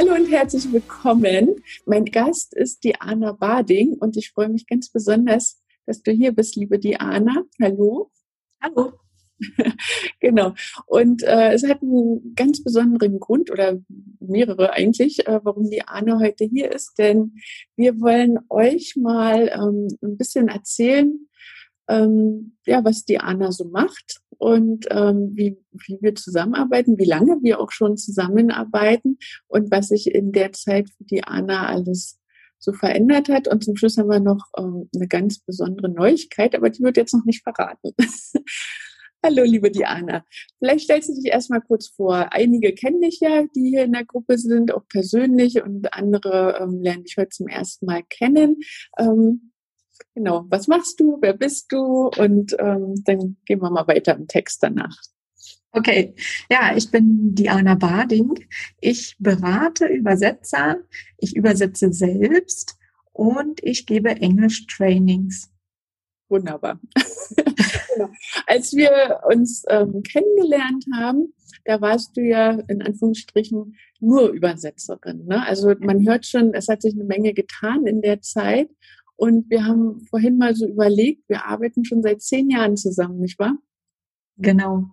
Hallo 0.00 0.14
und 0.14 0.30
herzlich 0.30 0.72
willkommen. 0.72 1.56
Mein 1.84 2.04
Gast 2.04 2.54
ist 2.54 2.84
Diana 2.84 3.32
Bading 3.32 3.94
und 3.94 4.16
ich 4.16 4.30
freue 4.30 4.48
mich 4.48 4.68
ganz 4.68 4.90
besonders, 4.90 5.60
dass 5.86 6.02
du 6.04 6.12
hier 6.12 6.30
bist, 6.30 6.54
liebe 6.54 6.78
Diana. 6.78 7.42
Hallo. 7.60 8.12
Hallo. 8.62 8.92
genau. 10.20 10.54
Und 10.86 11.24
äh, 11.24 11.52
es 11.52 11.64
hat 11.64 11.82
einen 11.82 12.32
ganz 12.36 12.62
besonderen 12.62 13.18
Grund 13.18 13.50
oder 13.50 13.80
mehrere 14.20 14.72
eigentlich, 14.72 15.26
äh, 15.26 15.40
warum 15.42 15.68
Diana 15.68 16.20
heute 16.20 16.44
hier 16.44 16.70
ist. 16.70 16.96
Denn 16.96 17.34
wir 17.74 18.00
wollen 18.00 18.38
euch 18.50 18.94
mal 18.94 19.50
ähm, 19.52 19.88
ein 20.00 20.16
bisschen 20.16 20.46
erzählen, 20.46 21.28
ähm, 21.88 22.56
ja, 22.66 22.84
was 22.84 23.04
Diana 23.04 23.52
so 23.52 23.64
macht 23.64 24.20
und 24.38 24.86
ähm, 24.90 25.32
wie, 25.34 25.58
wie 25.72 25.98
wir 26.00 26.14
zusammenarbeiten, 26.14 26.98
wie 26.98 27.04
lange 27.04 27.38
wir 27.42 27.60
auch 27.60 27.72
schon 27.72 27.96
zusammenarbeiten 27.96 29.18
und 29.48 29.70
was 29.70 29.88
sich 29.88 30.14
in 30.14 30.32
der 30.32 30.52
Zeit 30.52 30.90
für 30.90 31.04
Diana 31.04 31.66
alles 31.66 32.18
so 32.58 32.72
verändert 32.72 33.28
hat. 33.28 33.48
Und 33.48 33.64
zum 33.64 33.76
Schluss 33.76 33.96
haben 33.98 34.10
wir 34.10 34.20
noch 34.20 34.46
ähm, 34.58 34.88
eine 34.94 35.08
ganz 35.08 35.38
besondere 35.38 35.88
Neuigkeit, 35.88 36.54
aber 36.54 36.70
die 36.70 36.82
wird 36.82 36.96
jetzt 36.96 37.14
noch 37.14 37.24
nicht 37.24 37.42
verraten. 37.42 37.92
Hallo, 39.24 39.42
liebe 39.42 39.70
Diana. 39.72 40.24
Vielleicht 40.58 40.84
stellst 40.84 41.08
du 41.08 41.14
dich 41.14 41.32
erstmal 41.32 41.60
kurz 41.60 41.88
vor. 41.88 42.32
Einige 42.32 42.72
kennen 42.72 43.00
dich 43.00 43.18
ja, 43.20 43.44
die 43.56 43.70
hier 43.70 43.82
in 43.82 43.92
der 43.92 44.04
Gruppe 44.04 44.38
sind, 44.38 44.72
auch 44.72 44.86
persönlich, 44.88 45.60
und 45.60 45.92
andere 45.92 46.58
ähm, 46.60 46.80
lernen 46.80 47.02
dich 47.02 47.16
heute 47.16 47.30
zum 47.30 47.48
ersten 47.48 47.86
Mal 47.86 48.04
kennen. 48.08 48.58
Ähm, 48.96 49.50
Genau, 50.14 50.46
was 50.48 50.68
machst 50.68 51.00
du, 51.00 51.18
wer 51.20 51.32
bist 51.32 51.72
du? 51.72 52.10
Und 52.16 52.56
ähm, 52.58 52.94
dann 53.04 53.36
gehen 53.44 53.60
wir 53.60 53.70
mal 53.70 53.86
weiter 53.86 54.14
im 54.16 54.26
Text 54.26 54.62
danach. 54.62 54.96
Okay, 55.72 56.14
ja, 56.50 56.74
ich 56.76 56.90
bin 56.90 57.34
Diana 57.34 57.74
Bading. 57.74 58.46
Ich 58.80 59.16
berate 59.18 59.86
Übersetzer, 59.86 60.78
ich 61.18 61.36
übersetze 61.36 61.92
selbst 61.92 62.76
und 63.12 63.60
ich 63.62 63.84
gebe 63.84 64.10
Englisch-Trainings. 64.10 65.50
Wunderbar. 66.28 66.80
genau. 67.94 68.10
Als 68.46 68.74
wir 68.74 69.20
uns 69.30 69.64
ähm, 69.68 70.02
kennengelernt 70.02 70.84
haben, 70.94 71.34
da 71.64 71.80
warst 71.80 72.16
du 72.16 72.22
ja 72.22 72.52
in 72.68 72.82
Anführungsstrichen 72.82 73.76
nur 74.00 74.30
Übersetzerin. 74.30 75.26
Ne? 75.26 75.44
Also 75.46 75.74
man 75.80 76.06
hört 76.06 76.26
schon, 76.26 76.54
es 76.54 76.68
hat 76.68 76.82
sich 76.82 76.94
eine 76.94 77.04
Menge 77.04 77.34
getan 77.34 77.86
in 77.86 78.00
der 78.00 78.20
Zeit. 78.20 78.70
Und 79.18 79.50
wir 79.50 79.64
haben 79.64 80.00
vorhin 80.10 80.38
mal 80.38 80.54
so 80.54 80.64
überlegt, 80.64 81.28
wir 81.28 81.44
arbeiten 81.44 81.84
schon 81.84 82.02
seit 82.02 82.22
zehn 82.22 82.50
Jahren 82.50 82.76
zusammen, 82.76 83.18
nicht 83.18 83.36
wahr? 83.40 83.58
Genau. 84.36 84.90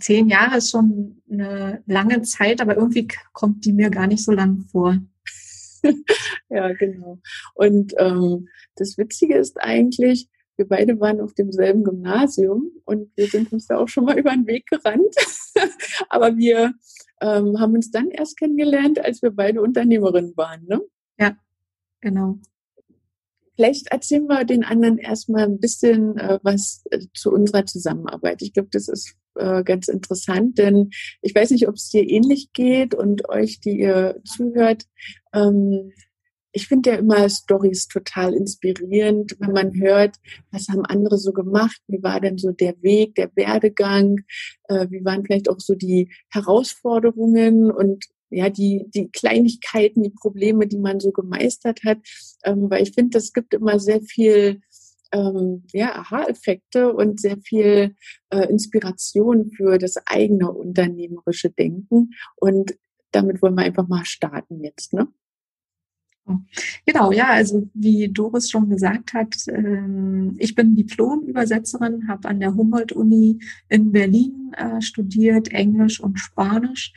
Zehn 0.00 0.28
Jahre 0.28 0.58
ist 0.58 0.70
schon 0.70 1.22
eine 1.30 1.82
lange 1.86 2.20
Zeit, 2.22 2.60
aber 2.60 2.76
irgendwie 2.76 3.08
kommt 3.32 3.64
die 3.64 3.72
mir 3.72 3.88
gar 3.88 4.06
nicht 4.06 4.22
so 4.22 4.32
lang 4.32 4.66
vor. 4.70 4.98
ja, 6.50 6.74
genau. 6.74 7.20
Und 7.54 7.94
ähm, 7.96 8.48
das 8.76 8.98
Witzige 8.98 9.38
ist 9.38 9.56
eigentlich, 9.58 10.28
wir 10.56 10.68
beide 10.68 11.00
waren 11.00 11.22
auf 11.22 11.32
demselben 11.32 11.84
Gymnasium 11.84 12.70
und 12.84 13.10
wir 13.16 13.28
sind 13.28 13.50
uns 13.50 13.66
da 13.66 13.78
auch 13.78 13.88
schon 13.88 14.04
mal 14.04 14.18
über 14.18 14.32
den 14.32 14.46
Weg 14.46 14.66
gerannt. 14.66 15.14
aber 16.10 16.36
wir 16.36 16.74
ähm, 17.22 17.58
haben 17.58 17.72
uns 17.72 17.90
dann 17.90 18.10
erst 18.10 18.36
kennengelernt, 18.36 18.98
als 18.98 19.22
wir 19.22 19.30
beide 19.30 19.62
Unternehmerinnen 19.62 20.36
waren, 20.36 20.66
ne? 20.66 20.82
Ja, 21.18 21.34
genau. 22.02 22.40
Vielleicht 23.56 23.88
erzählen 23.88 24.26
wir 24.26 24.44
den 24.44 24.64
anderen 24.64 24.98
erstmal 24.98 25.44
ein 25.44 25.60
bisschen 25.60 26.16
äh, 26.18 26.38
was 26.42 26.82
äh, 26.90 27.00
zu 27.14 27.32
unserer 27.32 27.66
Zusammenarbeit. 27.66 28.42
Ich 28.42 28.52
glaube, 28.52 28.68
das 28.72 28.88
ist 28.88 29.14
äh, 29.36 29.62
ganz 29.62 29.88
interessant, 29.88 30.58
denn 30.58 30.90
ich 31.22 31.34
weiß 31.34 31.50
nicht, 31.50 31.68
ob 31.68 31.76
es 31.76 31.88
dir 31.88 32.08
ähnlich 32.08 32.52
geht 32.52 32.94
und 32.94 33.28
euch, 33.28 33.60
die 33.60 33.78
ihr 33.80 34.20
zuhört. 34.24 34.84
Ähm, 35.32 35.92
ich 36.54 36.68
finde 36.68 36.90
ja 36.90 36.96
immer 36.96 37.28
Stories 37.28 37.88
total 37.88 38.32
inspirierend, 38.32 39.36
wenn 39.40 39.50
man 39.50 39.74
hört, 39.74 40.16
was 40.52 40.68
haben 40.68 40.84
andere 40.86 41.18
so 41.18 41.32
gemacht, 41.32 41.80
wie 41.88 42.02
war 42.02 42.20
denn 42.20 42.38
so 42.38 42.52
der 42.52 42.80
Weg, 42.80 43.16
der 43.16 43.30
Werdegang, 43.34 44.18
äh, 44.68 44.86
wie 44.88 45.04
waren 45.04 45.24
vielleicht 45.24 45.48
auch 45.48 45.58
so 45.58 45.74
die 45.74 46.12
Herausforderungen 46.30 47.72
und 47.72 48.04
ja, 48.34 48.50
die, 48.50 48.86
die 48.94 49.08
Kleinigkeiten, 49.10 50.02
die 50.02 50.10
Probleme, 50.10 50.66
die 50.66 50.78
man 50.78 51.00
so 51.00 51.12
gemeistert 51.12 51.80
hat, 51.84 51.98
ähm, 52.44 52.70
weil 52.70 52.82
ich 52.82 52.92
finde, 52.92 53.10
das 53.10 53.32
gibt 53.32 53.54
immer 53.54 53.78
sehr 53.78 54.02
viel 54.02 54.60
ähm, 55.12 55.64
ja, 55.72 55.94
Aha-Effekte 55.94 56.92
und 56.92 57.20
sehr 57.20 57.38
viel 57.38 57.94
äh, 58.30 58.48
Inspiration 58.50 59.52
für 59.52 59.78
das 59.78 59.96
eigene 60.06 60.50
unternehmerische 60.50 61.50
Denken. 61.50 62.10
Und 62.36 62.76
damit 63.12 63.40
wollen 63.40 63.54
wir 63.54 63.62
einfach 63.62 63.86
mal 63.86 64.04
starten 64.04 64.62
jetzt, 64.62 64.92
ne? 64.92 65.08
Genau, 66.86 67.12
ja, 67.12 67.28
also 67.28 67.68
wie 67.74 68.08
Doris 68.10 68.50
schon 68.50 68.70
gesagt 68.70 69.12
hat, 69.12 69.36
ähm, 69.48 70.34
ich 70.38 70.54
bin 70.54 70.74
Diplom-Übersetzerin, 70.74 72.08
habe 72.08 72.28
an 72.28 72.40
der 72.40 72.54
Humboldt-Uni 72.54 73.40
in 73.68 73.92
Berlin 73.92 74.52
äh, 74.56 74.80
studiert, 74.80 75.48
Englisch 75.52 76.00
und 76.00 76.18
Spanisch 76.18 76.94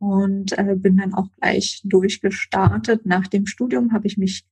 und 0.00 0.58
äh, 0.58 0.74
bin 0.76 0.96
dann 0.96 1.14
auch 1.14 1.28
gleich 1.38 1.82
durchgestartet. 1.84 3.06
Nach 3.06 3.26
dem 3.28 3.46
Studium 3.46 3.92
habe 3.92 4.06
ich 4.06 4.16
mich 4.16 4.44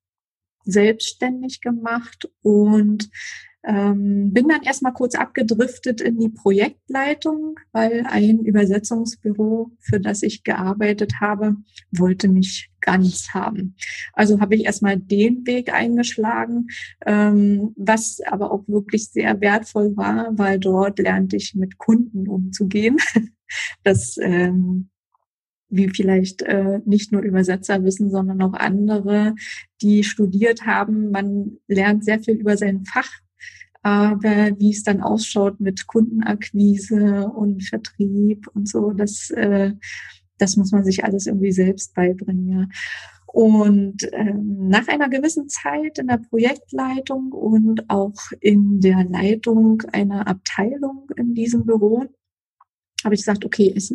selbstständig 0.64 1.62
gemacht 1.62 2.30
und 2.42 3.08
ähm, 3.64 4.32
bin 4.32 4.46
dann 4.46 4.62
erstmal 4.62 4.92
kurz 4.92 5.14
abgedriftet 5.14 6.00
in 6.00 6.18
die 6.18 6.28
Projektleitung, 6.28 7.58
weil 7.72 8.04
ein 8.06 8.40
Übersetzungsbüro, 8.40 9.72
für 9.80 10.00
das 10.00 10.22
ich 10.22 10.44
gearbeitet 10.44 11.14
habe, 11.20 11.56
wollte 11.90 12.28
mich 12.28 12.70
ganz 12.80 13.30
haben. 13.30 13.74
Also 14.12 14.40
habe 14.40 14.54
ich 14.54 14.66
erstmal 14.66 14.98
den 14.98 15.46
Weg 15.46 15.72
eingeschlagen, 15.72 16.68
ähm, 17.06 17.72
was 17.76 18.20
aber 18.26 18.52
auch 18.52 18.68
wirklich 18.68 19.08
sehr 19.08 19.40
wertvoll 19.40 19.96
war, 19.96 20.38
weil 20.38 20.58
dort 20.58 20.98
lernte 20.98 21.36
ich 21.36 21.54
mit 21.54 21.78
Kunden 21.78 22.28
umzugehen. 22.28 22.98
Das 23.82 24.18
ähm, 24.20 24.90
wie 25.68 25.88
vielleicht 25.88 26.42
äh, 26.42 26.80
nicht 26.84 27.12
nur 27.12 27.22
Übersetzer 27.22 27.84
wissen, 27.84 28.10
sondern 28.10 28.40
auch 28.42 28.54
andere, 28.54 29.34
die 29.82 30.02
studiert 30.04 30.66
haben. 30.66 31.10
Man 31.10 31.58
lernt 31.66 32.04
sehr 32.04 32.20
viel 32.20 32.34
über 32.34 32.56
sein 32.56 32.84
Fach, 32.84 33.10
aber 33.82 34.50
wie 34.58 34.70
es 34.70 34.82
dann 34.82 35.02
ausschaut 35.02 35.60
mit 35.60 35.86
Kundenakquise 35.86 37.28
und 37.28 37.64
Vertrieb 37.64 38.48
und 38.54 38.68
so, 38.68 38.92
das, 38.92 39.30
äh, 39.30 39.72
das 40.38 40.56
muss 40.56 40.72
man 40.72 40.84
sich 40.84 41.04
alles 41.04 41.26
irgendwie 41.26 41.52
selbst 41.52 41.94
beibringen. 41.94 42.48
Ja. 42.48 42.68
Und 43.26 44.08
ähm, 44.12 44.68
nach 44.68 44.88
einer 44.88 45.10
gewissen 45.10 45.48
Zeit 45.48 45.98
in 45.98 46.06
der 46.06 46.16
Projektleitung 46.16 47.32
und 47.32 47.90
auch 47.90 48.16
in 48.40 48.80
der 48.80 49.04
Leitung 49.04 49.82
einer 49.92 50.26
Abteilung 50.26 51.10
in 51.16 51.34
diesem 51.34 51.66
Büro 51.66 52.06
habe 53.04 53.14
ich 53.14 53.20
gesagt, 53.20 53.44
okay, 53.44 53.72
es 53.76 53.94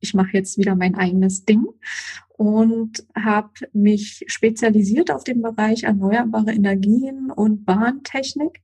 ich 0.00 0.14
mache 0.14 0.30
jetzt 0.32 0.58
wieder 0.58 0.74
mein 0.74 0.94
eigenes 0.94 1.44
Ding 1.44 1.66
und 2.40 3.04
habe 3.14 3.50
mich 3.72 4.24
spezialisiert 4.26 5.10
auf 5.10 5.24
den 5.24 5.42
Bereich 5.42 5.82
erneuerbare 5.82 6.52
Energien 6.52 7.30
und 7.30 7.64
Bahntechnik. 7.64 8.62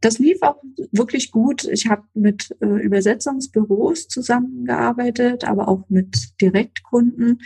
Das 0.00 0.18
lief 0.18 0.42
auch 0.42 0.60
wirklich 0.90 1.30
gut. 1.30 1.64
Ich 1.64 1.86
habe 1.86 2.02
mit 2.12 2.56
äh, 2.60 2.66
Übersetzungsbüros 2.66 4.08
zusammengearbeitet, 4.08 5.44
aber 5.44 5.68
auch 5.68 5.88
mit 5.88 6.40
Direktkunden. 6.40 7.38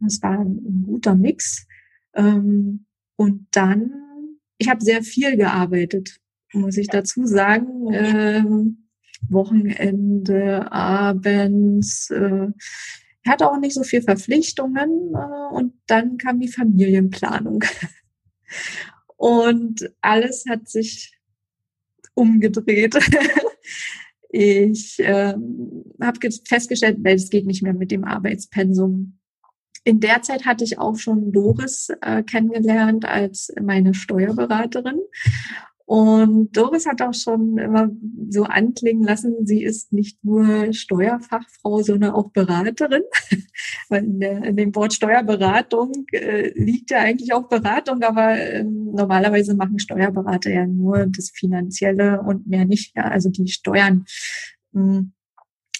Das 0.00 0.20
war 0.22 0.40
ein 0.40 0.82
guter 0.84 1.14
Mix. 1.14 1.68
Ähm, 2.14 2.86
und 3.14 3.46
dann, 3.52 3.92
ich 4.58 4.68
habe 4.68 4.84
sehr 4.84 5.04
viel 5.04 5.36
gearbeitet, 5.36 6.18
muss 6.52 6.76
ich 6.78 6.88
dazu 6.88 7.26
sagen. 7.26 7.92
Ähm, 7.92 8.79
Wochenende, 9.28 10.70
abends. 10.72 12.10
Äh, 12.10 12.48
er 13.22 13.32
hatte 13.32 13.50
auch 13.50 13.58
nicht 13.58 13.74
so 13.74 13.82
viel 13.82 14.02
Verpflichtungen 14.02 15.14
äh, 15.14 15.54
und 15.54 15.74
dann 15.86 16.16
kam 16.16 16.40
die 16.40 16.48
Familienplanung. 16.48 17.64
und 19.16 19.92
alles 20.00 20.44
hat 20.48 20.68
sich 20.68 21.18
umgedreht. 22.14 22.96
ich 24.30 24.96
ähm, 25.00 25.84
habe 26.00 26.18
festgestellt, 26.46 26.98
es 27.04 27.30
geht 27.30 27.46
nicht 27.46 27.62
mehr 27.62 27.74
mit 27.74 27.90
dem 27.90 28.04
Arbeitspensum. 28.04 29.18
in 29.84 30.00
der 30.00 30.22
Zeit 30.22 30.46
hatte 30.46 30.64
ich 30.64 30.78
auch 30.78 30.96
schon 30.96 31.32
Doris 31.32 31.90
äh, 32.02 32.22
kennengelernt 32.22 33.04
als 33.04 33.52
meine 33.60 33.94
Steuerberaterin. 33.94 35.00
Und 35.90 36.56
Doris 36.56 36.86
hat 36.86 37.02
auch 37.02 37.14
schon 37.14 37.58
immer 37.58 37.90
so 38.28 38.44
anklingen 38.44 39.02
lassen, 39.02 39.44
sie 39.44 39.64
ist 39.64 39.92
nicht 39.92 40.24
nur 40.24 40.72
Steuerfachfrau, 40.72 41.82
sondern 41.82 42.12
auch 42.12 42.30
Beraterin. 42.30 43.02
Weil 43.88 44.04
in, 44.04 44.20
der, 44.20 44.44
in 44.44 44.56
dem 44.56 44.72
Wort 44.76 44.94
Steuerberatung 44.94 46.06
äh, 46.12 46.52
liegt 46.54 46.92
ja 46.92 47.00
eigentlich 47.00 47.32
auch 47.32 47.48
Beratung, 47.48 48.04
aber 48.04 48.38
äh, 48.38 48.62
normalerweise 48.62 49.56
machen 49.56 49.80
Steuerberater 49.80 50.52
ja 50.52 50.64
nur 50.64 51.06
das 51.06 51.30
Finanzielle 51.30 52.22
und 52.22 52.46
mehr 52.46 52.66
nicht, 52.66 52.94
ja, 52.94 53.08
also 53.08 53.28
die 53.28 53.48
Steuern. 53.48 54.04
Mm. 54.70 55.10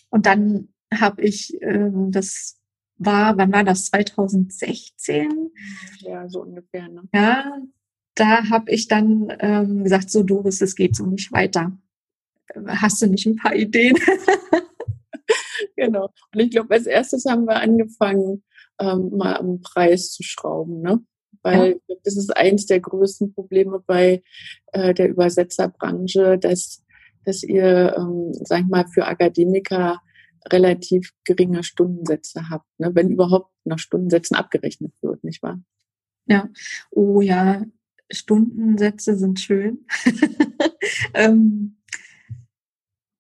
Und 0.09 0.27
dann 0.27 0.71
habe 0.93 1.23
ich 1.23 1.57
äh, 1.63 1.89
das 2.09 2.59
war, 2.97 3.39
wann 3.39 3.53
war 3.53 3.63
das? 3.63 3.85
2016? 3.85 5.53
Ja, 6.01 6.29
so 6.29 6.43
ungefähr. 6.43 6.89
Ne? 6.89 7.05
Ja, 7.15 7.61
da 8.21 8.51
habe 8.51 8.71
ich 8.71 8.87
dann 8.87 9.33
ähm, 9.41 9.83
gesagt, 9.85 10.11
so 10.11 10.23
Doris, 10.23 10.61
es 10.61 10.75
geht 10.75 10.95
so 10.95 11.07
nicht 11.07 11.33
weiter. 11.33 11.73
Hast 12.67 13.01
du 13.01 13.07
nicht 13.07 13.27
ein 13.27 13.37
paar 13.37 13.55
Ideen? 13.55 13.97
genau. 15.77 16.11
Und 16.35 16.41
ich 16.41 16.51
glaube, 16.51 16.75
als 16.75 16.87
erstes 16.87 17.25
haben 17.25 17.47
wir 17.47 17.57
angefangen, 17.57 18.43
ähm, 18.79 19.11
mal 19.17 19.37
am 19.37 19.63
Preis 19.63 20.11
zu 20.11 20.23
schrauben, 20.23 20.83
ne? 20.83 21.01
Weil 21.43 21.81
ja. 21.89 21.97
das 22.05 22.19
ist 22.19 22.37
eins 22.37 22.67
der 22.67 22.81
größten 22.81 23.33
Probleme 23.33 23.83
bei 23.87 24.23
äh, 24.73 24.93
der 24.93 25.09
Übersetzerbranche, 25.09 26.37
dass, 26.39 26.83
dass 27.25 27.43
ihr, 27.43 27.97
ähm, 27.97 28.33
sag 28.45 28.61
ich 28.61 28.67
mal, 28.67 28.87
für 28.89 29.07
Akademiker 29.07 30.01
relativ 30.47 31.13
geringe 31.25 31.63
Stundensätze 31.63 32.51
habt, 32.51 32.67
ne? 32.79 32.95
wenn 32.95 33.11
überhaupt 33.11 33.53
nach 33.65 33.79
Stundensätzen 33.79 34.37
abgerechnet 34.37 34.93
wird, 35.01 35.25
nicht 35.25 35.43
wahr? 35.43 35.63
Ja, 36.27 36.49
oh 36.91 37.23
ja, 37.23 37.65
Stundensätze 38.11 39.17
sind 39.17 39.41
schön. 39.41 39.87
ähm, 41.15 41.77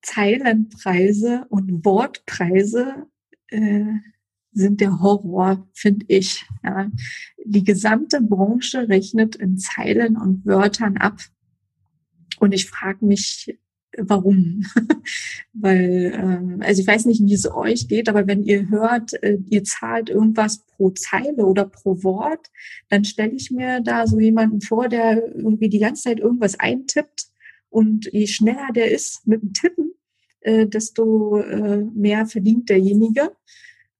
Zeilenpreise 0.02 1.46
und 1.48 1.84
Wortpreise 1.84 3.06
äh, 3.48 3.84
sind 4.52 4.80
der 4.80 5.00
Horror, 5.00 5.68
finde 5.72 6.06
ich. 6.08 6.44
Ja. 6.64 6.90
Die 7.44 7.64
gesamte 7.64 8.20
Branche 8.20 8.88
rechnet 8.88 9.36
in 9.36 9.58
Zeilen 9.58 10.16
und 10.16 10.44
Wörtern 10.44 10.96
ab. 10.96 11.20
Und 12.38 12.52
ich 12.52 12.66
frage 12.66 13.04
mich, 13.04 13.58
warum. 13.98 14.64
Weil, 15.52 16.12
ähm, 16.14 16.56
also 16.60 16.82
ich 16.82 16.86
weiß 16.86 17.06
nicht, 17.06 17.22
wie 17.22 17.34
es 17.34 17.50
euch 17.50 17.88
geht, 17.88 18.08
aber 18.08 18.26
wenn 18.26 18.44
ihr 18.44 18.68
hört, 18.68 19.12
äh, 19.22 19.38
ihr 19.48 19.64
zahlt 19.64 20.10
irgendwas 20.10 20.64
pro 20.66 20.90
Zeile 20.90 21.44
oder 21.44 21.64
pro 21.64 22.02
Wort, 22.02 22.48
dann 22.88 23.04
stelle 23.04 23.32
ich 23.32 23.50
mir 23.50 23.80
da 23.80 24.06
so 24.06 24.18
jemanden 24.20 24.60
vor, 24.60 24.88
der 24.88 25.34
irgendwie 25.34 25.68
die 25.68 25.78
ganze 25.78 26.04
Zeit 26.04 26.20
irgendwas 26.20 26.58
eintippt 26.58 27.26
und 27.68 28.08
je 28.12 28.26
schneller 28.26 28.68
der 28.74 28.90
ist 28.90 29.26
mit 29.26 29.42
dem 29.42 29.52
Tippen, 29.52 29.92
äh, 30.40 30.66
desto 30.66 31.38
äh, 31.38 31.84
mehr 31.94 32.26
verdient 32.26 32.68
derjenige. 32.68 33.32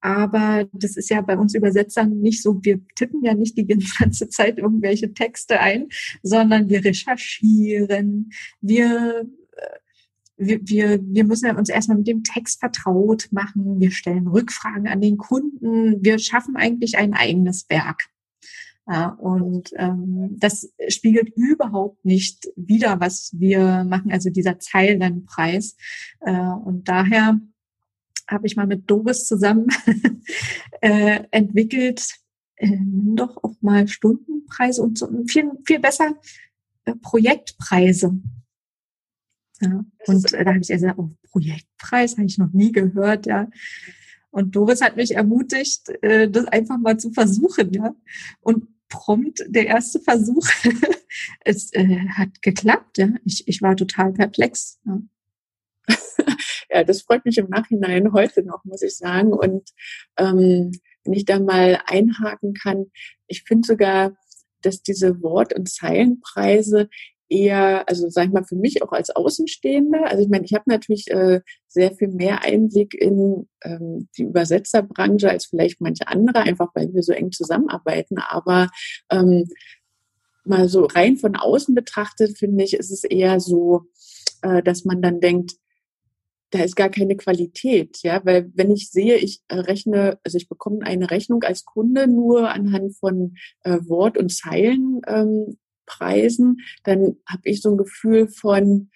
Aber 0.01 0.67
das 0.73 0.97
ist 0.97 1.09
ja 1.11 1.21
bei 1.21 1.37
uns 1.37 1.53
Übersetzern 1.53 2.19
nicht 2.19 2.41
so. 2.41 2.59
Wir 2.63 2.81
tippen 2.95 3.23
ja 3.23 3.35
nicht 3.35 3.55
die 3.55 3.67
ganze 3.99 4.27
Zeit 4.29 4.57
irgendwelche 4.57 5.13
Texte 5.13 5.59
ein, 5.59 5.89
sondern 6.23 6.69
wir 6.69 6.83
recherchieren, 6.83 8.31
wir 8.61 9.27
wir, 10.41 10.59
wir, 10.63 10.99
wir 11.01 11.23
müssen 11.23 11.55
uns 11.55 11.69
erstmal 11.69 11.97
mit 11.97 12.07
dem 12.07 12.23
Text 12.23 12.59
vertraut 12.59 13.27
machen. 13.31 13.79
Wir 13.79 13.91
stellen 13.91 14.27
Rückfragen 14.27 14.87
an 14.87 15.01
den 15.01 15.17
Kunden. 15.17 16.03
Wir 16.03 16.19
schaffen 16.19 16.55
eigentlich 16.55 16.97
ein 16.97 17.13
eigenes 17.13 17.69
Werk. 17.69 18.09
Ja, 18.87 19.09
und 19.09 19.71
ähm, 19.77 20.35
das 20.39 20.73
spiegelt 20.87 21.29
überhaupt 21.35 22.03
nicht 22.03 22.47
wider, 22.55 22.99
was 22.99 23.29
wir 23.37 23.83
machen, 23.83 24.11
also 24.11 24.29
dieser 24.31 24.59
Zeilenpreis. 24.59 25.77
Äh, 26.21 26.33
und 26.33 26.89
daher 26.89 27.39
habe 28.27 28.47
ich 28.47 28.55
mal 28.55 28.65
mit 28.65 28.89
Doris 28.89 29.25
zusammen 29.25 29.67
äh, 30.81 31.23
entwickelt, 31.29 32.15
äh, 32.55 32.69
nimm 32.69 33.15
doch 33.15 33.37
auch 33.43 33.55
mal 33.61 33.87
Stundenpreise 33.87 34.81
und 34.81 34.97
so 34.97 35.07
viel, 35.27 35.51
viel 35.65 35.79
besser 35.79 36.15
äh, 36.85 36.95
Projektpreise. 36.95 38.19
Ja. 39.61 39.85
Und 40.07 40.33
äh, 40.33 40.43
da 40.43 40.51
habe 40.51 40.59
ich 40.59 40.67
gesagt, 40.67 40.97
oh, 40.97 41.09
Projektpreis 41.31 42.17
habe 42.17 42.25
ich 42.25 42.37
noch 42.37 42.51
nie 42.51 42.71
gehört, 42.71 43.25
ja. 43.25 43.47
Und 44.31 44.55
Doris 44.55 44.81
hat 44.81 44.95
mich 44.95 45.15
ermutigt, 45.15 45.89
äh, 46.01 46.29
das 46.29 46.45
einfach 46.45 46.77
mal 46.77 46.97
zu 46.97 47.11
versuchen, 47.11 47.71
ja. 47.73 47.93
Und 48.39 48.67
prompt 48.89 49.43
der 49.47 49.67
erste 49.67 49.99
Versuch, 49.99 50.47
es 51.45 51.73
äh, 51.73 52.07
hat 52.09 52.41
geklappt, 52.41 52.97
ja. 52.97 53.09
Ich, 53.25 53.47
ich 53.47 53.61
war 53.61 53.75
total 53.75 54.13
perplex. 54.13 54.79
Ja. 54.85 55.01
ja, 56.69 56.83
das 56.83 57.01
freut 57.01 57.25
mich 57.25 57.37
im 57.37 57.49
Nachhinein 57.49 58.13
heute 58.13 58.43
noch, 58.43 58.63
muss 58.65 58.81
ich 58.81 58.97
sagen. 58.97 59.33
Und 59.33 59.69
ähm, 60.17 60.71
wenn 61.03 61.13
ich 61.13 61.25
da 61.25 61.39
mal 61.39 61.81
einhaken 61.85 62.53
kann, 62.53 62.85
ich 63.27 63.43
finde 63.43 63.67
sogar, 63.67 64.15
dass 64.61 64.83
diese 64.83 65.21
Wort- 65.21 65.53
und 65.53 65.69
Zeilenpreise 65.69 66.89
eher, 67.31 67.87
also 67.87 68.09
sag 68.09 68.27
ich 68.27 68.33
mal, 68.33 68.43
für 68.43 68.55
mich 68.55 68.83
auch 68.83 68.91
als 68.91 69.09
Außenstehende. 69.09 70.03
Also 70.03 70.21
ich 70.21 70.29
meine, 70.29 70.45
ich 70.45 70.53
habe 70.53 70.65
natürlich 70.67 71.09
äh, 71.09 71.41
sehr 71.67 71.95
viel 71.95 72.09
mehr 72.09 72.43
Einblick 72.43 72.93
in 72.93 73.47
ähm, 73.63 74.09
die 74.17 74.23
Übersetzerbranche 74.23 75.29
als 75.29 75.45
vielleicht 75.45 75.79
manche 75.79 76.07
andere, 76.07 76.41
einfach 76.41 76.69
weil 76.75 76.93
wir 76.93 77.03
so 77.03 77.13
eng 77.13 77.31
zusammenarbeiten. 77.31 78.17
Aber 78.17 78.69
ähm, 79.09 79.47
mal 80.43 80.67
so 80.67 80.85
rein 80.85 81.17
von 81.17 81.35
außen 81.35 81.73
betrachtet, 81.73 82.37
finde 82.37 82.63
ich, 82.63 82.73
ist 82.73 82.91
es 82.91 83.03
eher 83.05 83.39
so, 83.39 83.83
äh, 84.41 84.61
dass 84.61 84.83
man 84.83 85.01
dann 85.01 85.21
denkt, 85.21 85.53
da 86.49 86.59
ist 86.59 86.75
gar 86.75 86.89
keine 86.89 87.15
Qualität, 87.15 87.99
ja, 88.03 88.19
weil 88.25 88.51
wenn 88.55 88.71
ich 88.71 88.91
sehe, 88.91 89.15
ich 89.15 89.39
äh, 89.47 89.55
rechne, 89.55 90.19
also 90.25 90.37
ich 90.37 90.49
bekomme 90.49 90.81
eine 90.83 91.09
Rechnung 91.09 91.43
als 91.43 91.63
Kunde 91.63 92.07
nur 92.07 92.51
anhand 92.51 92.97
von 92.97 93.35
äh, 93.63 93.77
Wort 93.87 94.17
und 94.17 94.33
Zeilen 94.33 94.99
ähm, 95.07 95.57
Preisen, 95.85 96.57
dann 96.83 97.17
habe 97.27 97.41
ich 97.45 97.61
so 97.61 97.71
ein 97.71 97.77
Gefühl 97.77 98.27
von, 98.27 98.89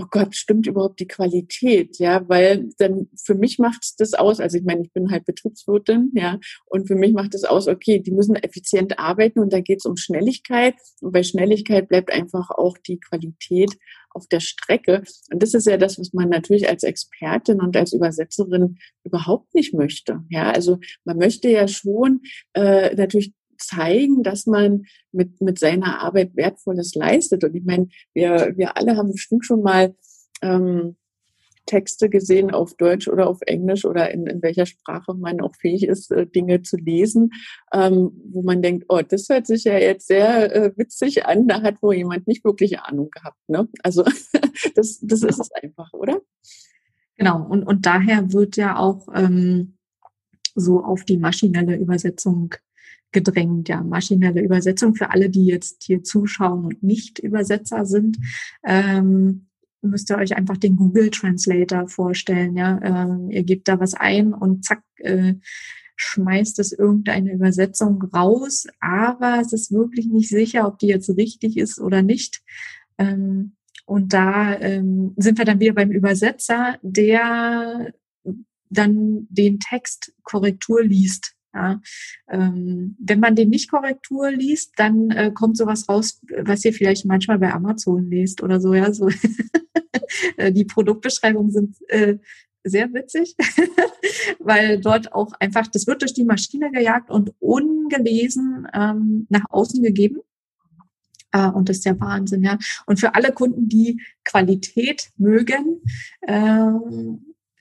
oh 0.00 0.06
Gott, 0.10 0.34
stimmt 0.34 0.66
überhaupt 0.66 0.98
die 1.00 1.06
Qualität, 1.06 1.98
ja, 1.98 2.26
weil 2.28 2.70
dann 2.78 3.08
für 3.22 3.34
mich 3.34 3.58
macht 3.58 3.82
das 3.98 4.14
aus, 4.14 4.40
also 4.40 4.56
ich 4.56 4.64
meine, 4.64 4.82
ich 4.82 4.92
bin 4.92 5.10
halt 5.10 5.26
Betriebswirtin, 5.26 6.10
ja, 6.14 6.38
und 6.66 6.86
für 6.86 6.94
mich 6.94 7.12
macht 7.12 7.34
es 7.34 7.44
aus, 7.44 7.68
okay, 7.68 7.98
die 8.00 8.10
müssen 8.10 8.34
effizient 8.34 8.98
arbeiten 8.98 9.40
und 9.40 9.52
da 9.52 9.60
geht 9.60 9.78
es 9.80 9.84
um 9.84 9.96
Schnelligkeit. 9.96 10.74
Und 11.00 11.12
bei 11.12 11.22
Schnelligkeit 11.22 11.88
bleibt 11.88 12.10
einfach 12.12 12.50
auch 12.50 12.78
die 12.78 12.98
Qualität 12.98 13.76
auf 14.10 14.26
der 14.26 14.40
Strecke. 14.40 15.02
Und 15.30 15.42
das 15.42 15.54
ist 15.54 15.66
ja 15.66 15.76
das, 15.76 15.98
was 15.98 16.12
man 16.12 16.30
natürlich 16.30 16.68
als 16.68 16.82
Expertin 16.82 17.60
und 17.60 17.76
als 17.76 17.92
Übersetzerin 17.92 18.78
überhaupt 19.04 19.54
nicht 19.54 19.74
möchte, 19.74 20.24
ja, 20.30 20.50
also 20.50 20.78
man 21.04 21.18
möchte 21.18 21.50
ja 21.50 21.68
schon 21.68 22.22
äh, 22.54 22.94
natürlich 22.94 23.34
zeigen, 23.60 24.22
dass 24.22 24.46
man 24.46 24.84
mit, 25.12 25.40
mit 25.40 25.58
seiner 25.58 26.00
Arbeit 26.00 26.36
Wertvolles 26.36 26.94
leistet. 26.94 27.44
Und 27.44 27.54
ich 27.54 27.64
meine, 27.64 27.88
wir, 28.14 28.54
wir 28.56 28.76
alle 28.76 28.96
haben 28.96 29.12
bestimmt 29.12 29.44
schon 29.44 29.62
mal 29.62 29.94
ähm, 30.42 30.96
Texte 31.70 32.08
gesehen 32.08 32.50
auf 32.50 32.74
Deutsch 32.74 33.06
oder 33.06 33.28
auf 33.28 33.38
Englisch 33.42 33.84
oder 33.84 34.10
in, 34.10 34.26
in 34.26 34.42
welcher 34.42 34.66
Sprache 34.66 35.14
man 35.14 35.40
auch 35.40 35.54
fähig 35.54 35.86
ist, 35.86 36.10
äh, 36.10 36.26
Dinge 36.26 36.62
zu 36.62 36.76
lesen, 36.76 37.30
ähm, 37.72 38.10
wo 38.32 38.42
man 38.42 38.60
denkt, 38.60 38.86
oh, 38.88 39.00
das 39.06 39.28
hört 39.28 39.46
sich 39.46 39.64
ja 39.64 39.78
jetzt 39.78 40.08
sehr 40.08 40.54
äh, 40.54 40.72
witzig 40.76 41.26
an, 41.26 41.46
da 41.46 41.62
hat 41.62 41.80
wohl 41.80 41.94
jemand 41.94 42.26
nicht 42.26 42.44
wirklich 42.44 42.80
Ahnung 42.80 43.10
gehabt. 43.10 43.38
Ne? 43.48 43.68
Also 43.82 44.02
das, 44.74 44.98
das 45.00 45.22
ist 45.22 45.38
es 45.38 45.52
einfach, 45.52 45.92
oder? 45.92 46.20
Genau, 47.16 47.46
und, 47.46 47.62
und 47.62 47.86
daher 47.86 48.32
wird 48.32 48.56
ja 48.56 48.76
auch 48.76 49.06
ähm, 49.14 49.76
so 50.54 50.82
auf 50.82 51.04
die 51.04 51.18
maschinelle 51.18 51.76
Übersetzung 51.76 52.54
gedrängt. 53.12 53.68
Ja, 53.68 53.82
maschinelle 53.82 54.42
Übersetzung 54.42 54.94
für 54.94 55.10
alle, 55.10 55.30
die 55.30 55.46
jetzt 55.46 55.82
hier 55.84 56.02
zuschauen 56.02 56.64
und 56.64 56.82
nicht 56.82 57.18
Übersetzer 57.18 57.84
sind. 57.86 58.18
Ähm, 58.64 59.46
müsst 59.82 60.10
ihr 60.10 60.18
euch 60.18 60.36
einfach 60.36 60.56
den 60.56 60.76
Google 60.76 61.10
Translator 61.10 61.88
vorstellen. 61.88 62.56
Ja, 62.56 62.80
ähm, 62.82 63.30
ihr 63.30 63.42
gebt 63.42 63.68
da 63.68 63.80
was 63.80 63.94
ein 63.94 64.32
und 64.34 64.64
zack. 64.64 64.82
Äh, 64.96 65.34
schmeißt 66.02 66.58
es 66.60 66.72
irgendeine 66.72 67.30
Übersetzung 67.30 68.02
raus, 68.02 68.66
aber 68.80 69.38
es 69.42 69.52
ist 69.52 69.70
wirklich 69.70 70.06
nicht 70.06 70.30
sicher, 70.30 70.66
ob 70.66 70.78
die 70.78 70.86
jetzt 70.86 71.10
richtig 71.10 71.58
ist 71.58 71.78
oder 71.78 72.00
nicht. 72.00 72.42
Ähm, 72.96 73.52
und 73.84 74.12
da 74.14 74.58
ähm, 74.60 75.12
sind 75.16 75.36
wir 75.36 75.44
dann 75.44 75.60
wieder 75.60 75.74
beim 75.74 75.90
Übersetzer, 75.90 76.78
der 76.80 77.92
dann 78.70 79.26
den 79.28 79.58
Text 79.58 80.14
Korrektur 80.22 80.82
liest. 80.82 81.34
Ja, 81.52 81.80
ähm, 82.28 82.96
wenn 83.00 83.18
man 83.18 83.34
den 83.34 83.50
nicht 83.50 83.70
Korrektur 83.70 84.30
liest, 84.30 84.72
dann 84.76 85.10
äh, 85.10 85.32
kommt 85.32 85.56
sowas 85.56 85.88
raus, 85.88 86.20
was 86.42 86.64
ihr 86.64 86.72
vielleicht 86.72 87.06
manchmal 87.06 87.40
bei 87.40 87.52
Amazon 87.52 88.08
lest 88.08 88.42
oder 88.42 88.60
so. 88.60 88.72
Ja, 88.72 88.92
so 88.92 89.08
äh, 90.36 90.52
die 90.52 90.64
Produktbeschreibungen 90.64 91.50
sind 91.50 91.76
äh, 91.88 92.18
sehr 92.62 92.92
witzig, 92.92 93.36
weil 94.38 94.80
dort 94.80 95.12
auch 95.12 95.32
einfach, 95.40 95.66
das 95.66 95.86
wird 95.86 96.02
durch 96.02 96.14
die 96.14 96.24
Maschine 96.24 96.70
gejagt 96.70 97.10
und 97.10 97.32
ungelesen 97.40 98.68
ähm, 98.72 99.26
nach 99.28 99.44
außen 99.50 99.82
gegeben. 99.82 100.20
Äh, 101.32 101.48
und 101.48 101.68
das 101.68 101.78
ist 101.78 101.86
der 101.86 102.00
Wahnsinn, 102.00 102.42
ja. 102.42 102.58
Und 102.86 103.00
für 103.00 103.14
alle 103.14 103.32
Kunden, 103.32 103.68
die 103.68 104.00
Qualität 104.24 105.10
mögen, 105.16 105.82
äh, 106.22 106.70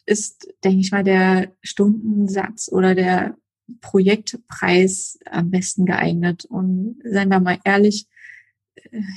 ist, 0.05 0.51
denke 0.63 0.79
ich 0.79 0.91
mal, 0.91 1.03
der 1.03 1.55
Stundensatz 1.61 2.69
oder 2.71 2.95
der 2.95 3.37
Projektpreis 3.81 5.19
am 5.25 5.51
besten 5.51 5.85
geeignet. 5.85 6.45
Und 6.45 6.99
seien 7.03 7.29
wir 7.29 7.39
mal 7.39 7.59
ehrlich, 7.63 8.07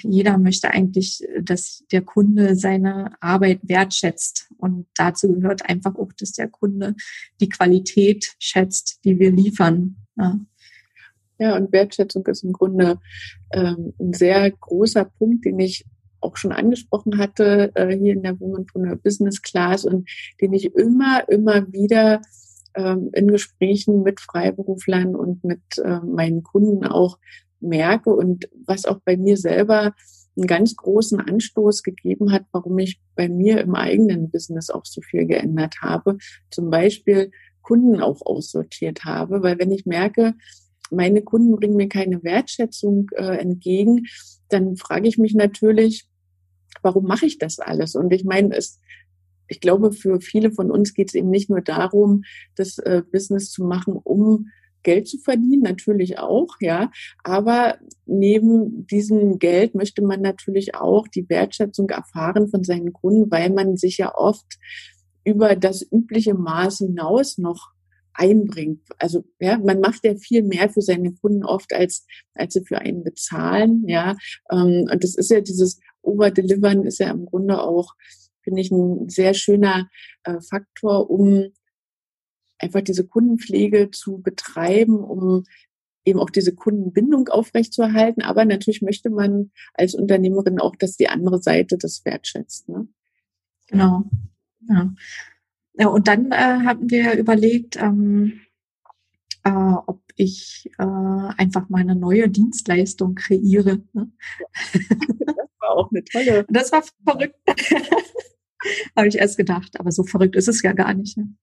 jeder 0.03 0.39
möchte 0.39 0.71
eigentlich, 0.71 1.25
dass 1.41 1.85
der 1.93 2.03
Kunde 2.03 2.57
seine 2.57 3.13
Arbeit 3.21 3.61
wertschätzt. 3.63 4.51
Und 4.59 4.87
dazu 4.95 5.33
gehört 5.33 5.69
einfach 5.69 5.95
auch, 5.95 6.13
dass 6.19 6.33
der 6.33 6.49
Kunde 6.49 6.95
die 7.41 7.49
Qualität 7.49 8.35
schätzt, 8.39 9.01
die 9.05 9.19
wir 9.19 9.31
liefern. 9.31 9.97
Ja. 10.17 10.41
Ja, 11.39 11.57
und 11.57 11.73
Wertschätzung 11.73 12.25
ist 12.27 12.45
im 12.45 12.53
Grunde 12.53 13.01
ähm, 13.53 13.95
ein 13.99 14.13
sehr 14.13 14.49
großer 14.51 15.05
Punkt, 15.05 15.45
den 15.45 15.59
ich 15.59 15.85
auch 16.21 16.37
schon 16.37 16.53
angesprochen 16.53 17.19
hatte 17.19 17.73
äh, 17.75 17.97
hier 17.97 18.13
in 18.13 18.23
der 18.23 18.39
Womanpreneur 18.39 18.95
Business 18.97 19.43
Class 19.43 19.85
und 19.85 20.09
den 20.41 20.53
ich 20.53 20.73
immer, 20.77 21.29
immer 21.29 21.73
wieder 21.73 22.23
ähm, 22.75 23.11
in 23.13 23.29
Gesprächen 23.29 24.03
mit 24.03 24.21
Freiberuflern 24.21 25.15
und 25.15 25.45
mit 25.45 25.63
äh, 25.79 26.01
meinen 26.01 26.43
Kunden 26.43 26.85
auch 26.87 27.19
merke 27.61 28.15
und 28.15 28.49
was 28.67 28.85
auch 28.85 29.01
bei 29.05 29.17
mir 29.17 29.37
selber 29.37 29.95
einen 30.37 30.47
ganz 30.47 30.77
großen 30.77 31.21
Anstoß 31.21 31.83
gegeben 31.83 32.33
hat, 32.33 32.45
warum 32.53 32.79
ich 32.79 33.01
bei 33.15 33.29
mir 33.29 33.61
im 33.61 33.75
eigenen 33.75 34.31
Business 34.31 34.71
auch 34.71 34.85
so 34.85 35.01
viel 35.03 35.27
geändert 35.27 35.77
habe. 35.83 36.17
Zum 36.51 36.71
Beispiel 36.71 37.31
Kunden 37.61 38.01
auch 38.01 38.23
aussortiert 38.23 39.05
habe, 39.05 39.43
weil 39.43 39.59
wenn 39.59 39.71
ich 39.71 39.87
merke, 39.87 40.35
meine 40.91 41.23
Kunden 41.23 41.57
bringen 41.57 41.77
mir 41.77 41.89
keine 41.89 42.23
Wertschätzung 42.23 43.09
äh, 43.15 43.39
entgegen, 43.39 44.07
dann 44.49 44.77
frage 44.77 45.09
ich 45.09 45.19
mich 45.19 45.35
natürlich, 45.35 46.07
warum 46.83 47.05
mache 47.05 47.27
ich 47.27 47.39
das 47.39 47.59
alles? 47.59 47.95
Und 47.95 48.13
ich 48.13 48.25
meine, 48.25 48.55
es, 48.57 48.81
ich 49.53 49.61
glaube, 49.61 49.93
für 49.93 50.21
viele 50.21 50.51
von 50.51 50.71
uns 50.71 50.95
geht 50.95 51.11
es 51.11 51.15
eben 51.15 51.29
nicht 51.29 51.51
nur 51.51 51.61
darum, 51.61 52.23
das 52.57 52.79
äh, 52.79 53.03
Business 53.13 53.51
zu 53.51 53.65
machen, 53.65 53.95
um 54.03 54.47
Geld 54.83 55.07
zu 55.07 55.19
verdienen, 55.19 55.63
natürlich 55.63 56.19
auch, 56.19 56.57
ja. 56.61 56.91
Aber 57.23 57.77
neben 58.07 58.87
diesem 58.87 59.39
Geld 59.39 59.75
möchte 59.75 60.03
man 60.03 60.23
natürlich 60.23 60.75
auch 60.75 61.07
die 61.07 61.29
Wertschätzung 61.29 61.91
erfahren 61.91 62.49
von 62.49 62.65
seinen 62.65 62.95
Kunden, 62.95 63.31
weil 63.31 63.51
man 63.51 63.77
sich 63.77 63.99
ja 63.99 64.15
oft 64.15 64.59
über 65.25 65.55
das 65.55 65.87
übliche 65.93 66.35
Maß 66.35 66.79
hinaus 66.79 67.37
noch 67.37 67.73
einbringt. 68.15 68.81
Also 68.99 69.25
ja, 69.39 69.59
man 69.59 69.81
macht 69.81 70.05
ja 70.05 70.15
viel 70.17 70.43
mehr 70.43 70.71
für 70.71 70.83
seine 70.83 71.13
Kunden 71.13 71.45
oft, 71.45 71.75
als, 71.75 72.07
als 72.35 72.55
sie 72.55 72.65
für 72.65 72.79
einen 72.79 73.05
bezahlen. 73.05 73.85
Ja, 73.87 74.17
ähm, 74.51 74.89
und 74.91 75.05
das 75.05 75.15
ist 75.15 75.31
ja 75.31 75.43
dieses 75.43 75.79
Overdelivern 76.03 76.85
ist 76.85 76.99
ja 76.99 77.11
im 77.11 77.27
Grunde 77.27 77.61
auch, 77.61 77.95
finde 78.43 78.61
ich, 78.61 78.71
ein 78.71 79.09
sehr 79.09 79.35
schöner 79.35 79.89
äh, 80.25 80.41
Faktor, 80.41 81.11
um 81.11 81.53
einfach 82.59 82.81
diese 82.81 83.07
Kundenpflege 83.07 83.91
zu 83.91 84.21
betreiben, 84.21 85.03
um 85.03 85.45
eben 86.05 86.19
auch 86.19 86.31
diese 86.31 86.55
Kundenbindung 86.55 87.29
aufrechtzuerhalten. 87.29 88.23
Aber 88.23 88.45
natürlich 88.45 88.83
möchte 88.83 89.11
man 89.11 89.51
als 89.75 89.95
Unternehmerin 89.95 90.61
auch, 90.61 90.77
dass 90.77 90.97
die 90.97 91.09
andere 91.09 91.41
Seite 91.41 91.79
das 91.79 92.05
wertschätzt. 92.05 92.69
Ne? 92.69 92.89
Genau. 93.69 94.05
Ja. 94.69 94.93
ja 95.75 95.89
und 95.89 96.09
dann 96.09 96.33
äh, 96.33 96.65
haben 96.65 96.91
wir 96.91 97.17
überlegt, 97.19 97.77
ähm, 97.77 98.41
äh, 99.45 99.51
ob 99.51 100.01
ich 100.17 100.71
äh, 100.79 100.83
einfach 100.83 101.69
meine 101.69 101.97
neue 101.97 102.29
Dienstleistung 102.29 103.15
kreiere. 103.15 103.83
Ne? 103.93 104.11
Das 104.73 105.47
war 105.61 105.77
auch 105.77 105.91
eine 105.91 106.05
tolle. 106.05 106.45
Das 106.49 106.73
war 106.73 106.83
verrückt. 107.05 107.37
Habe 108.97 109.09
ich 109.09 109.17
erst 109.17 109.37
gedacht, 109.37 109.79
aber 109.79 109.91
so 109.91 110.05
verrückt 110.05 110.37
ist 110.37 110.49
es 110.49 110.63
ja 110.63 110.73
gar 110.73 110.95
nicht. 110.95 111.17
Ne? 111.17 111.35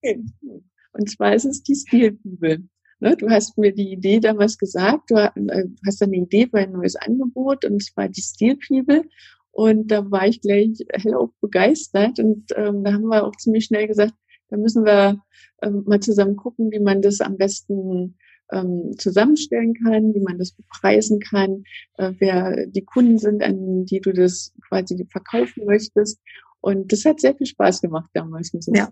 Und 0.91 1.09
zwar 1.09 1.35
ist 1.35 1.45
es 1.45 1.63
die 1.63 1.75
Stilbibel. 1.75 2.67
Ne, 3.01 3.15
du 3.15 3.29
hast 3.29 3.57
mir 3.57 3.73
die 3.73 3.93
Idee 3.93 4.19
damals 4.19 4.57
gesagt, 4.57 5.09
du 5.09 5.15
äh, 5.15 5.65
hast 5.87 6.03
eine 6.03 6.17
Idee 6.17 6.47
für 6.47 6.57
ein 6.57 6.73
neues 6.73 6.97
Angebot 6.97 7.63
und 7.63 7.81
zwar 7.81 8.09
die 8.09 8.21
Stilbibel. 8.21 9.03
Und 9.51 9.87
da 9.89 10.09
war 10.11 10.27
ich 10.27 10.41
gleich 10.41 10.85
hellauf 10.91 11.31
begeistert 11.39 12.19
und 12.19 12.51
ähm, 12.55 12.83
da 12.83 12.93
haben 12.93 13.07
wir 13.07 13.25
auch 13.25 13.35
ziemlich 13.37 13.65
schnell 13.65 13.87
gesagt, 13.87 14.13
da 14.49 14.57
müssen 14.57 14.83
wir 14.83 15.21
ähm, 15.61 15.83
mal 15.85 15.99
zusammen 15.99 16.35
gucken, 16.35 16.71
wie 16.71 16.79
man 16.79 17.01
das 17.01 17.21
am 17.21 17.37
besten 17.37 18.17
ähm, 18.51 18.93
zusammenstellen 18.97 19.73
kann, 19.75 20.13
wie 20.13 20.21
man 20.21 20.37
das 20.37 20.51
bepreisen 20.51 21.19
kann, 21.19 21.63
äh, 21.97 22.13
wer 22.19 22.67
die 22.67 22.83
Kunden 22.83 23.17
sind, 23.17 23.43
an 23.43 23.85
die 23.85 24.01
du 24.01 24.11
das 24.11 24.53
quasi 24.67 25.05
verkaufen 25.09 25.65
möchtest. 25.65 26.19
Und 26.61 26.91
das 26.91 27.05
hat 27.05 27.19
sehr 27.19 27.35
viel 27.35 27.47
Spaß 27.47 27.81
gemacht 27.81 28.09
damals. 28.13 28.51
Ja, 28.67 28.91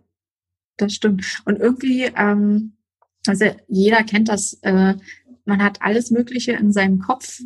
das 0.78 0.94
stimmt. 0.94 1.42
Und 1.46 1.60
irgendwie, 1.60 2.04
ähm, 2.16 2.78
also 3.26 3.46
jeder 3.68 4.04
kennt 4.04 4.30
das, 4.30 4.60
äh, 4.62 4.96
man 5.46 5.64
hat 5.64 5.82
alles 5.82 6.12
Mögliche 6.12 6.54
in 6.54 6.72
seinem 6.72 7.00
Kopf 7.00 7.42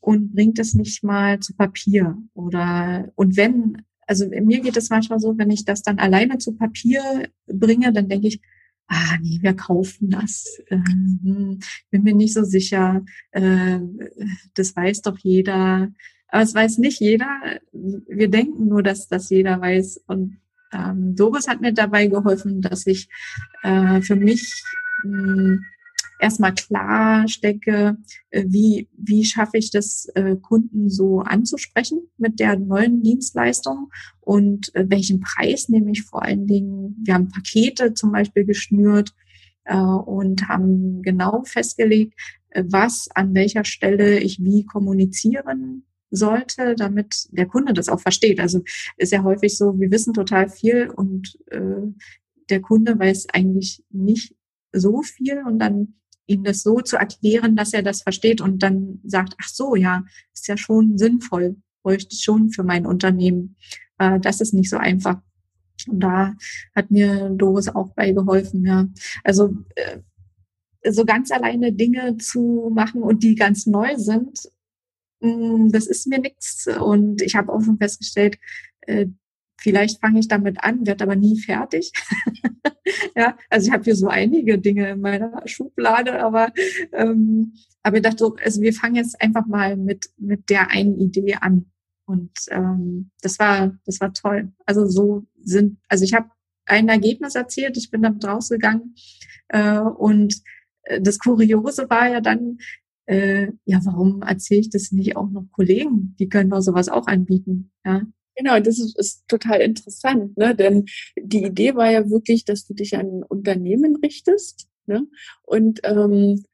und 0.00 0.34
bringt 0.34 0.58
es 0.58 0.74
nicht 0.74 1.02
mal 1.02 1.40
zu 1.40 1.54
Papier. 1.54 2.16
Oder 2.34 3.12
und 3.16 3.36
wenn, 3.36 3.82
also 4.06 4.26
mir 4.28 4.60
geht 4.60 4.76
es 4.76 4.90
manchmal 4.90 5.18
so, 5.18 5.36
wenn 5.36 5.50
ich 5.50 5.64
das 5.64 5.82
dann 5.82 5.98
alleine 5.98 6.38
zu 6.38 6.56
Papier 6.56 7.28
bringe, 7.46 7.92
dann 7.92 8.08
denke 8.08 8.28
ich, 8.28 8.40
ah 8.88 9.16
nee, 9.20 9.38
wir 9.42 9.54
kaufen 9.54 10.10
das. 10.10 10.58
Ähm, 10.70 11.58
bin 11.90 12.02
mir 12.02 12.14
nicht 12.14 12.34
so 12.34 12.44
sicher. 12.44 13.04
Äh, 13.32 13.80
das 14.54 14.76
weiß 14.76 15.02
doch 15.02 15.18
jeder. 15.18 15.90
Aber 16.36 16.42
es 16.42 16.54
weiß 16.54 16.76
nicht 16.76 17.00
jeder. 17.00 17.40
Wir 17.72 18.28
denken 18.28 18.68
nur, 18.68 18.82
dass 18.82 19.08
das 19.08 19.30
jeder 19.30 19.58
weiß. 19.58 20.04
Und 20.06 20.36
ähm, 20.70 21.16
Doris 21.16 21.48
hat 21.48 21.62
mir 21.62 21.72
dabei 21.72 22.08
geholfen, 22.08 22.60
dass 22.60 22.86
ich 22.86 23.08
äh, 23.62 24.02
für 24.02 24.16
mich 24.16 24.52
mh, 25.02 25.60
erstmal 26.20 26.52
klar 26.52 27.26
stecke, 27.26 27.96
wie, 28.30 28.86
wie 28.98 29.24
schaffe 29.24 29.56
ich 29.56 29.70
das, 29.70 30.10
äh, 30.14 30.36
Kunden 30.36 30.90
so 30.90 31.20
anzusprechen 31.20 32.02
mit 32.18 32.38
der 32.38 32.58
neuen 32.58 33.02
Dienstleistung 33.02 33.90
und 34.20 34.74
äh, 34.74 34.84
welchen 34.90 35.20
Preis 35.20 35.70
nehme 35.70 35.90
ich 35.92 36.02
vor 36.02 36.22
allen 36.22 36.46
Dingen. 36.46 37.02
Wir 37.02 37.14
haben 37.14 37.30
Pakete 37.30 37.94
zum 37.94 38.12
Beispiel 38.12 38.44
geschnürt 38.44 39.14
äh, 39.64 39.74
und 39.74 40.48
haben 40.48 41.00
genau 41.00 41.44
festgelegt, 41.46 42.12
äh, 42.50 42.62
was 42.66 43.08
an 43.14 43.34
welcher 43.34 43.64
Stelle 43.64 44.18
ich 44.18 44.44
wie 44.44 44.66
kommunizieren 44.66 45.86
sollte, 46.10 46.74
damit 46.76 47.26
der 47.30 47.46
Kunde 47.46 47.72
das 47.72 47.88
auch 47.88 48.00
versteht. 48.00 48.40
Also 48.40 48.62
ist 48.96 49.12
ja 49.12 49.22
häufig 49.22 49.56
so, 49.56 49.78
wir 49.78 49.90
wissen 49.90 50.14
total 50.14 50.48
viel 50.48 50.88
und 50.90 51.38
äh, 51.50 51.82
der 52.48 52.60
Kunde 52.60 52.98
weiß 52.98 53.28
eigentlich 53.32 53.84
nicht 53.90 54.34
so 54.72 55.02
viel 55.02 55.42
und 55.46 55.58
dann 55.58 55.94
ihm 56.26 56.44
das 56.44 56.62
so 56.62 56.80
zu 56.80 56.96
erklären, 56.96 57.56
dass 57.56 57.72
er 57.72 57.82
das 57.82 58.02
versteht 58.02 58.40
und 58.40 58.62
dann 58.62 59.00
sagt, 59.04 59.34
ach 59.40 59.48
so, 59.48 59.76
ja, 59.76 60.04
ist 60.34 60.48
ja 60.48 60.56
schon 60.56 60.98
sinnvoll, 60.98 61.56
bräuchte 61.82 62.14
ich 62.14 62.22
schon 62.22 62.50
für 62.50 62.64
mein 62.64 62.86
Unternehmen. 62.86 63.56
Äh, 63.98 64.20
das 64.20 64.40
ist 64.40 64.54
nicht 64.54 64.70
so 64.70 64.76
einfach. 64.76 65.20
Und 65.88 66.00
da 66.00 66.34
hat 66.74 66.90
mir 66.90 67.30
Doris 67.30 67.68
auch 67.68 67.94
bei 67.94 68.12
geholfen, 68.12 68.64
ja. 68.64 68.88
Also 69.22 69.54
äh, 69.74 70.00
so 70.90 71.04
ganz 71.04 71.30
alleine 71.30 71.72
Dinge 71.72 72.16
zu 72.16 72.70
machen 72.74 73.02
und 73.02 73.22
die 73.22 73.34
ganz 73.34 73.66
neu 73.66 73.96
sind, 73.96 74.48
das 75.20 75.86
ist 75.86 76.06
mir 76.06 76.18
nichts. 76.18 76.66
Und 76.66 77.22
ich 77.22 77.34
habe 77.34 77.52
auch 77.52 77.62
schon 77.62 77.78
festgestellt, 77.78 78.38
äh, 78.82 79.06
vielleicht 79.58 80.00
fange 80.00 80.20
ich 80.20 80.28
damit 80.28 80.62
an, 80.62 80.86
werde 80.86 81.04
aber 81.04 81.16
nie 81.16 81.40
fertig. 81.40 81.92
ja, 83.16 83.36
also 83.50 83.68
ich 83.68 83.72
habe 83.72 83.84
hier 83.84 83.96
so 83.96 84.08
einige 84.08 84.58
Dinge 84.58 84.90
in 84.90 85.00
meiner 85.00 85.42
Schublade, 85.46 86.22
aber 86.22 86.52
ähm, 86.92 87.54
aber 87.82 87.96
ich 87.98 88.02
dachte 88.02 88.18
so, 88.18 88.36
also 88.36 88.60
wir 88.60 88.72
fangen 88.72 88.96
jetzt 88.96 89.20
einfach 89.20 89.46
mal 89.46 89.76
mit 89.76 90.10
mit 90.18 90.50
der 90.50 90.70
einen 90.70 90.98
Idee 90.98 91.36
an. 91.40 91.66
Und 92.04 92.32
ähm, 92.50 93.10
das 93.22 93.38
war 93.38 93.76
das 93.84 94.00
war 94.00 94.12
toll. 94.12 94.52
Also 94.66 94.86
so 94.86 95.26
sind, 95.42 95.78
also 95.88 96.04
ich 96.04 96.14
habe 96.14 96.30
ein 96.66 96.88
Ergebnis 96.88 97.34
erzählt, 97.34 97.76
ich 97.76 97.90
bin 97.90 98.02
damit 98.02 98.24
rausgegangen 98.24 98.94
äh, 99.48 99.78
und 99.78 100.34
äh, 100.82 101.00
das 101.00 101.18
Kuriose 101.18 101.88
war 101.88 102.08
ja 102.08 102.20
dann, 102.20 102.58
äh, 103.06 103.48
ja, 103.64 103.80
warum 103.84 104.22
erzähle 104.22 104.60
ich 104.60 104.70
das 104.70 104.92
nicht 104.92 105.16
auch 105.16 105.30
noch 105.30 105.46
Kollegen? 105.52 106.14
Die 106.18 106.28
können 106.28 106.50
doch 106.50 106.60
sowas 106.60 106.88
auch 106.88 107.06
anbieten. 107.06 107.70
Ja. 107.84 108.02
Genau, 108.36 108.60
das 108.60 108.78
ist, 108.78 108.98
ist 108.98 109.26
total 109.28 109.60
interessant, 109.60 110.36
ne? 110.36 110.54
Denn 110.54 110.84
die 111.18 111.44
Idee 111.44 111.74
war 111.74 111.90
ja 111.90 112.10
wirklich, 112.10 112.44
dass 112.44 112.66
du 112.66 112.74
dich 112.74 112.96
an 112.96 113.22
Unternehmen 113.22 113.96
richtest, 113.96 114.68
ne? 114.86 115.06
Und 115.42 115.80
ähm, 115.84 116.44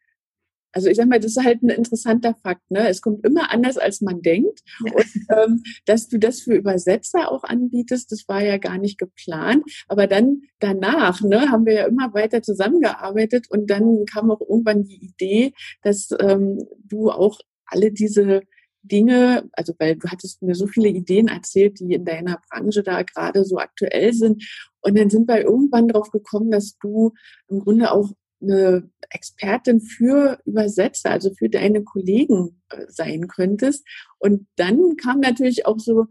Also 0.72 0.88
ich 0.88 0.96
sag 0.96 1.08
mal, 1.08 1.20
das 1.20 1.36
ist 1.36 1.44
halt 1.44 1.62
ein 1.62 1.68
interessanter 1.68 2.34
Fakt. 2.42 2.70
Ne? 2.70 2.88
Es 2.88 3.02
kommt 3.02 3.24
immer 3.26 3.50
anders, 3.50 3.78
als 3.78 4.00
man 4.00 4.22
denkt. 4.22 4.60
Ja. 4.84 4.92
Und 4.94 5.50
ähm, 5.50 5.62
dass 5.84 6.08
du 6.08 6.18
das 6.18 6.40
für 6.40 6.54
Übersetzer 6.54 7.30
auch 7.30 7.44
anbietest, 7.44 8.10
das 8.10 8.26
war 8.28 8.42
ja 8.42 8.56
gar 8.58 8.78
nicht 8.78 8.98
geplant. 8.98 9.64
Aber 9.88 10.06
dann 10.06 10.42
danach 10.58 11.20
ne, 11.22 11.50
haben 11.50 11.66
wir 11.66 11.74
ja 11.74 11.86
immer 11.86 12.14
weiter 12.14 12.42
zusammengearbeitet 12.42 13.46
und 13.50 13.68
dann 13.70 14.06
kam 14.06 14.30
auch 14.30 14.40
irgendwann 14.40 14.84
die 14.84 15.04
Idee, 15.04 15.52
dass 15.82 16.08
ähm, 16.18 16.58
du 16.84 17.10
auch 17.10 17.38
alle 17.66 17.92
diese 17.92 18.42
Dinge, 18.82 19.48
also 19.52 19.74
weil 19.78 19.96
du 19.96 20.08
hattest 20.08 20.42
mir 20.42 20.54
so 20.54 20.66
viele 20.66 20.88
Ideen 20.88 21.28
erzählt, 21.28 21.78
die 21.80 21.94
in 21.94 22.04
deiner 22.04 22.40
Branche 22.50 22.82
da 22.82 23.02
gerade 23.02 23.44
so 23.44 23.58
aktuell 23.58 24.12
sind. 24.12 24.44
Und 24.80 24.98
dann 24.98 25.08
sind 25.08 25.28
wir 25.28 25.40
irgendwann 25.40 25.88
drauf 25.88 26.10
gekommen, 26.10 26.50
dass 26.50 26.76
du 26.78 27.12
im 27.48 27.60
Grunde 27.60 27.92
auch 27.92 28.10
eine 28.42 28.90
Expertin 29.10 29.80
für 29.80 30.38
Übersetzer, 30.44 31.10
also 31.10 31.32
für 31.34 31.48
deine 31.48 31.84
Kollegen 31.84 32.60
äh, 32.70 32.86
sein 32.88 33.28
könntest. 33.28 33.86
Und 34.18 34.46
dann 34.56 34.96
kam 34.96 35.20
natürlich 35.20 35.66
auch 35.66 35.78
so 35.78 36.06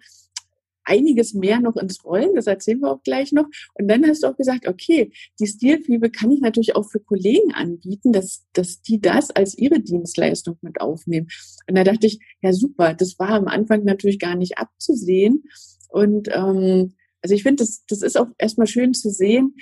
einiges 0.83 1.33
mehr 1.33 1.59
noch 1.59 1.75
ins 1.77 2.03
Rollen, 2.03 2.35
das 2.35 2.47
erzählen 2.47 2.79
wir 2.79 2.91
auch 2.91 3.03
gleich 3.03 3.31
noch. 3.31 3.45
Und 3.75 3.87
dann 3.87 4.05
hast 4.05 4.23
du 4.23 4.27
auch 4.27 4.37
gesagt, 4.37 4.67
okay, 4.67 5.11
die 5.39 5.47
Stilfibel 5.47 6.09
kann 6.09 6.31
ich 6.31 6.41
natürlich 6.41 6.75
auch 6.75 6.89
für 6.89 6.99
Kollegen 6.99 7.53
anbieten, 7.53 8.11
dass, 8.11 8.45
dass 8.53 8.81
die 8.81 8.99
das 8.99 9.31
als 9.31 9.57
ihre 9.57 9.79
Dienstleistung 9.79 10.57
mit 10.61 10.81
aufnehmen. 10.81 11.27
Und 11.67 11.77
da 11.77 11.83
dachte 11.83 12.07
ich, 12.07 12.19
ja 12.41 12.53
super, 12.53 12.93
das 12.93 13.19
war 13.19 13.29
am 13.29 13.47
Anfang 13.47 13.83
natürlich 13.83 14.19
gar 14.19 14.35
nicht 14.35 14.57
abzusehen. 14.57 15.43
Und 15.89 16.29
ähm, 16.33 16.93
also 17.21 17.35
ich 17.35 17.43
finde, 17.43 17.63
das, 17.63 17.85
das 17.87 18.01
ist 18.01 18.17
auch 18.17 18.27
erstmal 18.37 18.67
schön 18.67 18.93
zu 18.93 19.11
sehen, 19.11 19.55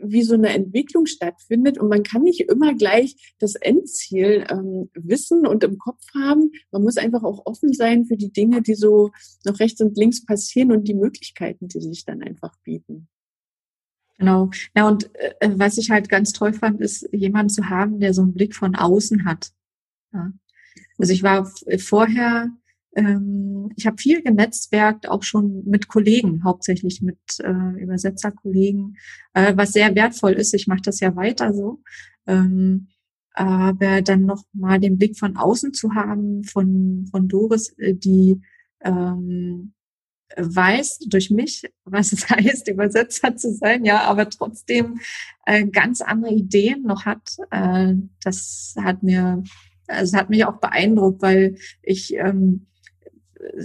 wie 0.00 0.22
so 0.22 0.34
eine 0.34 0.50
Entwicklung 0.50 1.06
stattfindet. 1.06 1.78
Und 1.78 1.88
man 1.88 2.02
kann 2.02 2.22
nicht 2.22 2.40
immer 2.40 2.74
gleich 2.74 3.34
das 3.38 3.54
Endziel 3.54 4.46
ähm, 4.50 4.90
wissen 4.94 5.46
und 5.46 5.64
im 5.64 5.78
Kopf 5.78 6.02
haben. 6.14 6.50
Man 6.70 6.82
muss 6.82 6.96
einfach 6.96 7.22
auch 7.22 7.46
offen 7.46 7.72
sein 7.72 8.06
für 8.06 8.16
die 8.16 8.32
Dinge, 8.32 8.62
die 8.62 8.74
so 8.74 9.10
noch 9.44 9.60
rechts 9.60 9.80
und 9.80 9.96
links 9.96 10.24
passieren 10.24 10.72
und 10.72 10.88
die 10.88 10.94
Möglichkeiten, 10.94 11.68
die 11.68 11.80
sich 11.80 12.04
dann 12.04 12.22
einfach 12.22 12.54
bieten. 12.64 13.08
Genau. 14.18 14.50
Ja, 14.76 14.86
und 14.86 15.10
äh, 15.16 15.50
was 15.56 15.78
ich 15.78 15.90
halt 15.90 16.08
ganz 16.08 16.32
toll 16.32 16.52
fand, 16.52 16.80
ist 16.80 17.08
jemanden 17.12 17.50
zu 17.50 17.68
haben, 17.68 17.98
der 17.98 18.14
so 18.14 18.22
einen 18.22 18.34
Blick 18.34 18.54
von 18.54 18.76
außen 18.76 19.24
hat. 19.24 19.50
Ja. 20.12 20.32
Also 20.98 21.12
ich 21.12 21.22
war 21.22 21.50
vorher 21.78 22.50
ich 22.94 23.86
habe 23.86 23.96
viel 23.98 24.22
genetzwerkt, 24.22 25.08
auch 25.08 25.22
schon 25.22 25.64
mit 25.64 25.88
Kollegen, 25.88 26.44
hauptsächlich 26.44 27.00
mit 27.00 27.18
äh, 27.38 27.82
Übersetzerkollegen, 27.82 28.96
äh, 29.32 29.56
was 29.56 29.72
sehr 29.72 29.94
wertvoll 29.94 30.32
ist. 30.32 30.52
Ich 30.52 30.66
mache 30.66 30.82
das 30.82 31.00
ja 31.00 31.16
weiter 31.16 31.54
so. 31.54 31.80
Ähm, 32.26 32.88
aber 33.34 34.02
dann 34.02 34.26
noch 34.26 34.44
mal 34.52 34.78
den 34.78 34.98
Blick 34.98 35.18
von 35.18 35.38
außen 35.38 35.72
zu 35.72 35.94
haben 35.94 36.44
von 36.44 37.08
von 37.10 37.28
Doris, 37.28 37.74
äh, 37.78 37.94
die 37.94 38.42
ähm, 38.80 39.72
weiß 40.36 41.00
durch 41.08 41.30
mich, 41.30 41.62
was 41.84 42.12
es 42.12 42.28
heißt, 42.30 42.68
Übersetzer 42.68 43.36
zu 43.36 43.54
sein, 43.54 43.84
ja, 43.84 44.02
aber 44.02 44.28
trotzdem 44.28 45.00
äh, 45.46 45.66
ganz 45.66 46.00
andere 46.00 46.34
Ideen 46.34 46.82
noch 46.82 47.04
hat. 47.06 47.36
Äh, 47.50 47.94
das 48.22 48.74
hat 48.78 49.02
mir, 49.02 49.42
also 49.86 50.16
hat 50.16 50.30
mich 50.30 50.44
auch 50.44 50.58
beeindruckt, 50.58 51.22
weil 51.22 51.56
ich 51.82 52.14
ähm, 52.14 52.66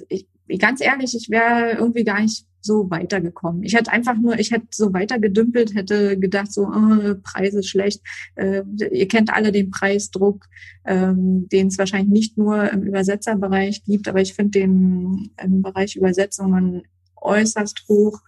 ich, 0.09 0.27
ganz 0.59 0.81
ehrlich, 0.81 1.15
ich 1.15 1.29
wäre 1.29 1.77
irgendwie 1.77 2.03
gar 2.03 2.21
nicht 2.21 2.45
so 2.61 2.89
weitergekommen. 2.89 3.63
Ich 3.63 3.75
hätte 3.75 3.91
einfach 3.91 4.15
nur, 4.15 4.37
ich 4.39 4.51
hätte 4.51 4.67
so 4.71 4.93
weitergedümpelt, 4.93 5.73
hätte 5.75 6.19
gedacht, 6.19 6.51
so, 6.51 6.63
oh, 6.67 7.15
Preis 7.23 7.53
ist 7.53 7.69
schlecht. 7.69 8.01
Äh, 8.35 8.63
ihr 8.91 9.07
kennt 9.07 9.33
alle 9.33 9.51
den 9.51 9.71
Preisdruck, 9.71 10.45
ähm, 10.85 11.47
den 11.49 11.67
es 11.67 11.77
wahrscheinlich 11.77 12.11
nicht 12.11 12.37
nur 12.37 12.69
im 12.71 12.83
Übersetzerbereich 12.83 13.83
gibt, 13.83 14.07
aber 14.07 14.21
ich 14.21 14.33
finde 14.33 14.59
den 14.59 15.31
im 15.41 15.61
Bereich 15.61 15.95
Übersetzungen 15.95 16.83
äußerst 17.15 17.85
hoch. 17.87 18.19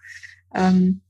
Ähm, 0.54 1.02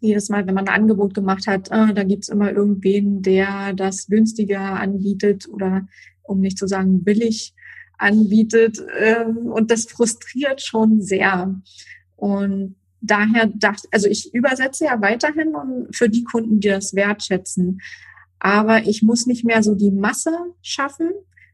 jedes 0.00 0.28
Mal, 0.28 0.46
wenn 0.46 0.54
man 0.54 0.68
ein 0.68 0.82
Angebot 0.82 1.14
gemacht 1.14 1.46
hat, 1.46 1.68
äh, 1.70 1.92
da 1.92 2.04
gibt's 2.04 2.28
immer 2.28 2.52
irgendwen, 2.52 3.22
der 3.22 3.72
das 3.74 4.06
günstiger 4.06 4.80
anbietet 4.80 5.48
oder 5.48 5.86
um 6.22 6.40
nicht 6.40 6.58
zu 6.58 6.66
sagen 6.66 7.04
billig 7.04 7.54
anbietet. 7.98 8.78
Ähm, 8.98 9.36
und 9.48 9.70
das 9.70 9.84
frustriert 9.84 10.62
schon 10.62 11.02
sehr. 11.02 11.60
Und 12.16 12.76
daher 13.00 13.46
dachte, 13.46 13.88
also 13.92 14.08
ich 14.08 14.32
übersetze 14.34 14.86
ja 14.86 15.00
weiterhin 15.00 15.54
und 15.54 15.94
für 15.94 16.08
die 16.08 16.24
Kunden, 16.24 16.60
die 16.60 16.68
das 16.68 16.94
wertschätzen. 16.94 17.80
Aber 18.38 18.86
ich 18.86 19.02
muss 19.02 19.26
nicht 19.26 19.44
mehr 19.44 19.62
so 19.62 19.74
die 19.74 19.90
Masse 19.90 20.36
schaffen, 20.62 21.10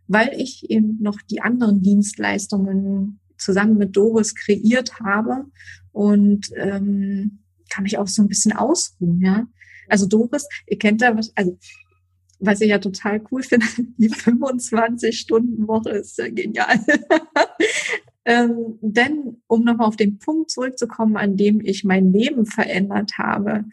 weil 0.07 0.35
ich 0.38 0.70
eben 0.70 0.98
noch 1.00 1.20
die 1.30 1.40
anderen 1.40 1.83
Dienstleistungen 1.83 3.20
zusammen 3.38 3.78
mit 3.78 3.96
Doris 3.96 4.35
kreiert 4.35 5.00
habe 5.00 5.46
und 5.92 6.50
ähm, 6.57 7.40
kann 7.70 7.85
mich 7.85 7.98
auch 7.98 8.09
so 8.09 8.22
ein 8.22 8.28
bisschen 8.28 8.52
ausruhen, 8.52 9.20
ja. 9.20 9.46
Also 9.88 10.07
Doris, 10.07 10.46
ihr 10.66 10.78
kennt 10.78 11.02
ja, 11.02 11.14
also 11.35 11.59
was 12.40 12.61
ich 12.61 12.68
ja 12.68 12.79
total 12.79 13.23
cool 13.31 13.42
finde, 13.42 13.66
die 13.99 14.11
25-Stunden-Woche 14.11 15.90
ist 15.90 16.18
ja 16.18 16.29
genial. 16.29 16.79
ähm, 18.25 18.79
denn 18.81 19.42
um 19.47 19.64
nochmal 19.64 19.88
auf 19.88 19.97
den 19.97 20.18
Punkt 20.18 20.51
zurückzukommen, 20.51 21.16
an 21.16 21.37
dem 21.37 21.61
ich 21.61 21.85
mein 21.85 22.12
Leben 22.12 22.47
verändert 22.47 23.18
habe, 23.18 23.64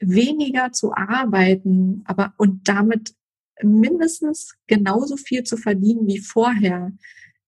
weniger 0.00 0.72
zu 0.72 0.94
arbeiten, 0.94 2.02
aber 2.04 2.34
und 2.38 2.68
damit 2.68 3.14
mindestens 3.62 4.56
genauso 4.66 5.16
viel 5.16 5.42
zu 5.42 5.56
verdienen 5.56 6.06
wie 6.06 6.20
vorher, 6.20 6.92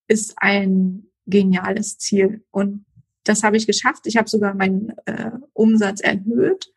ist 0.08 0.34
ein 0.36 1.06
geniales 1.26 1.98
Ziel. 1.98 2.44
Und 2.50 2.84
das 3.22 3.44
habe 3.44 3.56
ich 3.56 3.68
geschafft. 3.68 4.06
Ich 4.06 4.16
habe 4.16 4.28
sogar 4.28 4.54
meinen 4.54 4.92
äh, 5.06 5.30
Umsatz 5.52 6.00
erhöht 6.00 6.72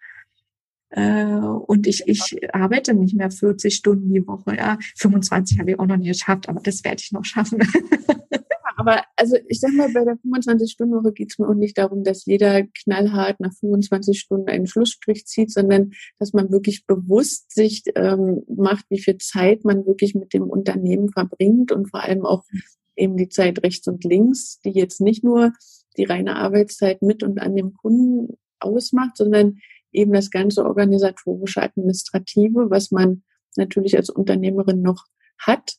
äh, 0.96 1.26
und 1.26 1.88
ich, 1.88 2.04
ich 2.06 2.54
arbeite 2.54 2.94
nicht 2.94 3.16
mehr 3.16 3.32
40 3.32 3.74
Stunden 3.74 4.14
die 4.14 4.26
Woche. 4.28 4.56
Ja, 4.56 4.78
25 4.98 5.60
habe 5.60 5.72
ich 5.72 5.80
auch 5.80 5.88
noch 5.88 5.98
nie 5.98 6.10
geschafft, 6.10 6.48
aber 6.48 6.62
das 6.62 6.84
werde 6.84 7.02
ich 7.02 7.12
noch 7.12 7.26
schaffen. 7.26 7.60
aber 8.76 9.04
also 9.16 9.36
ich 9.48 9.60
sag 9.60 9.74
mal, 9.74 9.92
bei 9.92 10.04
der 10.06 10.18
25-Stunden-Woche 10.18 11.14
geht 11.14 11.32
es 11.32 11.40
mir 11.40 11.50
auch 11.50 11.56
nicht 11.56 11.80
darum, 11.80 12.04
dass 12.04 12.26
jeder 12.26 12.62
knallhart 12.64 13.40
nach 13.40 13.54
25 13.54 14.20
Stunden 14.20 14.50
einen 14.50 14.68
Schlussstrich 14.68 15.26
zieht, 15.26 15.52
sondern 15.52 15.94
dass 16.20 16.34
man 16.34 16.52
wirklich 16.52 16.86
bewusst 16.86 17.52
sich 17.52 17.84
ähm, 17.96 18.44
macht, 18.48 18.86
wie 18.90 19.02
viel 19.02 19.18
Zeit 19.18 19.66
man 19.66 19.88
wirklich 19.88 20.14
mit 20.14 20.32
dem 20.34 20.44
Unternehmen 20.44 21.10
verbringt 21.10 21.72
und 21.72 21.90
vor 21.90 22.04
allem 22.04 22.24
auch 22.24 22.44
eben 22.96 23.18
die 23.18 23.30
Zeit 23.30 23.64
rechts 23.64 23.88
und 23.88 24.04
links, 24.04 24.60
die 24.64 24.70
jetzt 24.70 25.02
nicht 25.02 25.24
nur 25.24 25.54
die 25.98 26.04
reine 26.04 26.36
Arbeitszeit 26.36 27.02
mit 27.02 27.24
und 27.24 27.40
an 27.40 27.56
dem 27.56 27.74
Kunden 27.74 28.38
ausmacht, 28.60 29.18
sondern 29.18 29.58
eben 29.94 30.14
das 30.14 30.32
ganze 30.32 30.66
organisatorische, 30.66 31.62
administrative, 31.62 32.70
was 32.70 32.92
man 32.92 33.24
natürlich 33.56 33.96
als 33.98 34.10
Unternehmerin 34.10 34.82
noch 34.82 35.06
hat. 35.38 35.74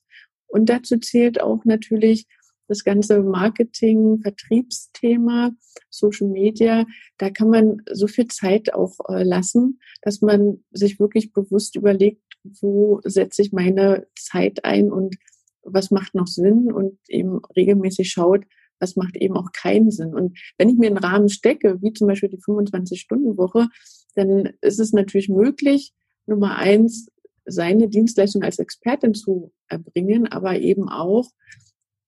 Und 0.46 0.68
dazu 0.68 0.98
zählt 0.98 1.40
auch 1.40 1.64
natürlich 1.64 2.27
das 2.68 2.85
ganze 2.85 3.22
Marketing, 3.22 4.20
Vertriebsthema, 4.22 5.53
Social 5.90 6.29
Media. 6.29 6.87
Da 7.18 7.31
kann 7.31 7.50
man 7.50 7.83
so 7.92 8.07
viel 8.07 8.29
Zeit 8.29 8.72
auch 8.72 8.98
äh, 9.09 9.22
lassen, 9.22 9.81
dass 10.03 10.22
man 10.22 10.64
sich 10.70 10.98
wirklich 10.98 11.33
bewusst 11.33 11.77
überlegt, 11.77 12.22
wo 12.61 13.00
setze 13.05 13.42
ich 13.42 13.53
meine 13.53 14.07
Zeit 14.18 14.64
ein 14.64 14.90
und 14.90 15.16
was 15.62 15.90
macht 15.90 16.14
noch 16.14 16.27
Sinn 16.27 16.72
und 16.72 16.98
eben 17.09 17.40
regelmäßig 17.57 18.11
schaut, 18.11 18.44
was 18.80 18.96
macht 18.96 19.16
eben 19.16 19.37
auch 19.37 19.52
keinen 19.52 19.90
Sinn. 19.90 20.14
Und 20.14 20.38
wenn 20.58 20.68
ich 20.68 20.76
mir 20.76 20.88
einen 20.88 20.98
Rahmen 20.98 21.28
stecke, 21.28 21.80
wie 21.82 21.92
zum 21.92 22.08
Beispiel 22.08 22.28
die 22.28 22.40
25-Stunden-Woche, 22.40 23.68
dann 24.14 24.52
ist 24.60 24.80
es 24.80 24.92
natürlich 24.92 25.28
möglich, 25.28 25.92
Nummer 26.26 26.56
eins, 26.56 27.08
seine 27.46 27.88
Dienstleistung 27.88 28.42
als 28.42 28.58
Expertin 28.58 29.14
zu 29.14 29.52
erbringen, 29.68 30.26
aber 30.26 30.58
eben 30.58 30.88
auch 30.88 31.30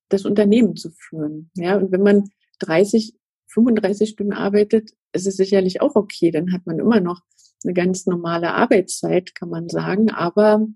das 0.09 0.25
Unternehmen 0.25 0.77
zu 0.77 0.91
führen. 0.91 1.51
Ja, 1.55 1.77
und 1.77 1.93
wenn 1.93 2.03
man 2.03 2.31
30, 2.61 3.15
35 3.49 4.11
Stunden 4.11 4.33
arbeitet, 4.33 4.93
ist 5.13 5.27
es 5.27 5.37
sicherlich 5.37 5.81
auch 5.81 5.97
okay. 5.97 6.31
Dann 6.31 6.53
hat 6.53 6.67
man 6.67 6.79
immer 6.79 7.01
noch 7.01 7.21
eine 7.65 7.75
ganz 7.75 8.07
normale 8.07 8.55
Arbeitszeit, 8.55 9.35
kann 9.35 9.49
man 9.49 9.69
sagen, 9.69 10.11
aber 10.11 10.67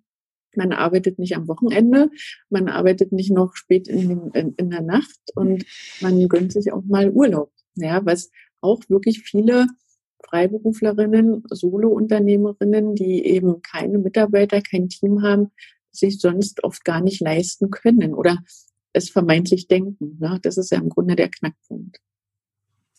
man 0.57 0.73
arbeitet 0.73 1.19
nicht 1.19 1.37
am 1.37 1.49
Wochenende, 1.49 2.11
man 2.49 2.69
arbeitet 2.69 3.13
nicht 3.13 3.31
noch 3.31 3.55
spät 3.55 3.89
in, 3.89 4.31
in, 4.33 4.55
in 4.55 4.71
der 4.71 4.83
Nacht 4.83 5.21
und 5.35 5.65
man 6.01 6.29
gönnt 6.29 6.53
sich 6.53 6.73
auch 6.73 6.85
mal 6.85 7.11
Urlaub. 7.11 7.53
Ja, 7.77 8.05
was 8.05 8.31
auch 8.61 8.83
wirklich 8.89 9.21
viele 9.21 9.67
Freiberuflerinnen, 10.29 11.45
Solo-Unternehmerinnen, 11.51 12.95
die 12.95 13.25
eben 13.25 13.63
keine 13.63 13.99
Mitarbeiter, 13.99 14.61
kein 14.61 14.89
Team 14.89 15.23
haben, 15.23 15.51
sich 15.91 16.21
sonst 16.21 16.63
oft 16.63 16.85
gar 16.85 17.01
nicht 17.01 17.21
leisten 17.21 17.71
können 17.71 18.15
oder 18.15 18.39
es 18.93 19.11
vermeintlich 19.11 19.69
denken. 19.69 20.19
Ne? 20.21 20.39
Das 20.43 20.57
ist 20.57 20.71
ja 20.71 20.79
im 20.79 20.89
Grunde 20.89 21.17
der 21.17 21.29
Knackpunkt. 21.29 22.01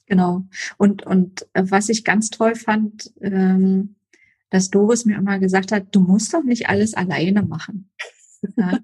Genau. 0.07 0.45
Und, 0.77 1.05
und 1.05 1.47
äh, 1.53 1.63
was 1.69 1.89
ich 1.89 2.03
ganz 2.03 2.29
toll 2.29 2.55
fand, 2.55 3.13
ähm, 3.21 3.95
dass 4.51 4.69
Doris 4.69 5.05
mir 5.05 5.17
immer 5.17 5.39
gesagt 5.39 5.71
hat, 5.71 5.95
du 5.95 6.01
musst 6.01 6.33
doch 6.33 6.43
nicht 6.43 6.69
alles 6.69 6.93
alleine 6.93 7.41
machen. 7.41 7.89
Ja. 8.57 8.79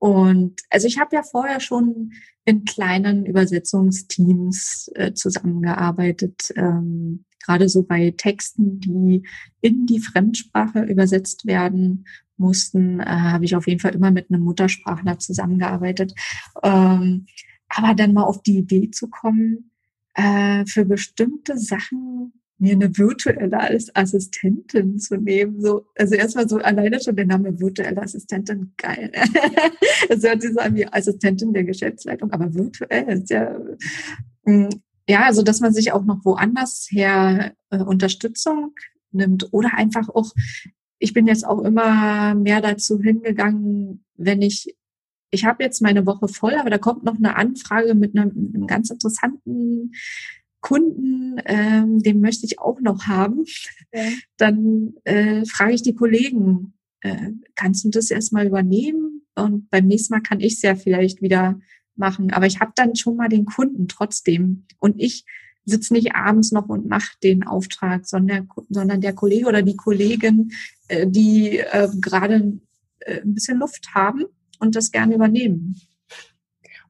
Und 0.00 0.62
also 0.68 0.88
ich 0.88 0.98
habe 0.98 1.14
ja 1.14 1.22
vorher 1.22 1.60
schon 1.60 2.10
in 2.44 2.64
kleinen 2.64 3.24
Übersetzungsteams 3.24 4.90
äh, 4.96 5.12
zusammengearbeitet, 5.12 6.52
ähm, 6.56 7.24
gerade 7.44 7.68
so 7.68 7.84
bei 7.84 8.12
Texten, 8.16 8.80
die 8.80 9.22
in 9.60 9.86
die 9.86 10.00
Fremdsprache 10.00 10.82
übersetzt 10.82 11.46
werden 11.46 12.04
mussten, 12.36 12.98
äh, 12.98 13.04
habe 13.04 13.44
ich 13.44 13.54
auf 13.54 13.68
jeden 13.68 13.78
Fall 13.78 13.94
immer 13.94 14.10
mit 14.10 14.28
einem 14.28 14.42
Muttersprachler 14.42 15.20
zusammengearbeitet. 15.20 16.14
Ähm, 16.64 17.26
aber 17.68 17.94
dann 17.94 18.12
mal 18.12 18.24
auf 18.24 18.42
die 18.42 18.58
Idee 18.58 18.90
zu 18.90 19.08
kommen, 19.08 19.70
äh, 20.14 20.64
für 20.66 20.84
bestimmte 20.84 21.58
Sachen 21.58 22.32
mir 22.60 22.74
eine 22.74 22.96
virtuelle 22.96 23.58
Assistentin 23.94 24.98
zu 24.98 25.16
nehmen. 25.16 25.60
So, 25.60 25.86
also 25.96 26.14
erstmal 26.14 26.48
so 26.48 26.58
alleine 26.58 27.00
schon 27.00 27.16
der 27.16 27.26
Name 27.26 27.58
virtuelle 27.58 28.02
Assistentin, 28.02 28.72
geil. 28.76 29.10
Es 30.08 30.22
hört 30.24 30.42
sich 30.42 30.52
so 30.52 30.60
an 30.60 30.74
wie 30.74 30.86
Assistentin 30.86 31.52
der 31.52 31.64
Geschäftsleitung, 31.64 32.32
aber 32.32 32.52
virtuell 32.54 33.08
ist 33.08 33.30
ja, 33.30 33.58
mm, 34.44 34.68
ja, 35.08 35.24
also 35.24 35.42
dass 35.42 35.60
man 35.60 35.72
sich 35.72 35.92
auch 35.92 36.04
noch 36.04 36.24
woanders 36.24 36.88
her 36.90 37.54
äh, 37.70 37.78
Unterstützung 37.78 38.74
nimmt 39.12 39.52
oder 39.52 39.70
einfach 39.76 40.08
auch, 40.08 40.32
ich 40.98 41.12
bin 41.12 41.26
jetzt 41.26 41.46
auch 41.46 41.64
immer 41.64 42.34
mehr 42.34 42.60
dazu 42.60 43.00
hingegangen, 43.00 44.04
wenn 44.16 44.42
ich 44.42 44.76
ich 45.30 45.44
habe 45.44 45.62
jetzt 45.62 45.80
meine 45.80 46.06
Woche 46.06 46.28
voll, 46.28 46.54
aber 46.54 46.70
da 46.70 46.78
kommt 46.78 47.04
noch 47.04 47.16
eine 47.16 47.36
Anfrage 47.36 47.94
mit 47.94 48.16
einem, 48.16 48.52
einem 48.52 48.66
ganz 48.66 48.90
interessanten 48.90 49.92
Kunden, 50.60 51.40
ähm, 51.46 52.02
den 52.02 52.20
möchte 52.20 52.46
ich 52.46 52.58
auch 52.58 52.80
noch 52.80 53.06
haben, 53.06 53.44
ja. 53.92 54.02
dann 54.36 54.94
äh, 55.04 55.44
frage 55.46 55.74
ich 55.74 55.82
die 55.82 55.94
Kollegen, 55.94 56.74
äh, 57.00 57.30
kannst 57.54 57.84
du 57.84 57.90
das 57.90 58.10
erstmal 58.10 58.46
übernehmen? 58.46 59.22
Und 59.34 59.70
beim 59.70 59.86
nächsten 59.86 60.14
Mal 60.14 60.20
kann 60.20 60.40
ich 60.40 60.54
es 60.54 60.62
ja 60.62 60.74
vielleicht 60.74 61.22
wieder 61.22 61.58
machen. 61.96 62.32
Aber 62.32 62.46
ich 62.46 62.60
habe 62.60 62.72
dann 62.74 62.94
schon 62.94 63.16
mal 63.16 63.28
den 63.28 63.46
Kunden 63.46 63.88
trotzdem. 63.88 64.66
Und 64.78 65.00
ich 65.00 65.24
sitze 65.64 65.94
nicht 65.94 66.14
abends 66.14 66.52
noch 66.52 66.68
und 66.68 66.88
mache 66.88 67.16
den 67.22 67.44
Auftrag, 67.44 68.06
sondern, 68.06 68.48
sondern 68.68 69.00
der 69.00 69.14
Kollege 69.14 69.46
oder 69.46 69.62
die 69.62 69.76
Kollegin, 69.76 70.50
äh, 70.88 71.06
die 71.06 71.58
äh, 71.58 71.88
gerade 72.00 72.58
äh, 73.00 73.20
ein 73.20 73.34
bisschen 73.34 73.58
Luft 73.58 73.94
haben 73.94 74.24
und 74.58 74.76
das 74.76 74.90
gerne 74.90 75.14
übernehmen. 75.14 75.80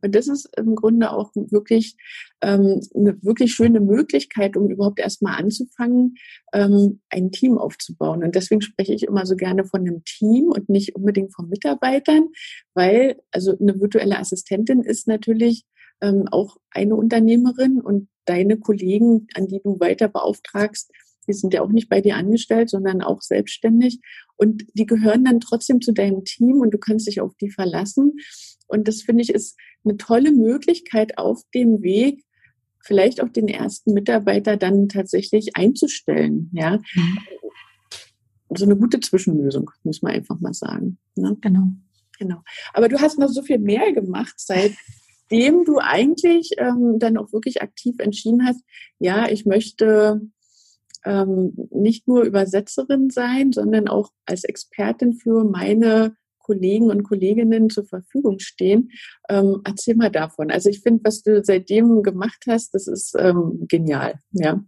Und 0.02 0.14
das 0.14 0.28
ist 0.28 0.48
im 0.56 0.74
Grunde 0.74 1.10
auch 1.12 1.30
wirklich 1.34 1.96
ähm, 2.42 2.80
eine 2.94 3.22
wirklich 3.22 3.52
schöne 3.52 3.80
Möglichkeit, 3.80 4.56
um 4.56 4.70
überhaupt 4.70 5.00
erstmal 5.00 5.40
anzufangen, 5.40 6.14
ähm, 6.52 7.00
ein 7.10 7.30
Team 7.32 7.58
aufzubauen. 7.58 8.24
Und 8.24 8.34
deswegen 8.34 8.60
spreche 8.60 8.94
ich 8.94 9.04
immer 9.04 9.26
so 9.26 9.36
gerne 9.36 9.64
von 9.64 9.80
einem 9.80 10.04
Team 10.04 10.46
und 10.48 10.68
nicht 10.68 10.96
unbedingt 10.96 11.34
von 11.34 11.48
Mitarbeitern, 11.48 12.28
weil 12.74 13.20
also 13.30 13.56
eine 13.58 13.80
virtuelle 13.80 14.18
Assistentin 14.18 14.82
ist 14.82 15.06
natürlich 15.06 15.64
ähm, 16.00 16.26
auch 16.30 16.56
eine 16.70 16.94
Unternehmerin 16.96 17.80
und 17.80 18.08
deine 18.24 18.58
Kollegen, 18.58 19.26
an 19.34 19.48
die 19.48 19.60
du 19.62 19.80
weiter 19.80 20.08
beauftragst, 20.08 20.90
die 21.26 21.32
sind 21.34 21.54
ja 21.54 21.62
auch 21.62 21.70
nicht 21.70 21.88
bei 21.88 22.00
dir 22.00 22.16
angestellt, 22.16 22.70
sondern 22.70 23.02
auch 23.02 23.22
selbstständig. 23.22 24.00
Und 24.36 24.64
die 24.74 24.86
gehören 24.86 25.24
dann 25.24 25.40
trotzdem 25.40 25.80
zu 25.80 25.92
deinem 25.92 26.24
Team 26.24 26.60
und 26.60 26.72
du 26.72 26.78
kannst 26.78 27.06
dich 27.06 27.20
auf 27.20 27.36
die 27.36 27.50
verlassen. 27.50 28.14
Und 28.66 28.88
das 28.88 29.02
finde 29.02 29.22
ich 29.22 29.30
ist 29.30 29.56
eine 29.84 29.96
tolle 29.96 30.32
Möglichkeit 30.32 31.18
auf 31.18 31.42
dem 31.54 31.82
Weg, 31.82 32.24
vielleicht 32.82 33.22
auch 33.22 33.28
den 33.28 33.48
ersten 33.48 33.92
Mitarbeiter 33.92 34.56
dann 34.56 34.88
tatsächlich 34.88 35.56
einzustellen. 35.56 36.50
Ja, 36.52 36.78
mhm. 36.94 37.18
so 38.54 38.64
eine 38.64 38.76
gute 38.76 39.00
Zwischenlösung, 39.00 39.70
muss 39.84 40.02
man 40.02 40.12
einfach 40.12 40.40
mal 40.40 40.54
sagen. 40.54 40.98
Ne? 41.16 41.36
Genau. 41.40 41.68
Genau. 42.18 42.42
Aber 42.74 42.88
du 42.88 43.00
hast 43.00 43.18
noch 43.18 43.30
so 43.30 43.42
viel 43.42 43.58
mehr 43.58 43.92
gemacht, 43.92 44.34
seitdem 44.36 45.64
du 45.64 45.78
eigentlich 45.78 46.50
ähm, 46.58 46.98
dann 46.98 47.16
auch 47.16 47.32
wirklich 47.32 47.62
aktiv 47.62 47.96
entschieden 47.98 48.46
hast, 48.46 48.62
ja, 48.98 49.26
ich 49.30 49.46
möchte 49.46 50.20
ähm, 51.04 51.54
nicht 51.70 52.06
nur 52.06 52.24
Übersetzerin 52.24 53.08
sein, 53.08 53.52
sondern 53.52 53.88
auch 53.88 54.10
als 54.26 54.44
Expertin 54.44 55.14
für 55.14 55.44
meine 55.44 56.14
Kollegen 56.50 56.90
und 56.90 57.04
Kolleginnen 57.04 57.70
zur 57.70 57.84
Verfügung 57.84 58.40
stehen. 58.40 58.90
Ähm, 59.28 59.60
erzähl 59.64 59.94
mal 59.94 60.10
davon. 60.10 60.50
Also 60.50 60.68
ich 60.68 60.80
finde, 60.80 61.04
was 61.04 61.22
du 61.22 61.44
seitdem 61.44 62.02
gemacht 62.02 62.44
hast, 62.48 62.74
das 62.74 62.88
ist 62.88 63.14
ähm, 63.16 63.66
genial. 63.68 64.14
Ja. 64.32 64.64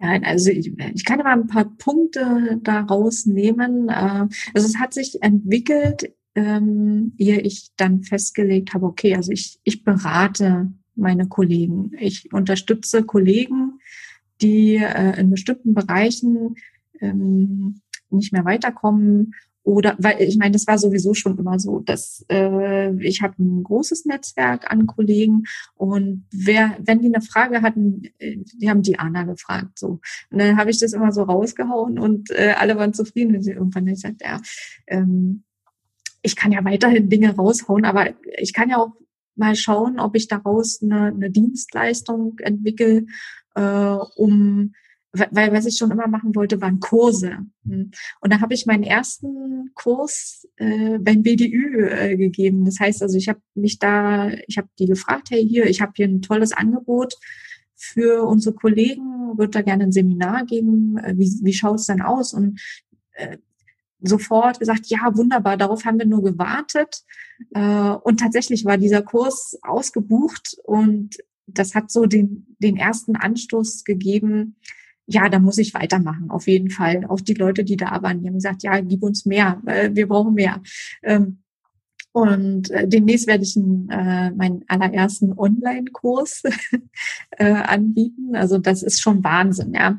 Ja, 0.00 0.12
also 0.22 0.50
ich, 0.50 0.72
ich 0.94 1.04
kann 1.04 1.20
aber 1.20 1.30
ein 1.30 1.46
paar 1.46 1.76
Punkte 1.76 2.58
daraus 2.62 3.26
nehmen. 3.26 3.90
Äh, 3.90 4.28
also 4.54 4.66
es 4.66 4.78
hat 4.78 4.94
sich 4.94 5.22
entwickelt, 5.22 6.14
ähm, 6.34 7.12
ehe 7.18 7.40
ich 7.40 7.68
dann 7.76 8.02
festgelegt 8.02 8.72
habe, 8.72 8.86
okay, 8.86 9.14
also 9.14 9.30
ich, 9.30 9.58
ich 9.64 9.84
berate 9.84 10.72
meine 10.94 11.28
Kollegen. 11.28 11.92
Ich 11.98 12.32
unterstütze 12.32 13.02
Kollegen, 13.02 13.80
die 14.40 14.76
äh, 14.76 15.20
in 15.20 15.30
bestimmten 15.30 15.74
Bereichen 15.74 16.54
ähm, 17.00 17.82
nicht 18.08 18.32
mehr 18.32 18.44
weiterkommen 18.46 19.34
oder 19.68 19.96
weil 19.98 20.22
ich 20.22 20.38
meine, 20.38 20.52
das 20.52 20.66
war 20.66 20.78
sowieso 20.78 21.12
schon 21.12 21.36
immer 21.36 21.58
so, 21.58 21.80
dass 21.80 22.24
äh, 22.30 22.90
ich 23.04 23.20
habe 23.20 23.34
ein 23.38 23.62
großes 23.62 24.06
Netzwerk 24.06 24.72
an 24.72 24.86
Kollegen 24.86 25.42
und 25.74 26.24
wer, 26.32 26.78
wenn 26.80 27.00
die 27.00 27.14
eine 27.14 27.20
Frage 27.20 27.60
hatten, 27.60 28.04
äh, 28.18 28.38
die 28.54 28.70
haben 28.70 28.80
die 28.80 28.98
Anna 28.98 29.24
gefragt. 29.24 29.78
So. 29.78 30.00
Und 30.30 30.38
dann 30.38 30.56
habe 30.56 30.70
ich 30.70 30.78
das 30.78 30.94
immer 30.94 31.12
so 31.12 31.22
rausgehauen 31.22 31.98
und 31.98 32.30
äh, 32.30 32.54
alle 32.56 32.78
waren 32.78 32.94
zufrieden. 32.94 33.36
Und 33.36 33.46
irgendwann 33.46 33.82
habe 33.82 33.90
ich 33.90 34.02
gesagt, 34.02 34.22
ja, 34.22 34.40
ähm, 34.86 35.44
ich 36.22 36.34
kann 36.34 36.50
ja 36.50 36.64
weiterhin 36.64 37.10
Dinge 37.10 37.36
raushauen, 37.36 37.84
aber 37.84 38.14
ich 38.38 38.54
kann 38.54 38.70
ja 38.70 38.78
auch 38.78 38.92
mal 39.36 39.54
schauen, 39.54 40.00
ob 40.00 40.16
ich 40.16 40.28
daraus 40.28 40.82
eine, 40.82 41.08
eine 41.08 41.30
Dienstleistung 41.30 42.38
entwickle, 42.38 43.04
äh, 43.54 43.96
um 44.16 44.72
weil 45.12 45.52
was 45.52 45.66
ich 45.66 45.76
schon 45.78 45.90
immer 45.90 46.06
machen 46.06 46.34
wollte, 46.34 46.60
waren 46.60 46.80
Kurse. 46.80 47.38
Hm. 47.66 47.90
Und 48.20 48.32
da 48.32 48.40
habe 48.40 48.54
ich 48.54 48.66
meinen 48.66 48.82
ersten 48.82 49.70
Kurs 49.74 50.46
äh, 50.56 50.98
beim 50.98 51.22
BDÜ 51.22 51.88
äh, 51.88 52.16
gegeben. 52.16 52.64
Das 52.64 52.78
heißt 52.78 53.02
also, 53.02 53.16
ich 53.16 53.28
habe 53.28 53.40
mich 53.54 53.78
da, 53.78 54.30
ich 54.46 54.58
habe 54.58 54.68
die 54.78 54.86
gefragt, 54.86 55.28
hey 55.30 55.46
hier, 55.46 55.66
ich 55.66 55.80
habe 55.80 55.92
hier 55.96 56.06
ein 56.06 56.22
tolles 56.22 56.52
Angebot 56.52 57.14
für 57.74 58.24
unsere 58.24 58.54
Kollegen, 58.54 59.38
würde 59.38 59.50
da 59.50 59.62
gerne 59.62 59.84
ein 59.84 59.92
Seminar 59.92 60.44
geben. 60.44 60.98
Äh, 60.98 61.14
wie, 61.16 61.32
wie 61.42 61.54
schaut 61.54 61.76
es 61.76 61.86
denn 61.86 62.02
aus? 62.02 62.34
Und 62.34 62.60
äh, 63.12 63.38
sofort 64.00 64.58
gesagt, 64.58 64.86
ja, 64.86 65.16
wunderbar, 65.16 65.56
darauf 65.56 65.84
haben 65.84 65.98
wir 65.98 66.06
nur 66.06 66.22
gewartet. 66.22 67.02
Äh, 67.54 67.60
und 68.02 68.20
tatsächlich 68.20 68.64
war 68.64 68.76
dieser 68.76 69.02
Kurs 69.02 69.58
ausgebucht 69.62 70.56
und 70.64 71.16
das 71.46 71.74
hat 71.74 71.90
so 71.90 72.04
den, 72.04 72.56
den 72.58 72.76
ersten 72.76 73.16
Anstoß 73.16 73.84
gegeben, 73.84 74.56
ja, 75.08 75.28
da 75.28 75.38
muss 75.38 75.58
ich 75.58 75.74
weitermachen, 75.74 76.30
auf 76.30 76.46
jeden 76.46 76.70
Fall. 76.70 77.06
Auch 77.06 77.20
die 77.20 77.34
Leute, 77.34 77.64
die 77.64 77.76
da 77.76 78.02
waren, 78.02 78.20
die 78.20 78.28
haben 78.28 78.34
gesagt, 78.34 78.62
ja, 78.62 78.78
gib 78.80 79.02
uns 79.02 79.24
mehr, 79.24 79.60
wir 79.64 80.06
brauchen 80.06 80.34
mehr. 80.34 80.60
Ähm, 81.02 81.38
und 82.12 82.70
äh, 82.70 82.88
demnächst 82.88 83.26
werde 83.26 83.44
ich 83.44 83.56
äh, 83.56 84.30
meinen 84.30 84.64
allerersten 84.66 85.32
Online-Kurs 85.38 86.42
äh, 87.30 87.52
anbieten. 87.52 88.34
Also 88.34 88.58
das 88.58 88.82
ist 88.82 89.00
schon 89.00 89.22
Wahnsinn. 89.22 89.72
Ja. 89.74 89.98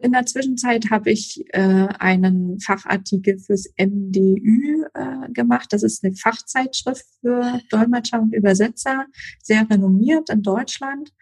In 0.00 0.12
der 0.12 0.26
Zwischenzeit 0.26 0.90
habe 0.90 1.10
ich 1.10 1.44
einen 1.52 2.58
Fachartikel 2.58 3.38
fürs 3.38 3.72
MDÜ 3.78 4.86
gemacht. 5.32 5.72
Das 5.72 5.82
ist 5.82 6.04
eine 6.04 6.14
Fachzeitschrift 6.14 7.04
für 7.20 7.60
Dolmetscher 7.70 8.20
und 8.20 8.34
Übersetzer, 8.34 9.06
sehr 9.42 9.68
renommiert 9.70 10.30
in 10.30 10.42
Deutschland. 10.42 11.12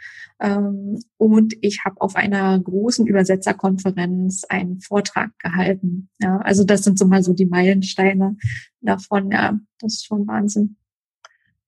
Ähm, 0.40 0.98
und 1.18 1.54
ich 1.60 1.84
habe 1.84 2.00
auf 2.00 2.16
einer 2.16 2.58
großen 2.58 3.06
Übersetzerkonferenz 3.06 4.44
einen 4.44 4.80
Vortrag 4.80 5.38
gehalten. 5.38 6.08
Ja, 6.20 6.38
also 6.38 6.64
das 6.64 6.82
sind 6.82 6.98
so 6.98 7.06
mal 7.06 7.22
so 7.22 7.34
die 7.34 7.46
Meilensteine 7.46 8.36
davon. 8.80 9.30
Ja, 9.30 9.58
das 9.78 9.94
ist 9.94 10.06
schon 10.06 10.26
Wahnsinn. 10.26 10.76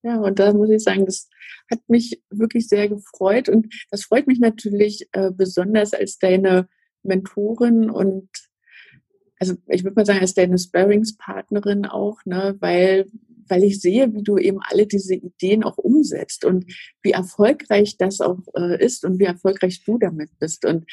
Ja, 0.02 0.18
und 0.18 0.38
da 0.38 0.52
muss 0.52 0.70
ich 0.70 0.82
sagen, 0.82 1.06
das 1.06 1.28
hat 1.70 1.80
mich 1.88 2.22
wirklich 2.30 2.66
sehr 2.66 2.88
gefreut 2.88 3.48
und 3.48 3.72
das 3.90 4.04
freut 4.04 4.26
mich 4.26 4.40
natürlich 4.40 5.08
äh, 5.12 5.30
besonders 5.30 5.92
als 5.92 6.18
deine 6.18 6.68
Mentorin 7.02 7.88
und 7.90 8.28
also 9.38 9.54
ich 9.66 9.82
würde 9.82 9.96
mal 9.96 10.06
sagen, 10.06 10.20
als 10.20 10.34
deine 10.34 10.56
Sparringspartnerin 10.56 11.86
auch, 11.86 12.24
ne, 12.24 12.56
weil 12.60 13.06
weil 13.48 13.64
ich 13.64 13.80
sehe, 13.80 14.12
wie 14.14 14.22
du 14.22 14.38
eben 14.38 14.58
alle 14.62 14.86
diese 14.86 15.14
Ideen 15.14 15.64
auch 15.64 15.78
umsetzt 15.78 16.44
und 16.44 16.64
wie 17.02 17.12
erfolgreich 17.12 17.96
das 17.96 18.20
auch 18.20 18.38
äh, 18.56 18.84
ist 18.84 19.04
und 19.04 19.18
wie 19.18 19.24
erfolgreich 19.24 19.84
du 19.84 19.98
damit 19.98 20.30
bist. 20.38 20.64
Und 20.64 20.84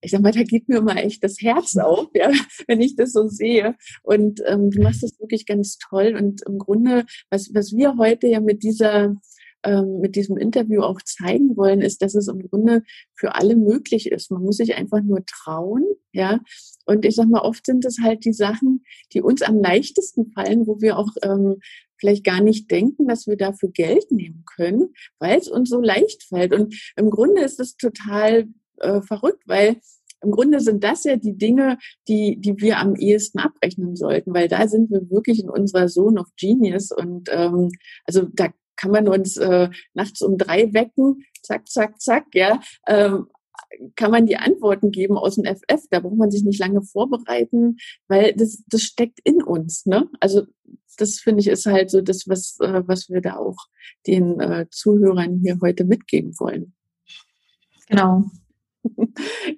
ich 0.00 0.12
sag 0.12 0.20
mal, 0.20 0.32
da 0.32 0.42
geht 0.42 0.68
mir 0.68 0.78
immer 0.78 0.96
echt 0.96 1.24
das 1.24 1.40
Herz 1.40 1.76
auf, 1.76 2.08
ja, 2.14 2.30
wenn 2.68 2.80
ich 2.80 2.96
das 2.96 3.12
so 3.12 3.28
sehe. 3.28 3.74
Und 4.02 4.40
ähm, 4.46 4.70
du 4.70 4.82
machst 4.82 5.02
das 5.02 5.18
wirklich 5.18 5.46
ganz 5.46 5.78
toll. 5.78 6.16
Und 6.18 6.42
im 6.46 6.58
Grunde, 6.58 7.04
was, 7.30 7.50
was 7.54 7.74
wir 7.74 7.96
heute 7.96 8.28
ja 8.28 8.40
mit 8.40 8.62
dieser 8.62 9.16
ähm, 9.64 9.98
mit 10.00 10.14
diesem 10.14 10.36
Interview 10.36 10.82
auch 10.82 11.02
zeigen 11.02 11.56
wollen, 11.56 11.80
ist, 11.80 12.00
dass 12.00 12.14
es 12.14 12.28
im 12.28 12.40
Grunde 12.48 12.82
für 13.14 13.34
alle 13.34 13.56
möglich 13.56 14.10
ist. 14.10 14.30
Man 14.30 14.42
muss 14.42 14.58
sich 14.58 14.76
einfach 14.76 15.02
nur 15.02 15.24
trauen, 15.26 15.84
ja, 16.12 16.40
Und 16.86 17.04
ich 17.04 17.16
sag 17.16 17.28
mal, 17.28 17.40
oft 17.40 17.66
sind 17.66 17.84
es 17.84 17.98
halt 18.02 18.24
die 18.24 18.32
Sachen, 18.32 18.84
die 19.12 19.20
uns 19.20 19.42
am 19.42 19.60
leichtesten 19.60 20.30
fallen, 20.32 20.66
wo 20.66 20.80
wir 20.80 20.96
auch 20.96 21.10
ähm, 21.22 21.56
vielleicht 21.98 22.24
gar 22.24 22.40
nicht 22.40 22.70
denken, 22.70 23.06
dass 23.08 23.26
wir 23.26 23.36
dafür 23.36 23.70
Geld 23.70 24.10
nehmen 24.10 24.44
können, 24.56 24.94
weil 25.18 25.38
es 25.38 25.48
uns 25.48 25.70
so 25.70 25.80
leicht 25.80 26.24
fällt. 26.24 26.52
Und 26.52 26.74
im 26.96 27.10
Grunde 27.10 27.42
ist 27.42 27.60
es 27.60 27.76
total 27.76 28.48
äh, 28.78 29.00
verrückt, 29.02 29.42
weil 29.46 29.76
im 30.22 30.32
Grunde 30.32 30.60
sind 30.60 30.82
das 30.82 31.04
ja 31.04 31.16
die 31.16 31.36
Dinge, 31.36 31.78
die, 32.08 32.40
die 32.40 32.56
wir 32.58 32.78
am 32.78 32.96
ehesten 32.96 33.38
abrechnen 33.38 33.94
sollten, 33.96 34.34
weil 34.34 34.48
da 34.48 34.66
sind 34.66 34.90
wir 34.90 35.08
wirklich 35.10 35.40
in 35.40 35.50
unserer 35.50 35.86
Zone 35.86 36.20
of 36.20 36.26
Genius 36.36 36.90
und 36.90 37.28
ähm, 37.30 37.70
also 38.04 38.26
da 38.32 38.48
kann 38.76 38.90
man 38.90 39.08
uns 39.08 39.36
äh, 39.36 39.68
nachts 39.94 40.22
um 40.22 40.38
drei 40.38 40.72
wecken, 40.72 41.24
zack, 41.42 41.68
zack, 41.68 42.00
zack, 42.00 42.26
ja, 42.34 42.60
ähm, 42.86 43.26
kann 43.96 44.10
man 44.10 44.26
die 44.26 44.36
Antworten 44.36 44.90
geben 44.90 45.16
aus 45.16 45.36
dem 45.36 45.44
FF. 45.44 45.86
Da 45.90 46.00
braucht 46.00 46.16
man 46.16 46.30
sich 46.30 46.44
nicht 46.44 46.58
lange 46.58 46.82
vorbereiten, 46.82 47.76
weil 48.08 48.34
das, 48.34 48.64
das 48.68 48.82
steckt 48.82 49.20
in 49.24 49.42
uns. 49.42 49.86
Ne? 49.86 50.08
Also 50.20 50.42
das 50.96 51.20
finde 51.20 51.40
ich 51.40 51.48
ist 51.48 51.66
halt 51.66 51.90
so 51.90 52.00
das, 52.00 52.28
was, 52.28 52.58
äh, 52.60 52.82
was 52.86 53.08
wir 53.08 53.20
da 53.20 53.36
auch 53.36 53.56
den 54.06 54.40
äh, 54.40 54.66
Zuhörern 54.70 55.40
hier 55.42 55.58
heute 55.62 55.84
mitgeben 55.84 56.38
wollen. 56.38 56.74
Genau. 57.88 58.30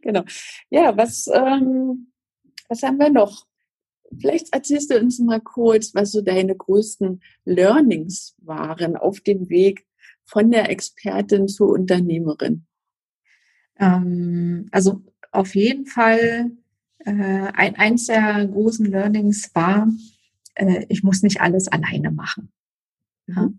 genau. 0.03 0.23
Ja, 0.71 0.97
was, 0.97 1.27
ähm, 1.33 2.13
was 2.69 2.83
haben 2.83 2.99
wir 2.99 3.11
noch? 3.11 3.47
Vielleicht 4.19 4.53
erzählst 4.53 4.91
du 4.91 4.99
uns 4.99 5.19
mal 5.21 5.41
kurz, 5.41 5.95
was 5.95 6.13
so 6.13 6.21
deine 6.21 6.57
größten 6.57 7.23
Learnings 7.45 8.35
waren 8.39 8.97
auf 8.97 9.21
dem 9.21 9.49
Weg 9.49 9.87
von 10.25 10.51
der 10.51 10.69
Expertin 10.71 11.49
zur 11.49 11.71
Unternehmerin. 11.71 12.67
Ähm, 13.81 14.69
also 14.71 15.03
auf 15.33 15.55
jeden 15.55 15.87
Fall 15.87 16.53
äh, 17.05 17.13
ein, 17.13 17.77
eins 17.77 18.07
der 18.07 18.47
großen 18.47 18.87
Learnings 18.87 19.51
war, 19.55 19.89
äh, 20.55 20.85
ich 20.89 21.03
muss 21.03 21.23
nicht 21.23 21.41
alles 21.41 21.69
alleine 21.69 22.11
machen. 22.11 22.53
Ja. 23.27 23.43
Mhm. 23.43 23.59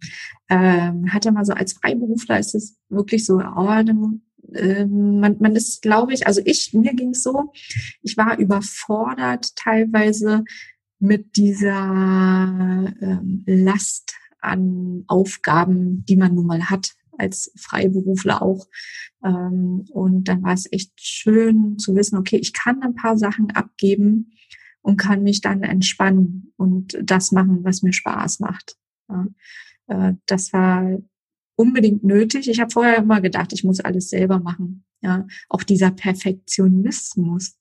Ähm, 0.50 1.14
hat 1.14 1.26
ja 1.26 1.32
mal 1.32 1.46
so 1.46 1.54
als 1.54 1.74
Freiberufler 1.74 2.40
ist 2.40 2.56
es 2.56 2.78
wirklich 2.90 3.26
so, 3.26 3.40
oh, 3.40 3.84
ähm, 4.54 5.20
man, 5.20 5.38
man 5.40 5.56
ist, 5.56 5.82
glaube 5.82 6.14
ich, 6.14 6.28
also 6.28 6.42
ich, 6.44 6.74
mir 6.74 6.94
ging 6.94 7.12
es 7.12 7.24
so, 7.24 7.52
ich 8.02 8.18
war 8.18 8.38
überfordert 8.38 9.56
teilweise 9.56 10.44
mit 11.00 11.36
dieser 11.38 12.94
ähm, 13.02 13.44
Last 13.46 14.14
an 14.40 15.04
Aufgaben, 15.08 16.04
die 16.06 16.16
man 16.16 16.36
nun 16.36 16.48
mal 16.48 16.70
hat 16.70 16.92
als 17.18 17.52
Freiberufler 17.56 18.42
auch. 18.42 18.68
Ähm, 19.24 19.86
und 19.92 20.26
dann 20.26 20.44
war 20.44 20.54
es 20.54 20.72
echt 20.72 20.92
schön 20.96 21.78
zu 21.78 21.96
wissen, 21.96 22.18
okay, 22.18 22.38
ich 22.38 22.54
kann 22.54 22.82
ein 22.82 22.96
paar 22.96 23.18
Sachen 23.18 23.52
abgeben 23.52 24.32
und 24.82 24.98
kann 24.98 25.24
mich 25.24 25.42
dann 25.42 25.64
entspannen 25.64 26.54
und 26.58 26.98
das 27.04 27.32
machen, 27.32 27.64
was 27.64 27.84
mir 27.84 27.94
Spaß 27.94 28.40
macht. 28.40 28.76
Ja, 29.10 29.28
äh, 29.88 30.14
das 30.26 30.54
war 30.54 30.98
unbedingt 31.56 32.04
nötig. 32.04 32.50
Ich 32.50 32.60
habe 32.60 32.72
vorher 32.72 32.98
immer 32.98 33.22
gedacht, 33.22 33.54
ich 33.54 33.64
muss 33.64 33.80
alles 33.80 34.10
selber 34.10 34.40
machen. 34.40 34.84
Ja, 35.02 35.28
auch 35.50 35.64
dieser 35.64 35.92
Perfektionismus, 35.92 37.58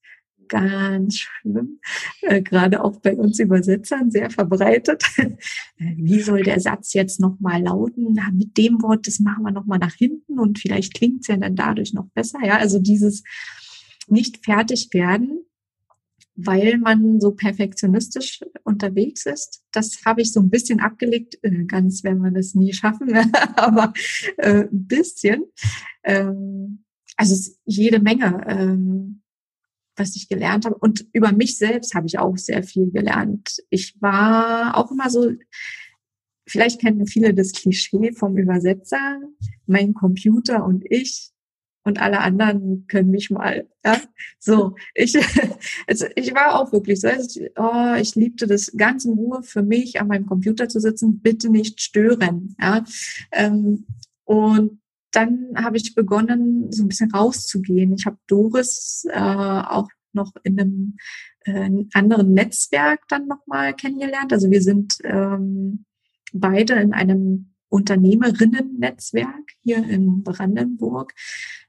ganz 0.51 1.17
schlimm, 1.17 1.81
äh, 2.21 2.43
gerade 2.43 2.85
auch 2.85 3.01
bei 3.01 3.17
uns 3.17 3.39
Übersetzern 3.39 4.11
sehr 4.11 4.31
verbreitet. 4.31 5.03
Äh, 5.79 5.95
wie 5.97 6.21
soll 6.21 6.43
der 6.43 6.61
Satz 6.61 6.93
jetzt 6.93 7.21
nochmal 7.21 7.63
lauten? 7.63 8.13
Na, 8.13 8.31
mit 8.33 8.59
dem 8.59 8.83
Wort, 8.83 9.07
das 9.07 9.21
machen 9.21 9.45
wir 9.45 9.53
nochmal 9.53 9.79
nach 9.79 9.95
hinten 9.95 10.39
und 10.39 10.59
vielleicht 10.59 10.93
klingt 10.93 11.23
es 11.23 11.29
ja 11.29 11.37
dann 11.39 11.57
dadurch 11.57 11.95
noch 11.95 12.07
besser. 12.11 12.39
Ja, 12.45 12.59
also 12.59 12.79
dieses 12.79 13.23
nicht 14.07 14.45
fertig 14.45 14.89
werden 14.93 15.41
weil 16.47 16.79
man 16.79 17.21
so 17.21 17.33
perfektionistisch 17.33 18.41
unterwegs 18.65 19.27
ist. 19.27 19.63
Das 19.73 20.01
habe 20.05 20.23
ich 20.23 20.33
so 20.33 20.41
ein 20.41 20.51
bisschen 20.51 20.81
abgelegt. 20.81 21.39
Äh, 21.43 21.65
ganz 21.65 22.03
werden 22.05 22.23
wir 22.23 22.31
das 22.31 22.55
nie 22.55 22.73
schaffen, 22.73 23.15
aber 23.57 23.93
äh, 24.39 24.65
ein 24.65 24.87
bisschen. 24.87 25.45
Ähm, 26.05 26.85
also 27.17 27.53
jede 27.65 28.01
Menge, 28.01 28.45
ähm, 28.49 29.10
was 30.01 30.17
ich 30.17 30.29
gelernt 30.29 30.65
habe. 30.65 30.77
Und 30.77 31.07
über 31.13 31.33
mich 31.33 31.59
selbst 31.59 31.95
habe 31.95 32.07
ich 32.07 32.19
auch 32.19 32.37
sehr 32.37 32.63
viel 32.63 32.91
gelernt. 32.91 33.59
Ich 33.69 33.95
war 34.01 34.77
auch 34.77 34.91
immer 34.91 35.11
so, 35.11 35.33
vielleicht 36.49 36.81
kennen 36.81 37.07
viele 37.07 37.35
das 37.35 37.53
Klischee 37.53 38.13
vom 38.13 38.37
Übersetzer, 38.37 39.21
mein 39.67 39.95
Computer 39.95 40.65
und 40.65 40.85
ich 40.91 41.31
und 41.83 42.01
alle 42.01 42.21
anderen 42.21 42.87
können 42.89 43.11
mich 43.11 43.31
mal. 43.31 43.69
Ja? 43.85 44.01
So, 44.39 44.75
ich, 44.95 45.17
also 45.87 46.07
ich 46.17 46.35
war 46.35 46.59
auch 46.59 46.73
wirklich 46.73 47.01
so. 47.01 47.09
Also, 47.09 47.41
oh, 47.57 47.95
ich 48.01 48.15
liebte 48.15 48.47
das 48.47 48.73
ganz 48.77 49.05
in 49.05 49.13
Ruhe 49.13 49.43
für 49.43 49.63
mich 49.63 50.01
an 50.01 50.09
meinem 50.09 50.27
Computer 50.27 50.69
zu 50.69 50.81
sitzen, 50.81 51.21
bitte 51.21 51.51
nicht 51.51 51.81
stören. 51.81 52.57
Ja? 52.61 52.85
Ähm, 53.33 53.87
und 54.25 54.81
dann 55.13 55.49
habe 55.57 55.77
ich 55.77 55.95
begonnen, 55.95 56.71
so 56.73 56.85
ein 56.85 56.89
bisschen 56.89 57.11
rauszugehen. 57.11 57.93
Ich 57.95 58.07
habe 58.07 58.19
Doris 58.27 59.07
äh, 59.11 59.19
auch 59.19 59.89
noch 60.13 60.33
in 60.43 60.61
einem 60.61 60.97
äh, 61.45 61.85
anderen 61.95 62.33
Netzwerk 62.35 63.07
dann 63.09 63.27
nochmal 63.27 63.75
kennengelernt. 63.75 64.33
Also 64.33 64.51
wir 64.51 64.63
sind 64.63 64.99
ähm, 65.05 65.85
beide 66.33 66.75
in 66.75 66.93
einem 66.93 67.55
Unternehmerinnen-Netzwerk 67.69 69.53
hier 69.63 69.79
in 69.89 70.23
Brandenburg. 70.23 71.15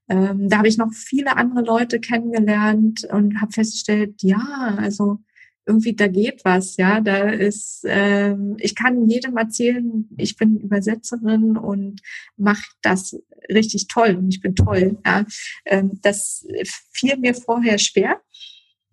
Ähm, 0.10 0.50
da 0.50 0.58
habe 0.58 0.68
ich 0.68 0.78
noch 0.78 0.92
viele 0.94 1.38
andere 1.38 1.64
Leute 1.64 2.00
kennengelernt 2.00 3.08
und 3.12 3.40
habe 3.40 3.52
festgestellt, 3.52 4.22
ja, 4.24 4.76
also 4.78 5.20
irgendwie 5.66 5.96
da 5.96 6.08
geht 6.08 6.44
was, 6.44 6.76
ja, 6.78 7.02
da 7.02 7.30
ist, 7.30 7.86
ähm, 7.88 8.58
ich 8.60 8.76
kann 8.76 9.08
jedem 9.08 9.38
erzählen, 9.38 10.10
ich 10.18 10.36
bin 10.36 10.58
Übersetzerin 10.58 11.56
und 11.56 12.02
mache 12.36 12.66
das 12.82 13.16
richtig 13.50 13.88
toll 13.88 14.16
und 14.16 14.30
ich 14.30 14.42
bin 14.42 14.56
toll, 14.56 14.98
ja. 15.06 15.26
Ähm, 15.66 16.00
das 16.02 16.46
fiel 16.92 17.18
mir 17.18 17.34
vorher 17.34 17.78
schwer. 17.78 18.22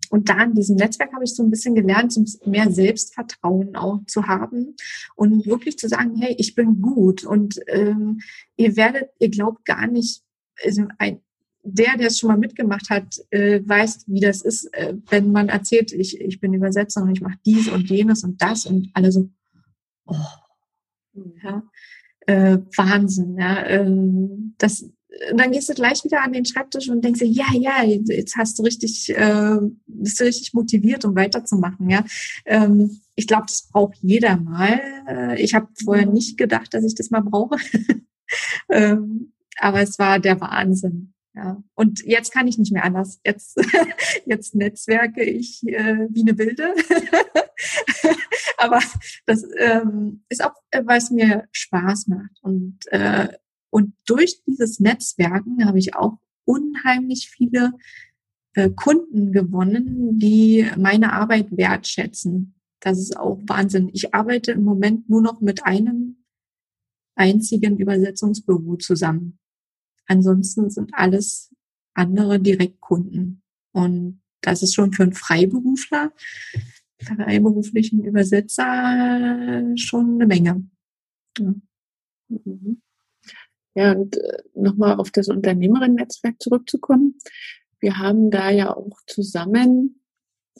Und 0.09 0.29
da 0.29 0.43
in 0.43 0.55
diesem 0.55 0.75
Netzwerk 0.75 1.13
habe 1.13 1.23
ich 1.23 1.35
so 1.35 1.43
ein 1.43 1.51
bisschen 1.51 1.75
gelernt, 1.75 2.17
mehr 2.45 2.71
Selbstvertrauen 2.71 3.75
auch 3.75 3.99
zu 4.07 4.25
haben 4.25 4.75
und 5.15 5.45
wirklich 5.45 5.77
zu 5.77 5.87
sagen, 5.87 6.15
hey, 6.19 6.35
ich 6.39 6.55
bin 6.55 6.81
gut 6.81 7.23
und 7.23 7.59
ähm, 7.67 8.19
ihr 8.55 8.75
werdet, 8.75 9.09
ihr 9.19 9.29
glaubt 9.29 9.65
gar 9.65 9.85
nicht, 9.85 10.23
also 10.63 10.85
ein, 10.97 11.21
der, 11.63 11.97
der 11.97 12.07
es 12.07 12.17
schon 12.17 12.29
mal 12.29 12.37
mitgemacht 12.37 12.89
hat, 12.89 13.17
äh, 13.29 13.61
weiß, 13.63 14.05
wie 14.07 14.19
das 14.19 14.41
ist, 14.41 14.73
äh, 14.73 14.95
wenn 15.09 15.31
man 15.31 15.49
erzählt, 15.49 15.91
ich, 15.91 16.19
ich 16.19 16.39
bin 16.39 16.53
Übersetzer 16.53 17.03
und 17.03 17.11
ich 17.11 17.21
mache 17.21 17.37
dies 17.45 17.69
und 17.69 17.89
jenes 17.89 18.23
und 18.23 18.41
das 18.41 18.65
und 18.65 18.89
alle 18.93 19.11
so, 19.11 19.29
oh, 20.05 20.15
ja, 21.43 21.63
äh, 22.29 22.59
Wahnsinn, 22.77 23.37
ja, 23.39 23.65
ähm, 23.65 24.53
das, 24.59 24.85
dann 25.35 25.51
gehst 25.51 25.67
du 25.67 25.73
gleich 25.73 26.03
wieder 26.03 26.21
an 26.23 26.31
den 26.31 26.45
Schreibtisch 26.45 26.87
und 26.89 27.03
denkst 27.03 27.21
dir, 27.21 27.27
ja, 27.27 27.47
ja, 27.53 27.83
jetzt 27.83 28.37
hast 28.37 28.59
du 28.59 28.63
richtig, 28.63 29.09
äh, 29.09 29.57
bist 29.87 30.19
du 30.19 30.25
richtig 30.25 30.53
motiviert, 30.53 31.05
um 31.05 31.15
weiterzumachen, 31.15 31.89
ja. 31.89 32.05
Ähm, 32.45 33.01
ich 33.15 33.25
glaube, 33.25 33.45
das 33.47 33.67
braucht 33.71 33.97
jeder 34.01 34.37
mal. 34.37 34.79
Äh, 35.07 35.41
ich 35.41 35.55
habe 35.55 35.67
vorher 35.83 36.05
nicht 36.05 36.37
gedacht, 36.37 36.73
dass 36.73 36.85
ich 36.85 36.93
das 36.93 37.09
mal 37.09 37.21
brauche. 37.21 37.57
ähm, 38.69 39.33
aber 39.57 39.81
es 39.81 39.97
war 39.97 40.19
der 40.19 40.39
Wahnsinn. 40.39 41.13
Ja. 41.35 41.61
Und 41.73 42.01
jetzt 42.05 42.31
kann 42.31 42.47
ich 42.47 42.57
nicht 42.57 42.71
mehr 42.71 42.83
anders. 42.83 43.19
Jetzt, 43.25 43.59
jetzt 44.25 44.55
netzwerke 44.55 45.23
ich 45.23 45.63
äh, 45.67 46.07
wie 46.09 46.21
eine 46.21 46.37
Wilde. 46.37 46.73
aber 48.59 48.79
das 49.25 49.45
ähm, 49.57 50.23
ist 50.29 50.43
auch, 50.43 50.53
äh, 50.71 50.85
weil 50.85 50.97
es 50.97 51.09
mir 51.09 51.47
Spaß 51.51 52.07
macht. 52.07 52.37
Und, 52.41 52.79
äh, 52.91 53.29
und 53.69 53.93
durch 54.05 54.43
dieses 54.45 54.79
Netzwerken 54.79 55.65
habe 55.65 55.79
ich 55.79 55.95
auch 55.95 56.19
unheimlich 56.45 57.29
viele 57.29 57.73
äh, 58.53 58.69
Kunden 58.69 59.31
gewonnen, 59.31 60.19
die 60.19 60.67
meine 60.77 61.13
Arbeit 61.13 61.55
wertschätzen. 61.55 62.55
Das 62.81 62.99
ist 62.99 63.17
auch 63.17 63.39
Wahnsinn. 63.43 63.89
Ich 63.93 64.13
arbeite 64.13 64.51
im 64.51 64.63
Moment 64.63 65.09
nur 65.09 65.21
noch 65.21 65.41
mit 65.41 65.65
einem 65.65 66.25
einzigen 67.15 67.77
Übersetzungsbüro 67.77 68.75
zusammen. 68.77 69.39
Ansonsten 70.07 70.69
sind 70.69 70.91
alles 70.93 71.53
andere 71.93 72.39
Direktkunden. 72.39 73.41
Und 73.71 74.21
das 74.41 74.63
ist 74.63 74.73
schon 74.73 74.93
für 74.93 75.03
einen 75.03 75.13
Freiberufler, 75.13 76.11
freiberuflichen 77.01 78.03
Übersetzer 78.03 79.63
schon 79.75 80.15
eine 80.15 80.27
Menge. 80.27 80.63
Ja, 81.37 81.53
mhm. 82.29 82.81
ja 83.75 83.91
und 83.93 84.17
äh, 84.17 84.43
nochmal 84.55 84.95
auf 84.95 85.11
das 85.11 85.29
Unternehmerinnen-Netzwerk 85.29 86.41
zurückzukommen. 86.41 87.17
Wir 87.79 87.97
haben 87.97 88.29
da 88.29 88.49
ja 88.49 88.75
auch 88.75 88.99
zusammen, 89.07 90.01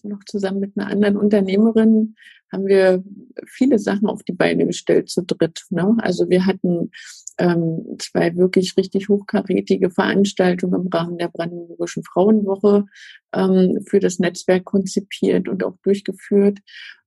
noch 0.03 0.23
zusammen 0.25 0.59
mit 0.59 0.77
einer 0.77 0.87
anderen 0.87 1.17
Unternehmerin, 1.17 2.15
haben 2.51 2.67
wir 2.67 3.03
viele 3.45 3.77
Sachen 3.77 4.07
auf 4.07 4.23
die 4.23 4.33
Beine 4.33 4.65
gestellt 4.65 5.09
zu 5.09 5.23
dritt. 5.23 5.65
Ne? 5.69 5.97
Also 5.99 6.29
wir 6.29 6.45
hatten 6.45 6.91
ähm, 7.39 7.95
zwei 7.99 8.35
wirklich 8.35 8.75
richtig 8.77 9.07
hochkarätige 9.07 9.89
Veranstaltungen 9.89 10.81
im 10.81 10.87
Rahmen 10.89 11.17
der 11.17 11.29
Brandenburgischen 11.29 12.03
Frauenwoche 12.03 12.85
ähm, 13.33 13.79
für 13.87 13.99
das 13.99 14.19
Netzwerk 14.19 14.65
konzipiert 14.65 15.47
und 15.47 15.63
auch 15.63 15.77
durchgeführt. 15.83 16.59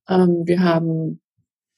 Ähm, 0.09 0.41
wir 0.45 0.61
haben 0.61 1.21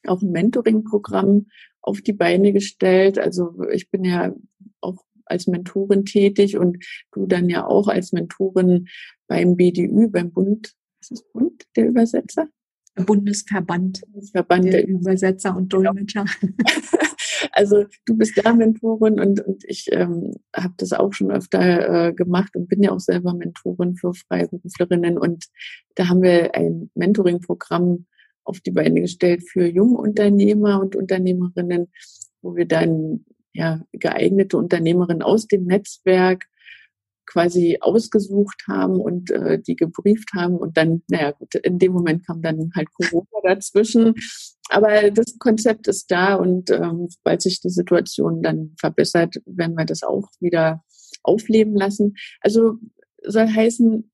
auch 0.06 0.22
ein 0.22 0.30
Mentoring-Programm 0.30 1.48
auf 1.82 2.00
die 2.00 2.14
Beine 2.14 2.52
gestellt. 2.52 3.18
Also 3.18 3.62
ich 3.70 3.90
bin 3.90 4.04
ja 4.04 4.34
auch 4.80 5.04
als 5.26 5.46
Mentorin 5.46 6.06
tätig 6.06 6.56
und 6.56 6.82
du 7.12 7.26
dann 7.26 7.50
ja 7.50 7.66
auch 7.66 7.88
als 7.88 8.12
Mentorin 8.12 8.88
beim 9.26 9.56
BDÜ, 9.56 10.08
beim 10.08 10.32
Bund, 10.32 10.72
was 11.00 11.10
ist 11.10 11.32
Bund 11.32 11.64
der 11.76 11.88
Übersetzer? 11.88 12.48
Bundesverband, 12.94 14.00
Bundesverband 14.06 14.64
der, 14.64 14.72
der 14.72 14.88
Übersetzer 14.88 15.54
und 15.54 15.70
Dolmetscher. 15.70 16.24
Also 17.52 17.84
du 18.04 18.16
bist 18.16 18.38
da 18.42 18.52
Mentorin 18.52 19.20
und, 19.20 19.40
und 19.40 19.64
ich 19.64 19.86
ähm, 19.92 20.34
habe 20.54 20.74
das 20.76 20.92
auch 20.92 21.12
schon 21.12 21.30
öfter 21.30 22.08
äh, 22.08 22.12
gemacht 22.12 22.56
und 22.56 22.68
bin 22.68 22.82
ja 22.82 22.92
auch 22.92 23.00
selber 23.00 23.34
Mentorin 23.34 23.96
für 23.96 24.12
Freiberuflerinnen. 24.14 25.18
Und 25.18 25.46
da 25.94 26.08
haben 26.08 26.22
wir 26.22 26.54
ein 26.54 26.90
Mentoring-Programm 26.94 28.06
auf 28.44 28.60
die 28.60 28.70
Beine 28.70 29.00
gestellt 29.00 29.42
für 29.48 29.66
Jungunternehmer 29.66 30.80
und 30.80 30.96
Unternehmerinnen, 30.96 31.88
wo 32.42 32.56
wir 32.56 32.66
dann 32.66 33.24
ja 33.52 33.82
geeignete 33.92 34.56
Unternehmerinnen 34.56 35.22
aus 35.22 35.46
dem 35.46 35.64
Netzwerk 35.64 36.46
quasi 37.26 37.78
ausgesucht 37.80 38.62
haben 38.68 39.00
und 39.00 39.30
äh, 39.30 39.60
die 39.60 39.76
gebrieft 39.76 40.30
haben 40.34 40.56
und 40.56 40.76
dann, 40.76 41.02
naja 41.08 41.32
gut, 41.32 41.54
in 41.56 41.78
dem 41.78 41.92
Moment 41.92 42.26
kam 42.26 42.42
dann 42.42 42.70
halt 42.74 42.88
Corona 42.92 43.26
dazwischen. 43.42 44.14
Aber 44.68 45.10
das 45.10 45.38
Konzept 45.38 45.86
ist 45.86 46.10
da 46.10 46.34
und 46.34 46.70
ähm, 46.70 47.08
sobald 47.08 47.42
sich 47.42 47.60
die 47.60 47.70
Situation 47.70 48.42
dann 48.42 48.74
verbessert, 48.78 49.36
werden 49.44 49.76
wir 49.76 49.84
das 49.84 50.02
auch 50.02 50.28
wieder 50.40 50.82
aufleben 51.22 51.74
lassen. 51.74 52.14
Also 52.40 52.78
soll 53.22 53.48
heißen, 53.48 54.10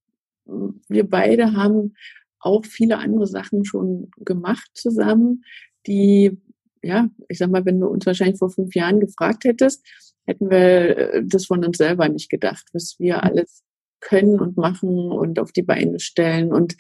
wir 0.89 1.09
beide 1.09 1.53
haben 1.53 1.95
auch 2.41 2.65
viele 2.65 2.99
andere 2.99 3.27
Sachen 3.27 3.65
schon 3.65 4.11
gemacht 4.19 4.71
zusammen, 4.75 5.45
die, 5.87 6.41
ja, 6.83 7.09
ich 7.29 7.39
sag 7.39 7.51
mal, 7.51 7.65
wenn 7.65 7.81
du 7.81 7.87
uns 7.87 8.07
wahrscheinlich 8.07 8.39
vor 8.39 8.51
fünf 8.51 8.75
Jahren 8.75 9.01
gefragt 9.01 9.45
hättest, 9.45 9.85
hätten 10.27 10.51
wir 10.51 10.97
äh, 10.97 11.23
das 11.25 11.47
von 11.47 11.65
uns 11.65 11.79
selber 11.79 12.09
nicht 12.09 12.31
gedacht, 12.31 12.67
was 12.73 12.97
wir 12.99 13.17
mhm. 13.17 13.21
alles 13.21 13.63
können 14.01 14.41
und 14.41 14.57
machen 14.57 15.11
und 15.13 15.39
auf 15.39 15.53
die 15.53 15.63
Beine 15.63 16.01
stellen. 16.01 16.53
Und 16.53 16.75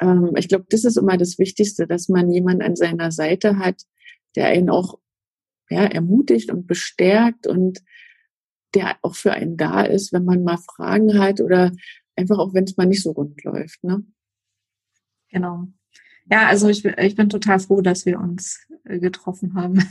ähm, 0.00 0.32
ich 0.36 0.48
glaube, 0.48 0.66
das 0.68 0.84
ist 0.84 0.96
immer 0.96 1.16
das 1.16 1.38
Wichtigste, 1.38 1.86
dass 1.86 2.08
man 2.08 2.30
jemanden 2.30 2.62
an 2.62 2.76
seiner 2.76 3.10
Seite 3.10 3.58
hat, 3.58 3.82
der 4.36 4.48
einen 4.48 4.70
auch 4.70 4.98
ja, 5.70 5.84
ermutigt 5.84 6.50
und 6.50 6.66
bestärkt 6.66 7.46
und 7.46 7.80
der 8.74 8.96
auch 9.02 9.14
für 9.14 9.32
einen 9.32 9.56
da 9.56 9.82
ist, 9.82 10.12
wenn 10.12 10.24
man 10.24 10.44
mal 10.44 10.58
Fragen 10.58 11.18
hat 11.18 11.40
oder 11.40 11.72
einfach 12.16 12.38
auch, 12.38 12.54
wenn 12.54 12.64
es 12.64 12.76
mal 12.76 12.86
nicht 12.86 13.02
so 13.02 13.12
rund 13.12 13.42
läuft. 13.44 13.82
Ne? 13.84 14.04
Genau. 15.30 15.68
Ja, 16.30 16.46
also 16.46 16.68
ich, 16.68 16.84
ich 16.84 17.16
bin 17.16 17.28
total 17.28 17.58
froh, 17.58 17.80
dass 17.80 18.06
wir 18.06 18.18
uns 18.18 18.66
äh, 18.84 18.98
getroffen 18.98 19.54
haben. 19.54 19.86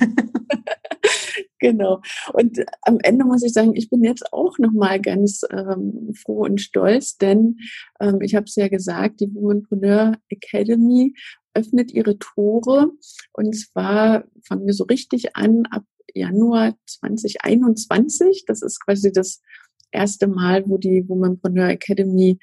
genau. 1.59 2.01
Und 2.33 2.59
am 2.81 2.99
Ende 3.03 3.25
muss 3.25 3.43
ich 3.43 3.53
sagen, 3.53 3.75
ich 3.75 3.89
bin 3.89 4.03
jetzt 4.03 4.31
auch 4.33 4.57
nochmal 4.57 4.99
ganz 5.01 5.41
ähm, 5.51 6.13
froh 6.13 6.45
und 6.45 6.61
stolz, 6.61 7.17
denn 7.17 7.57
ähm, 7.99 8.19
ich 8.21 8.35
habe 8.35 8.45
es 8.45 8.55
ja 8.55 8.67
gesagt, 8.67 9.19
die 9.19 9.33
Womanpreneur 9.33 10.17
Academy 10.29 11.13
öffnet 11.53 11.91
ihre 11.91 12.17
Tore 12.17 12.91
und 13.33 13.53
zwar 13.53 14.23
fangen 14.43 14.65
wir 14.65 14.73
so 14.73 14.85
richtig 14.85 15.35
an 15.35 15.65
ab 15.69 15.83
Januar 16.13 16.75
2021. 16.87 18.45
Das 18.47 18.61
ist 18.61 18.83
quasi 18.83 19.11
das 19.11 19.41
erste 19.91 20.27
Mal, 20.27 20.67
wo 20.67 20.77
die 20.77 21.07
Womanpreneur 21.07 21.69
Academy 21.69 22.39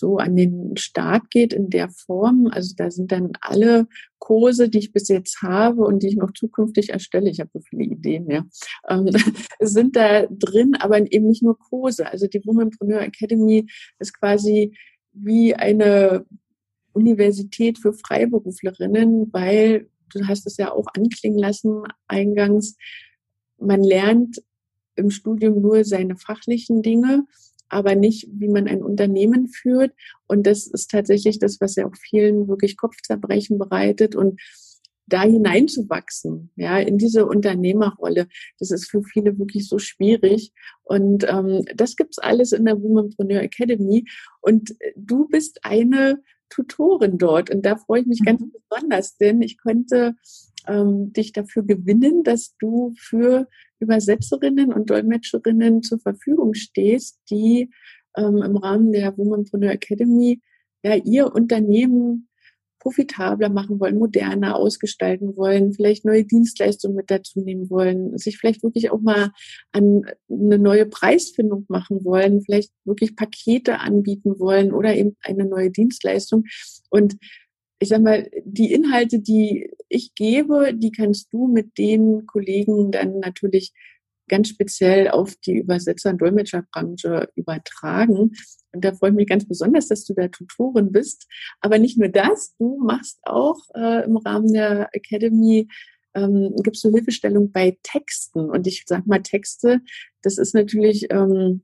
so 0.00 0.16
an 0.16 0.34
den 0.34 0.76
Start 0.78 1.30
geht 1.30 1.52
in 1.52 1.68
der 1.68 1.90
Form. 1.90 2.48
Also 2.50 2.74
da 2.76 2.90
sind 2.90 3.12
dann 3.12 3.32
alle 3.40 3.86
Kurse, 4.18 4.68
die 4.70 4.78
ich 4.78 4.92
bis 4.92 5.08
jetzt 5.08 5.42
habe 5.42 5.82
und 5.82 6.02
die 6.02 6.08
ich 6.08 6.16
noch 6.16 6.32
zukünftig 6.32 6.88
erstelle, 6.88 7.30
ich 7.30 7.38
habe 7.38 7.50
so 7.52 7.60
viele 7.60 7.84
Ideen, 7.84 8.28
ja, 8.30 8.44
ähm, 8.88 9.10
sind 9.60 9.94
da 9.94 10.26
drin, 10.26 10.74
aber 10.80 10.98
eben 11.12 11.28
nicht 11.28 11.42
nur 11.42 11.58
Kurse. 11.58 12.10
Also 12.10 12.26
die 12.26 12.44
Womanpreneur 12.44 13.02
Academy 13.02 13.66
ist 13.98 14.18
quasi 14.18 14.74
wie 15.12 15.54
eine 15.54 16.24
Universität 16.92 17.78
für 17.78 17.92
Freiberuflerinnen, 17.92 19.32
weil 19.32 19.88
du 20.12 20.26
hast 20.26 20.46
es 20.46 20.56
ja 20.56 20.72
auch 20.72 20.86
anklingen 20.94 21.38
lassen 21.38 21.82
eingangs, 22.08 22.76
man 23.58 23.82
lernt 23.82 24.42
im 24.96 25.10
Studium 25.10 25.60
nur 25.60 25.84
seine 25.84 26.16
fachlichen 26.16 26.82
Dinge 26.82 27.26
aber 27.70 27.94
nicht, 27.94 28.28
wie 28.32 28.48
man 28.48 28.66
ein 28.68 28.82
Unternehmen 28.82 29.48
führt. 29.48 29.92
Und 30.26 30.46
das 30.46 30.66
ist 30.66 30.90
tatsächlich 30.90 31.38
das, 31.38 31.60
was 31.60 31.76
ja 31.76 31.86
auch 31.86 31.96
vielen 31.96 32.48
wirklich 32.48 32.76
Kopfzerbrechen 32.76 33.58
bereitet 33.58 34.14
und 34.14 34.40
da 35.06 35.22
hineinzuwachsen, 35.22 36.50
ja, 36.56 36.78
in 36.78 36.96
diese 36.96 37.26
Unternehmerrolle. 37.26 38.28
Das 38.58 38.70
ist 38.70 38.88
für 38.88 39.02
viele 39.02 39.38
wirklich 39.38 39.68
so 39.68 39.78
schwierig. 39.78 40.52
Und 40.82 41.26
ähm, 41.28 41.64
das 41.74 41.96
gibt's 41.96 42.18
alles 42.18 42.52
in 42.52 42.64
der 42.64 42.80
Womanpreneur 42.80 43.42
Academy. 43.42 44.04
Und 44.40 44.76
du 44.96 45.26
bist 45.28 45.64
eine 45.64 46.22
Tutorin 46.48 47.18
dort. 47.18 47.50
Und 47.50 47.62
da 47.66 47.76
freue 47.76 48.02
ich 48.02 48.06
mich 48.06 48.20
mhm. 48.20 48.24
ganz 48.24 48.42
besonders, 48.68 49.16
denn 49.16 49.42
ich 49.42 49.58
konnte 49.58 50.14
ähm, 50.66 51.12
dich 51.12 51.32
dafür 51.32 51.64
gewinnen, 51.64 52.24
dass 52.24 52.56
du 52.58 52.94
für 52.98 53.48
Übersetzerinnen 53.78 54.72
und 54.72 54.90
Dolmetscherinnen 54.90 55.82
zur 55.82 56.00
Verfügung 56.00 56.54
stehst, 56.54 57.18
die 57.30 57.70
ähm, 58.16 58.42
im 58.42 58.56
Rahmen 58.56 58.92
der 58.92 59.16
Womanpreneur 59.16 59.72
Academy 59.72 60.40
ja 60.82 60.94
ihr 60.96 61.34
Unternehmen 61.34 62.28
profitabler 62.80 63.50
machen 63.50 63.78
wollen, 63.78 63.98
moderner 63.98 64.56
ausgestalten 64.56 65.36
wollen, 65.36 65.72
vielleicht 65.72 66.04
neue 66.04 66.24
Dienstleistungen 66.24 66.96
mit 66.96 67.10
dazu 67.10 67.40
nehmen 67.40 67.70
wollen, 67.70 68.16
sich 68.18 68.38
vielleicht 68.38 68.62
wirklich 68.62 68.90
auch 68.90 69.00
mal 69.00 69.30
an 69.72 70.02
eine 70.28 70.58
neue 70.58 70.86
Preisfindung 70.86 71.66
machen 71.68 72.04
wollen, 72.04 72.40
vielleicht 72.40 72.72
wirklich 72.84 73.14
Pakete 73.14 73.78
anbieten 73.80 74.38
wollen 74.38 74.72
oder 74.72 74.96
eben 74.96 75.16
eine 75.22 75.44
neue 75.44 75.70
Dienstleistung. 75.70 76.44
Und 76.88 77.18
ich 77.80 77.88
sag 77.88 78.02
mal, 78.02 78.30
die 78.44 78.72
Inhalte, 78.72 79.18
die 79.18 79.70
ich 79.88 80.14
gebe, 80.14 80.74
die 80.74 80.92
kannst 80.92 81.32
du 81.32 81.48
mit 81.48 81.78
den 81.78 82.26
Kollegen 82.26 82.92
dann 82.92 83.20
natürlich 83.20 83.72
ganz 84.28 84.48
speziell 84.48 85.08
auf 85.08 85.34
die 85.36 85.56
Übersetzer- 85.56 86.10
und 86.10 86.20
Dolmetscherbranche 86.20 87.30
übertragen. 87.34 88.36
Und 88.72 88.84
da 88.84 88.92
freue 88.92 89.10
ich 89.10 89.16
mich 89.16 89.28
ganz 89.28 89.48
besonders, 89.48 89.88
dass 89.88 90.04
du 90.04 90.14
da 90.14 90.28
Tutorin 90.28 90.92
bist. 90.92 91.26
Aber 91.60 91.78
nicht 91.78 91.98
nur 91.98 92.08
das, 92.08 92.54
du 92.58 92.78
machst 92.78 93.18
auch 93.22 93.58
äh, 93.74 94.04
im 94.04 94.16
Rahmen 94.18 94.52
der 94.52 94.88
Academy 94.92 95.66
ähm, 96.14 96.54
gibst 96.62 96.84
du 96.84 96.90
Hilfestellung 96.90 97.50
bei 97.50 97.78
Texten. 97.82 98.50
Und 98.50 98.66
ich 98.66 98.84
sag 98.86 99.06
mal, 99.06 99.22
Texte, 99.22 99.80
das 100.22 100.38
ist 100.38 100.54
natürlich 100.54 101.06
ähm, 101.10 101.62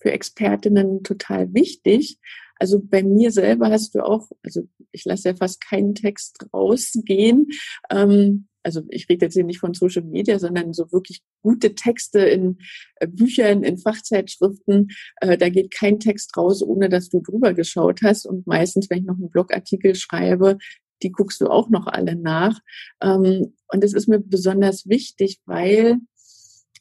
für 0.00 0.12
Expertinnen 0.12 1.02
total 1.02 1.52
wichtig. 1.52 2.18
Also 2.60 2.80
bei 2.80 3.02
mir 3.02 3.32
selber 3.32 3.70
hast 3.70 3.94
du 3.94 4.00
auch, 4.00 4.28
also 4.44 4.68
ich 4.92 5.04
lasse 5.06 5.30
ja 5.30 5.34
fast 5.34 5.60
keinen 5.62 5.94
Text 5.94 6.46
rausgehen. 6.52 7.48
Ähm, 7.90 8.48
also 8.62 8.82
ich 8.90 9.08
rede 9.08 9.24
jetzt 9.26 9.34
hier 9.34 9.44
nicht 9.44 9.60
von 9.60 9.72
Social 9.72 10.02
Media, 10.02 10.38
sondern 10.38 10.74
so 10.74 10.92
wirklich 10.92 11.22
gute 11.42 11.74
Texte 11.74 12.20
in 12.20 12.58
äh, 12.96 13.06
Büchern, 13.06 13.64
in 13.64 13.78
Fachzeitschriften. 13.78 14.88
Äh, 15.22 15.38
da 15.38 15.48
geht 15.48 15.72
kein 15.72 15.98
Text 15.98 16.36
raus, 16.36 16.62
ohne 16.62 16.90
dass 16.90 17.08
du 17.08 17.20
drüber 17.20 17.54
geschaut 17.54 18.00
hast. 18.02 18.26
Und 18.26 18.46
meistens, 18.46 18.90
wenn 18.90 18.98
ich 18.98 19.04
noch 19.04 19.16
einen 19.16 19.30
Blogartikel 19.30 19.94
schreibe, 19.94 20.58
die 21.02 21.12
guckst 21.12 21.40
du 21.40 21.46
auch 21.46 21.70
noch 21.70 21.86
alle 21.86 22.14
nach. 22.14 22.60
Ähm, 23.02 23.54
und 23.68 23.84
es 23.84 23.94
ist 23.94 24.08
mir 24.08 24.20
besonders 24.20 24.86
wichtig, 24.86 25.40
weil 25.46 25.98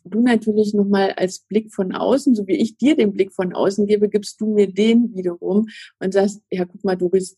du 0.06 0.22
natürlich 0.22 0.74
nochmal 0.74 1.12
als 1.12 1.40
Blick 1.40 1.74
von 1.74 1.94
außen, 1.94 2.36
so 2.36 2.48
wie 2.48 2.56
ich 2.56 2.78
dir 2.78 2.96
den 2.96 3.14
Blick 3.14 3.34
von 3.34 3.54
außen 3.54 3.86
gebe, 3.88 4.10
gibst 4.10 4.40
du 4.42 4.54
mir 4.54 4.72
den 4.72 5.16
wiederum 5.16 5.68
und 6.00 6.14
sagst, 6.14 6.42
ja, 6.52 6.66
guck 6.66 6.84
mal, 6.84 6.96
Doris, 6.96 7.38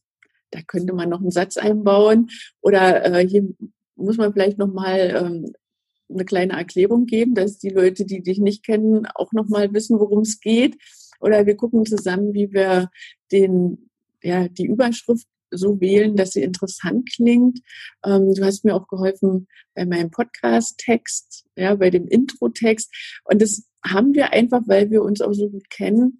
da 0.51 0.61
könnte 0.61 0.93
man 0.93 1.09
noch 1.09 1.21
einen 1.21 1.31
Satz 1.31 1.57
einbauen 1.57 2.29
oder 2.61 3.05
äh, 3.05 3.27
hier 3.27 3.47
muss 3.95 4.17
man 4.17 4.33
vielleicht 4.33 4.57
nochmal 4.57 5.13
ähm, 5.15 5.53
eine 6.09 6.25
kleine 6.25 6.53
Erklärung 6.53 7.05
geben, 7.05 7.35
dass 7.35 7.57
die 7.57 7.69
Leute, 7.69 8.05
die 8.05 8.21
dich 8.21 8.39
nicht 8.39 8.65
kennen, 8.65 9.05
auch 9.15 9.31
nochmal 9.31 9.73
wissen, 9.73 9.99
worum 9.99 10.19
es 10.19 10.39
geht. 10.39 10.77
Oder 11.19 11.45
wir 11.45 11.55
gucken 11.55 11.85
zusammen, 11.85 12.33
wie 12.33 12.51
wir 12.51 12.89
den, 13.31 13.89
ja, 14.23 14.47
die 14.47 14.65
Überschrift 14.65 15.27
so 15.51 15.79
wählen, 15.79 16.15
dass 16.15 16.31
sie 16.31 16.41
interessant 16.41 17.09
klingt. 17.13 17.59
Ähm, 18.05 18.33
du 18.33 18.43
hast 18.43 18.65
mir 18.65 18.75
auch 18.75 18.87
geholfen 18.87 19.47
bei 19.75 19.85
meinem 19.85 20.11
Podcast-Text, 20.11 21.45
ja, 21.55 21.75
bei 21.75 21.89
dem 21.89 22.07
Intro-Text. 22.07 22.93
Und 23.25 23.41
das 23.41 23.67
haben 23.85 24.13
wir 24.13 24.33
einfach, 24.33 24.61
weil 24.65 24.89
wir 24.89 25.03
uns 25.03 25.21
auch 25.21 25.33
so 25.33 25.49
gut 25.49 25.69
kennen. 25.69 26.19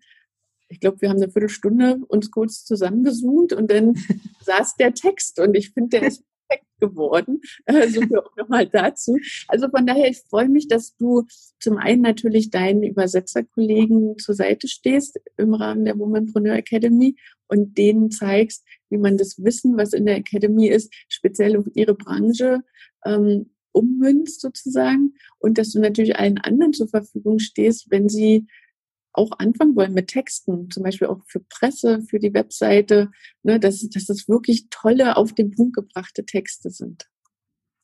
Ich 0.69 0.79
glaube, 0.79 1.01
wir 1.01 1.09
haben 1.09 1.17
eine 1.17 1.31
Viertelstunde 1.31 1.99
uns 2.07 2.31
kurz 2.31 2.63
zusammengezoomt 2.63 3.53
und 3.53 3.71
dann 3.71 3.93
saß 4.45 4.75
der 4.75 4.93
Text. 4.93 5.39
Und 5.39 5.55
ich 5.55 5.71
finde, 5.71 5.99
der 5.99 6.07
ist 6.07 6.23
perfekt 6.51 6.67
geworden. 6.79 7.41
Äh, 7.65 7.87
so 7.89 8.01
viel 8.01 8.17
auch 8.17 8.35
nochmal 8.35 8.67
dazu. 8.67 9.17
Also 9.47 9.69
von 9.69 9.85
daher, 9.85 10.09
ich 10.09 10.21
freue 10.29 10.49
mich, 10.49 10.67
dass 10.67 10.95
du 10.97 11.25
zum 11.59 11.77
einen 11.77 12.01
natürlich 12.01 12.49
deinen 12.49 12.83
Übersetzerkollegen 12.83 14.17
zur 14.17 14.35
Seite 14.35 14.67
stehst 14.67 15.19
im 15.37 15.53
Rahmen 15.53 15.85
der 15.85 15.97
Womanpreneur 15.97 16.55
Academy 16.55 17.15
und 17.51 17.77
denen 17.77 18.11
zeigst, 18.11 18.65
wie 18.89 18.97
man 18.97 19.17
das 19.17 19.43
Wissen, 19.43 19.77
was 19.77 19.93
in 19.93 20.05
der 20.05 20.15
Academy 20.15 20.67
ist, 20.67 20.93
speziell 21.09 21.57
auf 21.57 21.65
ihre 21.73 21.95
Branche 21.95 22.61
ähm, 23.05 23.51
ummünzt 23.73 24.41
sozusagen 24.41 25.13
und 25.39 25.57
dass 25.57 25.71
du 25.71 25.79
natürlich 25.79 26.17
allen 26.17 26.37
anderen 26.37 26.73
zur 26.73 26.87
Verfügung 26.87 27.39
stehst, 27.39 27.91
wenn 27.91 28.09
sie 28.09 28.47
auch 29.13 29.31
anfangen 29.39 29.75
wollen 29.75 29.93
mit 29.93 30.07
Texten, 30.07 30.69
zum 30.71 30.83
Beispiel 30.83 31.07
auch 31.07 31.19
für 31.27 31.41
Presse, 31.41 32.01
für 32.09 32.19
die 32.19 32.33
Webseite, 32.33 33.11
ne, 33.43 33.59
dass, 33.59 33.81
dass 33.89 34.05
das 34.05 34.29
wirklich 34.29 34.67
tolle, 34.69 35.17
auf 35.17 35.33
den 35.33 35.51
Punkt 35.51 35.75
gebrachte 35.75 36.25
Texte 36.25 36.69
sind. 36.69 37.09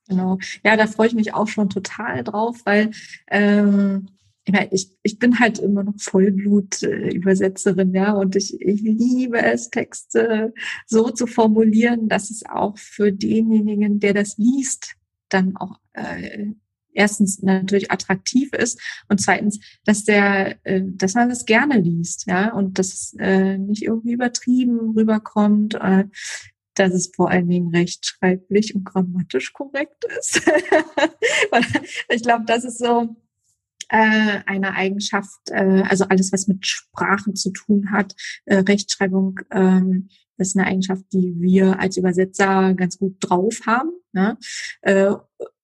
Genau. 0.08 0.38
Ja, 0.64 0.78
da 0.78 0.88
freue 0.88 1.08
ich 1.08 1.16
mich 1.16 1.34
auch 1.34 1.50
schon 1.50 1.70
total 1.70 2.24
drauf, 2.24 2.62
weil 2.64 2.92
ähm, 3.30 4.08
ich, 4.48 4.54
meine, 4.54 4.70
ich, 4.72 4.90
ich 5.04 5.20
bin 5.20 5.42
halt 5.42 5.60
immer 5.60 5.84
noch 5.84 6.00
Vollblut-Übersetzerin, 6.00 7.94
ja, 7.94 8.14
und 8.14 8.38
ich, 8.38 8.60
ich 8.62 8.82
liebe 8.82 9.42
es, 9.42 9.70
Texte 9.70 10.54
so 10.86 11.10
zu 11.10 11.28
formulieren, 11.28 12.08
dass 12.08 12.30
es 12.30 12.46
auch 12.46 12.78
für 12.78 13.12
denjenigen, 13.12 14.00
der 14.00 14.14
das 14.14 14.38
liest, 14.38 14.96
dann 15.28 15.58
auch 15.58 15.76
äh, 15.92 16.54
erstens 16.94 17.44
natürlich 17.44 17.92
attraktiv 17.92 18.54
ist 18.54 18.80
und 19.10 19.20
zweitens, 19.20 19.60
dass 19.84 20.06
der, 20.06 20.66
äh, 20.66 20.82
dass 20.82 21.16
man 21.16 21.28
das 21.28 21.46
gerne 21.46 21.82
liest, 21.82 22.26
ja, 22.28 22.54
und 22.54 22.80
dass 22.80 23.18
äh, 23.20 23.58
nicht 23.58 23.84
irgendwie 23.84 24.14
übertrieben 24.14 24.94
rüberkommt, 24.96 25.76
äh, 25.76 26.06
dass 26.74 26.94
es 26.94 27.12
vor 27.14 27.30
allen 27.30 27.50
Dingen 27.50 27.76
rechtschreiblich 27.76 28.76
und 28.76 28.86
grammatisch 28.86 29.52
korrekt 29.52 30.06
ist. 30.18 30.42
ich 32.08 32.24
glaube, 32.24 32.46
das 32.46 32.64
ist 32.64 32.78
so 32.78 33.18
äh, 33.90 34.40
eine 34.46 34.74
Eigenschaft, 34.74 35.50
äh, 35.50 35.84
also 35.88 36.06
alles, 36.06 36.32
was 36.32 36.48
mit 36.48 36.66
Sprachen 36.66 37.36
zu 37.36 37.52
tun 37.52 37.92
hat, 37.92 38.16
äh, 38.46 38.58
Rechtschreibung, 38.58 39.40
ähm, 39.52 40.10
ist 40.38 40.56
eine 40.56 40.68
Eigenschaft, 40.68 41.04
die 41.14 41.36
wir 41.40 41.80
als 41.80 41.98
Übersetzer 41.98 42.74
ganz 42.76 43.00
gut 43.00 43.18
drauf 43.20 43.62
haben. 43.66 43.92
Ne? 44.12 44.38
Äh, 44.82 45.14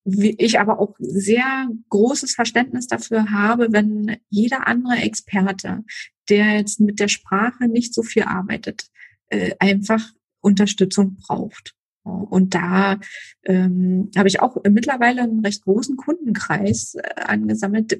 ich 0.05 0.59
aber 0.59 0.79
auch 0.79 0.95
sehr 0.99 1.69
großes 1.89 2.35
Verständnis 2.35 2.87
dafür 2.87 3.31
habe, 3.31 3.71
wenn 3.71 4.17
jeder 4.29 4.67
andere 4.67 4.95
Experte, 4.95 5.83
der 6.29 6.57
jetzt 6.57 6.79
mit 6.79 6.99
der 6.99 7.07
Sprache 7.07 7.67
nicht 7.67 7.93
so 7.93 8.03
viel 8.03 8.23
arbeitet, 8.23 8.87
äh, 9.29 9.55
einfach 9.59 10.11
Unterstützung 10.41 11.15
braucht. 11.15 11.73
Und 12.03 12.53
da 12.53 12.99
ähm, 13.43 14.11
habe 14.15 14.27
ich 14.27 14.41
auch 14.41 14.57
mittlerweile 14.69 15.21
einen 15.21 15.39
recht 15.39 15.63
großen 15.63 15.95
Kundenkreis 15.95 16.95
äh, 16.95 17.21
angesammelt, 17.21 17.97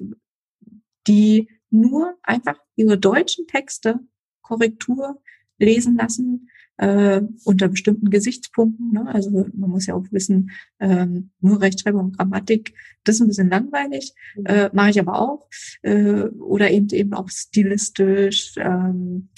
die 1.06 1.48
nur 1.70 2.16
einfach 2.22 2.58
ihre 2.76 2.98
deutschen 2.98 3.46
Texte 3.46 4.00
Korrektur 4.42 5.20
lesen 5.58 5.96
lassen, 5.96 6.48
äh, 6.76 7.22
unter 7.44 7.68
bestimmten 7.68 8.10
Gesichtspunkten. 8.10 8.92
Ne? 8.92 9.06
Also 9.06 9.46
man 9.54 9.70
muss 9.70 9.86
ja 9.86 9.94
auch 9.94 10.04
wissen, 10.10 10.50
ähm, 10.80 11.30
nur 11.40 11.60
Rechtschreibung 11.60 12.06
und 12.06 12.18
Grammatik, 12.18 12.74
das 13.04 13.16
ist 13.16 13.22
ein 13.22 13.28
bisschen 13.28 13.50
langweilig, 13.50 14.12
mhm. 14.36 14.46
äh, 14.46 14.70
mache 14.72 14.90
ich 14.90 15.00
aber 15.00 15.20
auch. 15.20 15.48
Äh, 15.82 16.24
oder 16.24 16.70
eben 16.70 16.88
eben 16.90 17.14
auch 17.14 17.28
stilistisch 17.28 18.54
ähm, 18.56 19.28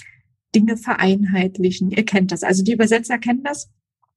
Dinge 0.55 0.77
vereinheitlichen. 0.77 1.91
Ihr 1.91 2.05
kennt 2.05 2.33
das. 2.33 2.43
Also 2.43 2.65
die 2.65 2.73
Übersetzer 2.73 3.19
kennen 3.19 3.43
das. 3.43 3.71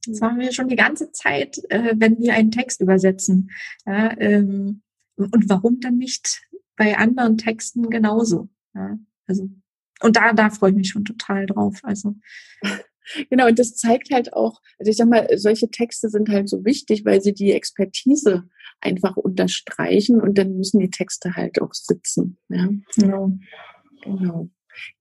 Das 0.05 0.19
machen 0.19 0.39
wir 0.39 0.51
schon 0.53 0.67
die 0.67 0.75
ganze 0.75 1.11
Zeit, 1.11 1.59
äh, 1.69 1.93
wenn 1.97 2.19
wir 2.19 2.33
einen 2.33 2.51
Text 2.51 2.81
übersetzen. 2.81 3.51
Ja, 3.85 4.17
ähm, 4.19 4.81
und 5.15 5.49
warum 5.49 5.79
dann 5.81 5.97
nicht 5.97 6.41
bei 6.75 6.97
anderen 6.97 7.37
Texten 7.37 7.89
genauso? 7.89 8.49
Ja, 8.73 8.97
also 9.27 9.49
und 10.01 10.15
da, 10.15 10.31
da 10.31 10.49
freue 10.49 10.71
ich 10.71 10.77
mich 10.77 10.89
schon 10.89 11.03
total 11.03 11.45
drauf. 11.45 11.79
Also 11.83 12.15
Genau, 13.29 13.47
und 13.47 13.57
das 13.57 13.75
zeigt 13.75 14.11
halt 14.11 14.33
auch, 14.33 14.61
also 14.77 14.91
ich 14.91 14.97
sag 14.97 15.09
mal, 15.09 15.27
solche 15.37 15.69
Texte 15.69 16.09
sind 16.09 16.29
halt 16.29 16.49
so 16.49 16.63
wichtig, 16.63 17.05
weil 17.05 17.21
sie 17.21 17.33
die 17.33 17.51
Expertise 17.53 18.47
einfach 18.81 19.17
unterstreichen 19.17 20.21
und 20.21 20.37
dann 20.37 20.55
müssen 20.55 20.79
die 20.79 20.89
Texte 20.89 21.35
halt 21.35 21.61
auch 21.61 21.73
sitzen. 21.73 22.37
Ja, 22.49 22.69
genau. 22.95 23.37
genau. 24.03 24.49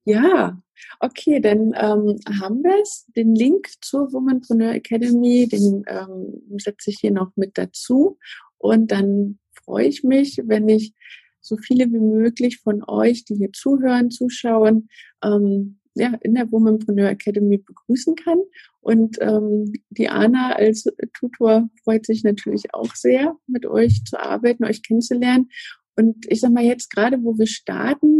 Ja, 0.04 0.60
okay, 1.00 1.40
dann 1.40 1.72
ähm, 1.74 2.18
haben 2.40 2.62
wir 2.62 2.80
es. 2.82 3.06
Den 3.16 3.34
Link 3.34 3.68
zur 3.80 4.12
Womanpreneur 4.12 4.74
Academy, 4.74 5.48
den 5.48 5.84
ähm, 5.86 6.58
setze 6.58 6.90
ich 6.90 6.98
hier 7.00 7.12
noch 7.12 7.32
mit 7.36 7.56
dazu. 7.58 8.18
Und 8.58 8.90
dann 8.90 9.38
freue 9.64 9.86
ich 9.86 10.02
mich, 10.02 10.40
wenn 10.44 10.68
ich 10.68 10.92
so 11.40 11.56
viele 11.56 11.86
wie 11.86 12.00
möglich 12.00 12.58
von 12.58 12.82
euch, 12.86 13.24
die 13.24 13.36
hier 13.36 13.52
zuhören, 13.52 14.10
zuschauen, 14.10 14.88
ähm, 15.22 15.78
ja, 15.94 16.14
in 16.20 16.34
der 16.34 16.50
Womanpreneur 16.50 17.10
Academy 17.10 17.58
begrüßen 17.58 18.14
kann. 18.14 18.38
Und 18.80 19.18
ähm, 19.20 19.72
die 19.90 20.08
Anna 20.08 20.52
als 20.52 20.84
Tutor 21.12 21.68
freut 21.82 22.06
sich 22.06 22.22
natürlich 22.22 22.72
auch 22.72 22.94
sehr, 22.94 23.36
mit 23.46 23.66
euch 23.66 24.04
zu 24.04 24.20
arbeiten, 24.20 24.64
euch 24.64 24.82
kennenzulernen. 24.82 25.50
Und 25.96 26.26
ich 26.28 26.40
sag 26.40 26.52
mal 26.52 26.64
jetzt 26.64 26.90
gerade, 26.90 27.22
wo 27.22 27.36
wir 27.36 27.46
starten, 27.46 28.17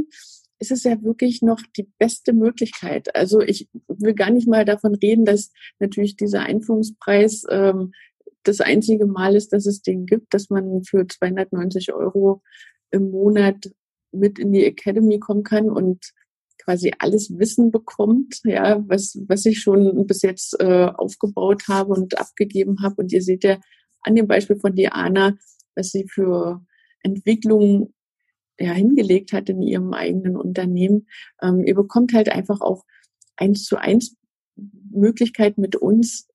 ist 0.59 0.73
es 0.73 0.85
ja 0.85 1.01
wirklich 1.03 1.43
noch 1.43 1.61
die 1.77 1.89
beste 1.99 2.33
Möglichkeit. 2.33 3.15
Also 3.15 3.41
ich 3.41 3.69
will 3.87 4.15
gar 4.15 4.31
nicht 4.31 4.49
mal 4.49 4.65
davon 4.65 4.95
reden, 4.95 5.25
dass 5.25 5.53
natürlich 5.79 6.17
dieser 6.17 6.43
Einführungspreis 6.43 7.45
ähm, 7.51 7.93
das 8.43 8.61
einzige 8.61 9.07
Mal 9.07 9.37
ist, 9.37 9.53
dass 9.53 9.67
es 9.67 9.83
den 9.83 10.07
gibt, 10.07 10.35
dass 10.35 10.51
man 10.51 10.83
für 10.85 11.07
290 11.07 11.93
Euro 11.93 12.43
im 12.91 13.11
Monat 13.11 13.71
mit 14.13 14.39
in 14.39 14.53
die 14.53 14.65
Academy 14.65 15.19
kommen 15.19 15.43
kann 15.43 15.71
und 15.71 16.13
quasi 16.65 16.93
alles 16.99 17.31
Wissen 17.39 17.71
bekommt, 17.71 18.41
ja, 18.45 18.83
was, 18.89 19.19
was 19.29 19.47
ich 19.47 19.61
schon 19.61 20.07
bis 20.07 20.23
jetzt 20.23 20.61
äh, 20.61 20.87
aufgebaut 20.87 21.65
habe 21.69 21.93
und 21.95 22.19
abgegeben 22.19 22.83
habe. 22.83 22.97
Und 22.99 23.13
ihr 23.13 23.23
seht 23.23 23.45
ja 23.45 23.59
an 24.03 24.15
dem 24.15 24.27
Beispiel 24.27 24.59
von 24.59 24.75
Diana, 24.75 25.37
was 25.75 25.91
sie 25.91 26.07
für 26.09 26.65
Entwicklung 27.03 27.95
ja, 28.59 28.73
hingelegt 28.73 29.33
hat 29.33 29.49
in 29.49 29.63
ihrem 29.63 29.93
eigenen 29.93 30.37
Unternehmen. 30.37 31.07
Ähm, 31.43 31.65
ihr 31.65 31.75
bekommt 31.75 32.13
halt 32.13 32.29
einfach 32.29 32.61
auch 32.61 32.85
eins 33.37 33.65
zu 33.65 33.77
eins 33.77 34.17
Möglichkeit 34.91 35.59
mit 35.59 35.77
uns 35.77 36.29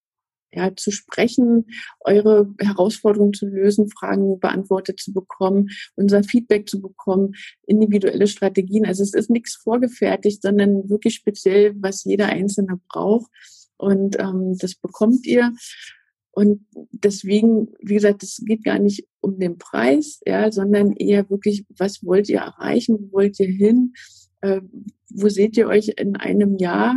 ja, 0.56 0.76
zu 0.76 0.92
sprechen, 0.92 1.66
eure 2.02 2.54
Herausforderungen 2.60 3.34
zu 3.34 3.48
lösen, 3.48 3.90
Fragen 3.90 4.40
beantwortet 4.40 5.00
zu 5.00 5.12
bekommen, 5.12 5.70
unser 5.96 6.24
Feedback 6.24 6.70
zu 6.70 6.80
bekommen, 6.80 7.34
individuelle 7.66 8.28
Strategien. 8.28 8.86
Also 8.86 9.04
es 9.04 9.14
ist 9.14 9.30
nichts 9.30 9.56
vorgefertigt, 9.56 10.42
sondern 10.42 10.90
wirklich 10.90 11.16
speziell, 11.16 11.74
was 11.78 12.04
jeder 12.04 12.28
Einzelne 12.28 12.80
braucht. 12.88 13.32
Und 13.78 14.20
ähm, 14.20 14.56
das 14.58 14.76
bekommt 14.76 15.26
ihr. 15.26 15.54
Und 16.32 16.66
deswegen, 16.92 17.70
wie 17.80 17.96
gesagt, 17.96 18.24
es 18.24 18.42
geht 18.46 18.64
gar 18.64 18.80
nicht 18.80 19.08
um 19.24 19.40
den 19.40 19.58
Preis, 19.58 20.22
ja, 20.26 20.52
sondern 20.52 20.92
eher 20.94 21.30
wirklich, 21.30 21.66
was 21.78 22.04
wollt 22.04 22.30
ihr 22.30 22.40
erreichen, 22.40 22.98
wo 23.00 23.18
wollt 23.18 23.40
ihr 23.40 23.48
hin, 23.48 23.94
äh, 24.42 24.62
wo 25.10 25.30
seht 25.30 25.58
ihr 25.58 25.68
euch 25.68 25.94
in 25.98 26.16
einem 26.16 26.58
Jahr, 26.58 26.96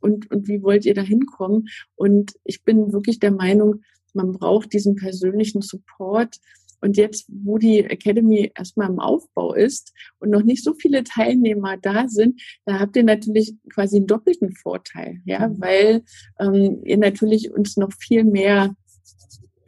und, 0.00 0.30
und 0.30 0.48
wie 0.48 0.62
wollt 0.62 0.84
ihr 0.84 0.94
da 0.94 1.02
hinkommen? 1.02 1.68
Und 1.94 2.34
ich 2.44 2.64
bin 2.64 2.92
wirklich 2.92 3.18
der 3.18 3.32
Meinung, 3.32 3.82
man 4.14 4.32
braucht 4.32 4.72
diesen 4.72 4.96
persönlichen 4.96 5.62
Support. 5.62 6.36
Und 6.82 6.96
jetzt, 6.96 7.26
wo 7.28 7.58
die 7.58 7.80
Academy 7.80 8.50
erstmal 8.56 8.88
im 8.88 9.00
Aufbau 9.00 9.52
ist 9.52 9.92
und 10.18 10.30
noch 10.30 10.42
nicht 10.42 10.64
so 10.64 10.72
viele 10.72 11.04
Teilnehmer 11.04 11.76
da 11.76 12.08
sind, 12.08 12.40
da 12.64 12.80
habt 12.80 12.96
ihr 12.96 13.04
natürlich 13.04 13.54
quasi 13.72 13.98
einen 13.98 14.06
doppelten 14.06 14.52
Vorteil, 14.52 15.20
ja, 15.26 15.46
mhm. 15.46 15.60
weil 15.60 16.02
ähm, 16.38 16.80
ihr 16.84 16.96
natürlich 16.96 17.52
uns 17.52 17.76
noch 17.76 17.92
viel 17.92 18.24
mehr 18.24 18.74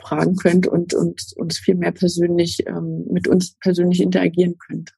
fragen 0.02 0.36
könnt 0.36 0.66
und, 0.66 0.94
und 0.94 1.32
uns 1.36 1.58
viel 1.58 1.74
mehr 1.74 1.92
persönlich 1.92 2.66
ähm, 2.66 3.04
mit 3.10 3.28
uns 3.28 3.56
persönlich 3.58 4.00
interagieren 4.00 4.58
könnt. 4.58 4.94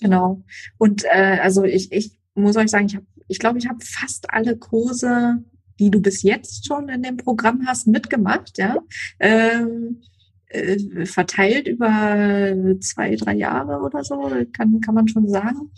Genau. 0.00 0.42
Und 0.78 1.04
äh, 1.04 1.38
also 1.40 1.64
ich, 1.64 1.92
ich 1.92 2.12
muss 2.34 2.56
euch 2.56 2.70
sagen, 2.70 2.86
ich 2.86 2.96
habe 2.96 3.06
ich 3.30 3.38
glaube, 3.38 3.58
ich 3.58 3.68
habe 3.68 3.78
fast 3.84 4.30
alle 4.30 4.56
Kurse, 4.56 5.44
die 5.78 5.90
du 5.90 6.02
bis 6.02 6.22
jetzt 6.22 6.66
schon 6.66 6.88
in 6.88 7.02
dem 7.02 7.16
Programm 7.16 7.64
hast, 7.64 7.86
mitgemacht, 7.86 8.58
ja. 8.58 8.76
Ähm, 9.20 10.02
äh, 10.46 11.06
verteilt 11.06 11.68
über 11.68 12.52
zwei, 12.80 13.14
drei 13.14 13.36
Jahre 13.36 13.82
oder 13.82 14.02
so, 14.02 14.32
kann, 14.52 14.80
kann 14.80 14.94
man 14.96 15.06
schon 15.06 15.28
sagen. 15.28 15.70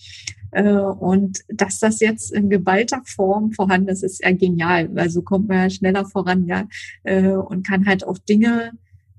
Äh, 0.52 0.70
und 0.72 1.40
dass 1.48 1.80
das 1.80 2.00
jetzt 2.00 2.30
in 2.30 2.50
geballter 2.50 3.02
Form 3.04 3.52
vorhanden 3.52 3.88
ist, 3.88 4.04
ist 4.04 4.22
ja 4.22 4.32
genial. 4.32 4.90
Also 4.96 5.22
kommt 5.22 5.48
man 5.48 5.58
ja 5.58 5.70
schneller 5.70 6.04
voran, 6.04 6.46
ja, 6.46 6.68
äh, 7.02 7.28
und 7.32 7.66
kann 7.66 7.86
halt 7.86 8.06
auch 8.06 8.18
Dinge 8.18 8.72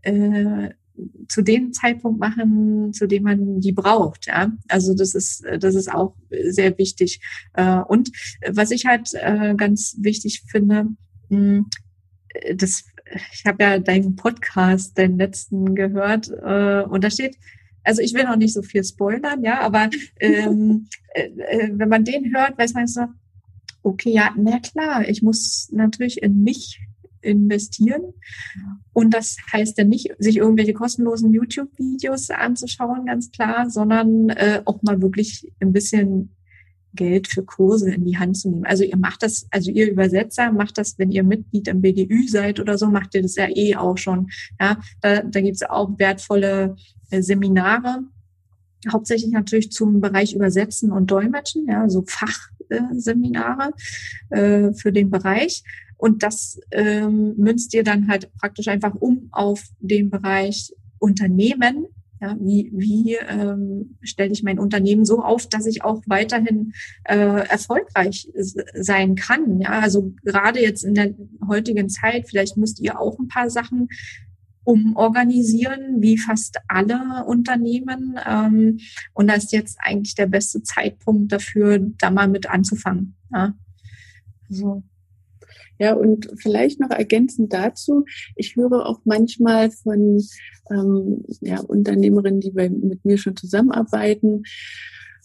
äh, 0.04 0.70
zu 1.28 1.42
dem 1.42 1.74
Zeitpunkt 1.74 2.20
machen, 2.20 2.94
zu 2.94 3.08
dem 3.08 3.24
man 3.24 3.60
die 3.60 3.72
braucht. 3.72 4.28
Ja, 4.28 4.52
also 4.68 4.94
das 4.94 5.16
ist 5.16 5.44
das 5.60 5.74
ist 5.74 5.92
auch 5.92 6.16
sehr 6.30 6.78
wichtig. 6.78 7.20
Äh, 7.54 7.80
und 7.80 8.12
was 8.48 8.70
ich 8.72 8.86
halt 8.86 9.10
ganz 9.58 9.98
wichtig 10.00 10.44
finde, 10.48 10.88
hm, 11.30 11.66
das 12.56 12.84
ich 13.34 13.44
habe 13.46 13.64
ja 13.64 13.80
deinen 13.80 14.16
Podcast, 14.16 14.98
den 14.98 15.18
letzten 15.18 15.76
gehört, 15.76 16.30
und 16.30 17.04
da 17.04 17.10
steht, 17.12 17.38
also 17.84 18.02
ich 18.02 18.14
will 18.14 18.24
noch 18.24 18.36
nicht 18.36 18.54
so 18.54 18.62
viel 18.62 18.84
spoilern, 18.84 19.44
ja, 19.44 19.62
aber 19.62 19.90
ähm, 20.20 20.88
äh, 21.14 21.28
äh, 21.28 21.70
wenn 21.74 21.90
man 21.90 22.06
den 22.06 22.36
hört, 22.36 22.58
weiß 22.58 22.74
man 22.74 22.88
so, 22.88 23.06
okay, 23.84 24.12
ja, 24.12 24.34
na 24.38 24.60
klar, 24.60 25.08
ich 25.08 25.22
muss 25.22 25.70
natürlich 25.72 26.22
in 26.24 26.44
mich 26.44 26.80
investieren. 27.24 28.14
Und 28.92 29.14
das 29.14 29.38
heißt 29.52 29.78
ja 29.78 29.84
nicht, 29.84 30.12
sich 30.20 30.38
irgendwelche 30.38 30.74
kostenlosen 30.74 31.34
YouTube-Videos 31.34 32.30
anzuschauen, 32.30 33.06
ganz 33.06 33.32
klar, 33.32 33.70
sondern 33.70 34.30
äh, 34.30 34.62
auch 34.66 34.82
mal 34.84 35.02
wirklich 35.02 35.50
ein 35.60 35.74
bisschen 35.74 36.36
Geld 36.96 37.28
für 37.28 37.44
Kurse 37.44 37.92
in 37.92 38.06
die 38.06 38.18
Hand 38.18 38.38
zu 38.38 38.50
nehmen. 38.50 38.66
Also 38.66 38.84
ihr 38.84 38.98
macht 38.98 39.24
das, 39.24 39.48
also 39.50 39.72
ihr 39.72 39.90
Übersetzer 39.90 40.52
macht 40.52 40.78
das, 40.78 41.00
wenn 41.00 41.12
ihr 41.12 41.24
Mitglied 41.24 41.68
im 41.68 41.82
BDÜ 41.82 42.28
seid 42.28 42.60
oder 42.60 42.78
so, 42.78 42.88
macht 42.88 43.16
ihr 43.16 43.24
das 43.24 43.36
ja 43.36 43.48
eh 43.50 43.76
auch 43.76 43.98
schon. 43.98 44.30
Ja, 44.60 44.78
da, 45.02 45.24
da 45.24 45.42
gibt 45.42 45.56
es 45.56 45.64
auch 45.64 45.98
wertvolle 45.98 46.76
Seminare, 47.22 48.04
hauptsächlich 48.92 49.32
natürlich 49.32 49.72
zum 49.72 50.02
Bereich 50.02 50.34
Übersetzen 50.34 50.92
und 50.92 51.12
Dolmetschen, 51.12 51.68
ja, 51.68 51.90
so 51.90 52.04
Fachseminare 52.08 53.72
äh, 54.30 54.74
für 54.74 54.92
den 54.92 55.10
Bereich. 55.10 55.64
Und 55.98 56.24
das 56.24 56.60
ähm, 56.72 57.36
münzt 57.38 57.74
ihr 57.74 57.84
dann 57.84 58.10
halt 58.10 58.34
praktisch 58.34 58.68
einfach 58.68 58.94
um 58.96 59.30
auf 59.32 59.64
den 59.80 60.10
Bereich 60.10 60.74
Unternehmen, 61.00 61.88
ja, 62.24 62.38
wie 62.40 62.72
wie 62.74 63.16
ähm, 63.16 63.98
stelle 64.02 64.32
ich 64.32 64.44
mein 64.44 64.58
Unternehmen 64.58 65.04
so 65.04 65.22
auf, 65.22 65.48
dass 65.48 65.66
ich 65.66 65.84
auch 65.84 66.02
weiterhin 66.06 66.74
äh, 67.04 67.48
erfolgreich 67.48 68.30
sein 68.36 69.16
kann? 69.16 69.60
Ja, 69.60 69.80
also 69.80 70.14
gerade 70.24 70.62
jetzt 70.62 70.84
in 70.84 70.94
der 70.94 71.14
heutigen 71.46 71.90
Zeit, 71.90 72.30
vielleicht 72.30 72.56
müsst 72.56 72.80
ihr 72.80 72.98
auch 72.98 73.20
ein 73.20 73.28
paar 73.28 73.50
Sachen 73.50 73.90
umorganisieren, 74.64 76.02
wie 76.02 76.18
fast 76.18 76.58
alle 76.68 77.26
Unternehmen. 77.26 78.18
Ähm, 78.26 78.80
und 79.14 79.28
da 79.28 79.34
ist 79.34 79.52
jetzt 79.52 79.78
eigentlich 79.82 80.16
der 80.16 80.28
beste 80.28 80.64
Zeitpunkt 80.64 81.32
dafür, 81.32 81.80
da 81.80 82.12
mal 82.12 82.28
mit 82.28 82.50
anzufangen. 82.50 83.16
Ja. 83.32 83.54
Also 84.50 84.84
ja, 85.80 85.94
und 85.94 86.30
vielleicht 86.38 86.80
noch 86.80 86.92
ergänzend 86.92 87.52
dazu, 87.52 88.06
ich 88.36 88.56
höre 88.56 88.86
auch 88.86 89.02
manchmal 89.06 89.72
von 89.72 90.22
ähm, 90.70 91.26
ja, 91.42 91.60
Unternehmerinnen, 91.60 92.40
die 92.40 92.52
bei, 92.52 92.70
mit 92.70 93.04
mir 93.04 93.18
schon 93.18 93.36
zusammenarbeiten, 93.36 94.44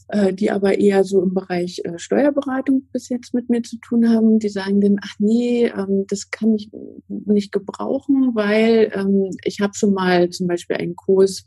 äh, 0.09 0.33
die 0.33 0.51
aber 0.51 0.79
eher 0.79 1.05
so 1.05 1.23
im 1.23 1.35
Bereich 1.35 1.83
äh, 1.85 1.99
Steuerberatung 1.99 2.89
bis 2.93 3.09
jetzt 3.09 3.35
mit 3.35 3.51
mir 3.51 3.63
zu 3.63 3.77
tun 3.79 4.09
haben, 4.09 4.39
die 4.39 4.49
sagen 4.49 4.81
dann, 4.81 4.97
ach 5.03 5.15
nee, 5.19 5.67
ähm, 5.67 6.07
das 6.09 6.31
kann 6.31 6.55
ich 6.55 6.71
nicht 7.09 7.53
gebrauchen, 7.53 8.31
weil 8.35 8.91
ähm, 8.95 9.31
ich 9.45 9.61
habe 9.61 9.75
schon 9.75 9.93
mal 9.93 10.31
zum 10.31 10.47
Beispiel 10.47 10.77
einen 10.77 10.97
Kurs 10.97 11.47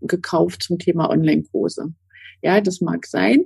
gekauft 0.00 0.64
zum 0.64 0.78
Thema 0.78 1.10
Online-Kurse. 1.10 1.94
Ja, 2.42 2.60
das 2.60 2.80
mag 2.80 3.06
sein. 3.06 3.44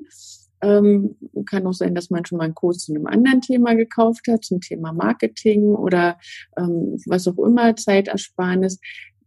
Ähm, 0.63 1.17
kann 1.45 1.67
auch 1.67 1.75
sein, 1.75 1.95
dass 1.95 2.09
man 2.09 2.25
schon 2.25 2.39
mal 2.39 2.45
einen 2.45 2.55
Kurs 2.55 2.79
zu 2.79 2.95
einem 2.95 3.07
anderen 3.07 3.43
Thema 3.43 3.75
gekauft 3.75 4.27
hat, 4.27 4.43
zum 4.43 4.63
Thema 4.63 4.95
Marketing 4.95 5.65
oder 5.75 6.19
ähm, 6.57 6.97
was 7.05 7.29
auch 7.29 7.39
immer, 7.39 7.77
Zeitersparnis. 7.77 8.81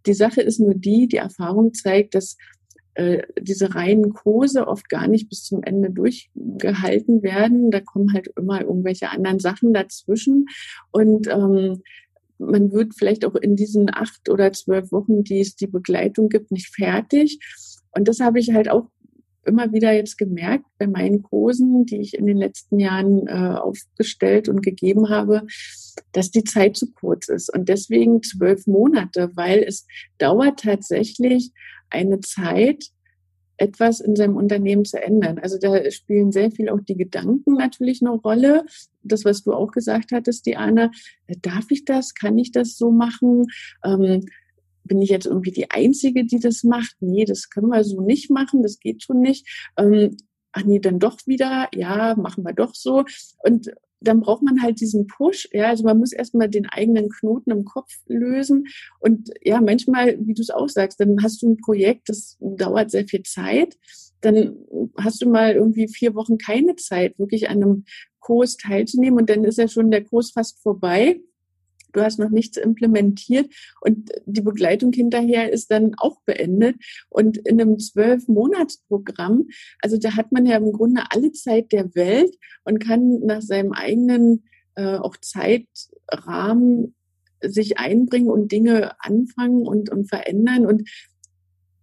Die 0.07 0.13
Sache 0.13 0.41
ist 0.41 0.59
nur 0.59 0.73
die, 0.73 1.07
die 1.07 1.17
Erfahrung 1.17 1.75
zeigt, 1.75 2.15
dass 2.15 2.35
äh, 2.99 3.23
diese 3.39 3.73
reinen 3.75 4.13
Kurse 4.13 4.67
oft 4.67 4.89
gar 4.89 5.07
nicht 5.07 5.29
bis 5.29 5.45
zum 5.45 5.63
Ende 5.63 5.89
durchgehalten 5.89 7.23
werden. 7.23 7.71
Da 7.71 7.79
kommen 7.79 8.11
halt 8.13 8.27
immer 8.35 8.59
irgendwelche 8.59 9.09
anderen 9.09 9.39
Sachen 9.39 9.73
dazwischen. 9.73 10.47
Und 10.91 11.27
ähm, 11.27 11.81
man 12.39 12.73
wird 12.73 12.93
vielleicht 12.95 13.23
auch 13.23 13.35
in 13.35 13.55
diesen 13.55 13.89
acht 13.89 14.27
oder 14.27 14.51
zwölf 14.51 14.91
Wochen, 14.91 15.23
die 15.23 15.39
es 15.39 15.55
die 15.55 15.67
Begleitung 15.67 16.27
gibt, 16.27 16.51
nicht 16.51 16.75
fertig. 16.75 17.39
Und 17.91 18.09
das 18.09 18.19
habe 18.19 18.39
ich 18.39 18.53
halt 18.53 18.69
auch 18.69 18.89
immer 19.45 19.71
wieder 19.71 19.93
jetzt 19.93 20.17
gemerkt 20.17 20.65
bei 20.77 20.87
meinen 20.87 21.23
Kursen, 21.23 21.85
die 21.85 22.01
ich 22.01 22.13
in 22.13 22.25
den 22.25 22.37
letzten 22.37 22.79
Jahren 22.79 23.27
äh, 23.27 23.57
aufgestellt 23.57 24.49
und 24.49 24.61
gegeben 24.61 25.09
habe, 25.09 25.47
dass 26.11 26.31
die 26.31 26.43
Zeit 26.43 26.77
zu 26.77 26.91
kurz 26.91 27.29
ist. 27.29 27.53
Und 27.53 27.69
deswegen 27.69 28.23
zwölf 28.23 28.67
Monate, 28.67 29.31
weil 29.35 29.63
es 29.63 29.87
dauert 30.17 30.61
tatsächlich 30.61 31.51
eine 31.89 32.19
Zeit, 32.19 32.91
etwas 33.59 33.99
in 33.99 34.15
seinem 34.15 34.37
Unternehmen 34.37 34.85
zu 34.85 35.01
ändern. 35.01 35.37
Also 35.39 35.57
da 35.59 35.91
spielen 35.91 36.31
sehr 36.31 36.51
viel 36.51 36.69
auch 36.69 36.79
die 36.79 36.95
Gedanken 36.95 37.55
natürlich 37.55 38.01
eine 38.01 38.11
Rolle. 38.11 38.65
Das, 39.03 39.25
was 39.25 39.43
du 39.43 39.53
auch 39.53 39.71
gesagt 39.71 40.11
hattest, 40.11 40.45
Diana, 40.45 40.91
äh, 41.27 41.35
darf 41.41 41.65
ich 41.69 41.85
das? 41.85 42.13
Kann 42.13 42.37
ich 42.37 42.51
das 42.51 42.77
so 42.77 42.91
machen? 42.91 43.47
Ähm, 43.83 44.25
bin 44.89 45.01
ich 45.01 45.09
jetzt 45.09 45.25
irgendwie 45.25 45.51
die 45.51 45.71
Einzige, 45.71 46.25
die 46.25 46.39
das 46.39 46.65
macht? 46.65 46.97
Nee, 46.99 47.23
das 47.23 47.49
können 47.49 47.69
wir 47.69 47.85
so 47.85 48.01
nicht 48.01 48.29
machen, 48.29 48.61
das 48.61 48.79
geht 48.79 49.03
schon 49.03 49.21
nicht. 49.21 49.47
Ähm, 49.77 50.17
ach 50.51 50.65
nee, 50.65 50.79
dann 50.79 50.99
doch 50.99 51.17
wieder, 51.25 51.69
ja, 51.73 52.15
machen 52.15 52.43
wir 52.43 52.53
doch 52.53 52.75
so. 52.75 53.05
Und 53.43 53.71
dann 54.01 54.21
braucht 54.21 54.43
man 54.43 54.61
halt 54.61 54.79
diesen 54.79 55.07
Push, 55.07 55.49
ja, 55.51 55.67
also 55.67 55.83
man 55.83 55.97
muss 55.97 56.13
erstmal 56.13 56.49
den 56.49 56.67
eigenen 56.67 57.09
Knoten 57.09 57.51
im 57.51 57.65
Kopf 57.65 57.91
lösen 58.07 58.67
und 58.99 59.29
ja, 59.41 59.59
manchmal, 59.59 60.17
wie 60.25 60.33
du 60.33 60.41
es 60.41 60.49
auch 60.49 60.69
sagst, 60.69 60.99
dann 61.01 61.21
hast 61.21 61.41
du 61.41 61.49
ein 61.49 61.57
Projekt, 61.57 62.07
das 62.07 62.37
dauert 62.39 62.91
sehr 62.91 63.05
viel 63.07 63.23
Zeit, 63.23 63.77
dann 64.21 64.55
hast 64.97 65.21
du 65.21 65.29
mal 65.29 65.53
irgendwie 65.53 65.87
vier 65.89 66.15
Wochen 66.15 66.37
keine 66.37 66.77
Zeit, 66.77 67.19
wirklich 67.19 67.49
an 67.49 67.61
einem 67.61 67.83
Kurs 68.19 68.55
teilzunehmen 68.55 69.19
und 69.19 69.29
dann 69.29 69.43
ist 69.43 69.57
ja 69.57 69.67
schon 69.67 69.91
der 69.91 70.03
Kurs 70.03 70.31
fast 70.31 70.61
vorbei 70.61 71.19
du 71.93 72.01
hast 72.01 72.19
noch 72.19 72.29
nichts 72.29 72.57
implementiert 72.57 73.53
und 73.81 74.11
die 74.25 74.41
Begleitung 74.41 74.93
hinterher 74.93 75.51
ist 75.51 75.71
dann 75.71 75.95
auch 75.97 76.21
beendet. 76.25 76.75
Und 77.09 77.37
in 77.37 77.59
einem 77.59 77.79
zwölf-Monats-Programm, 77.79 79.47
also 79.81 79.97
da 79.97 80.15
hat 80.15 80.31
man 80.31 80.45
ja 80.45 80.57
im 80.57 80.71
Grunde 80.71 81.03
alle 81.09 81.31
Zeit 81.31 81.71
der 81.71 81.93
Welt 81.95 82.35
und 82.63 82.79
kann 82.79 83.19
nach 83.19 83.41
seinem 83.41 83.73
eigenen 83.73 84.43
äh, 84.75 84.95
auch 84.95 85.17
Zeitrahmen 85.17 86.95
sich 87.41 87.77
einbringen 87.77 88.29
und 88.29 88.51
Dinge 88.51 88.91
anfangen 88.99 89.65
und, 89.65 89.89
und 89.89 90.09
verändern 90.09 90.65
und 90.65 90.89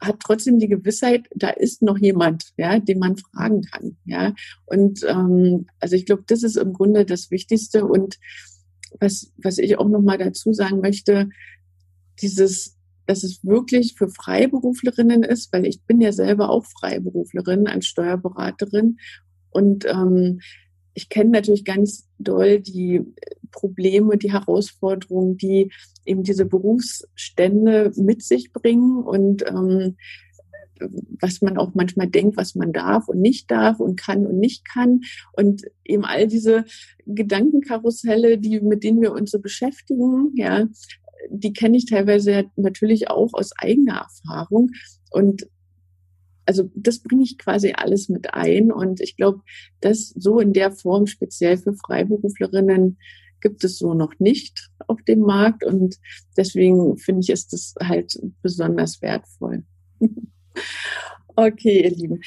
hat 0.00 0.20
trotzdem 0.20 0.58
die 0.58 0.68
Gewissheit, 0.68 1.26
da 1.34 1.48
ist 1.48 1.82
noch 1.82 1.98
jemand, 1.98 2.52
ja, 2.56 2.78
den 2.78 2.98
man 2.98 3.16
fragen 3.16 3.62
kann, 3.62 3.96
ja. 4.04 4.34
Und 4.66 5.02
ähm, 5.08 5.66
also 5.80 5.96
ich 5.96 6.06
glaube, 6.06 6.24
das 6.26 6.42
ist 6.42 6.56
im 6.56 6.72
Grunde 6.72 7.06
das 7.06 7.30
Wichtigste 7.30 7.86
und 7.86 8.18
was, 9.00 9.32
was 9.36 9.58
ich 9.58 9.78
auch 9.78 9.88
nochmal 9.88 10.18
dazu 10.18 10.52
sagen 10.52 10.80
möchte, 10.80 11.28
dieses, 12.20 12.76
dass 13.06 13.22
es 13.22 13.44
wirklich 13.44 13.94
für 13.96 14.08
Freiberuflerinnen 14.08 15.22
ist, 15.22 15.52
weil 15.52 15.66
ich 15.66 15.82
bin 15.82 16.00
ja 16.00 16.12
selber 16.12 16.50
auch 16.50 16.64
Freiberuflerin 16.64 17.66
als 17.66 17.86
Steuerberaterin. 17.86 18.98
Und 19.50 19.84
ähm, 19.86 20.40
ich 20.94 21.08
kenne 21.08 21.30
natürlich 21.30 21.64
ganz 21.64 22.08
doll 22.18 22.60
die 22.60 23.02
Probleme, 23.52 24.16
die 24.16 24.32
Herausforderungen, 24.32 25.36
die 25.36 25.70
eben 26.04 26.22
diese 26.22 26.46
Berufsstände 26.46 27.92
mit 27.96 28.22
sich 28.22 28.52
bringen. 28.52 29.02
Und 29.02 29.44
ähm, 29.46 29.96
was 31.20 31.42
man 31.42 31.56
auch 31.58 31.74
manchmal 31.74 32.08
denkt, 32.08 32.36
was 32.36 32.54
man 32.54 32.72
darf 32.72 33.08
und 33.08 33.20
nicht 33.20 33.50
darf 33.50 33.80
und 33.80 33.96
kann 33.96 34.26
und 34.26 34.38
nicht 34.38 34.64
kann. 34.68 35.02
Und 35.32 35.62
eben 35.84 36.04
all 36.04 36.26
diese 36.26 36.64
Gedankenkarusselle, 37.06 38.38
die, 38.38 38.60
mit 38.60 38.84
denen 38.84 39.00
wir 39.00 39.12
uns 39.12 39.30
so 39.30 39.40
beschäftigen, 39.40 40.32
ja, 40.34 40.66
die 41.30 41.52
kenne 41.52 41.76
ich 41.76 41.86
teilweise 41.86 42.44
natürlich 42.56 43.10
auch 43.10 43.32
aus 43.34 43.52
eigener 43.56 44.06
Erfahrung. 44.06 44.70
Und 45.10 45.48
also 46.44 46.70
das 46.74 47.00
bringe 47.00 47.24
ich 47.24 47.38
quasi 47.38 47.72
alles 47.76 48.08
mit 48.08 48.34
ein. 48.34 48.70
Und 48.70 49.00
ich 49.00 49.16
glaube, 49.16 49.40
das 49.80 50.10
so 50.10 50.38
in 50.38 50.52
der 50.52 50.70
Form 50.70 51.06
speziell 51.06 51.56
für 51.56 51.74
Freiberuflerinnen 51.74 52.98
gibt 53.40 53.64
es 53.64 53.78
so 53.78 53.94
noch 53.94 54.14
nicht 54.18 54.70
auf 54.86 55.02
dem 55.02 55.20
Markt. 55.20 55.64
Und 55.64 55.96
deswegen 56.36 56.96
finde 56.96 57.22
ich, 57.22 57.30
ist 57.30 57.52
das 57.52 57.74
halt 57.80 58.18
besonders 58.42 59.02
wertvoll. 59.02 59.64
Okay, 61.38 61.84
ihr 61.84 61.90
Lieben. 61.90 62.20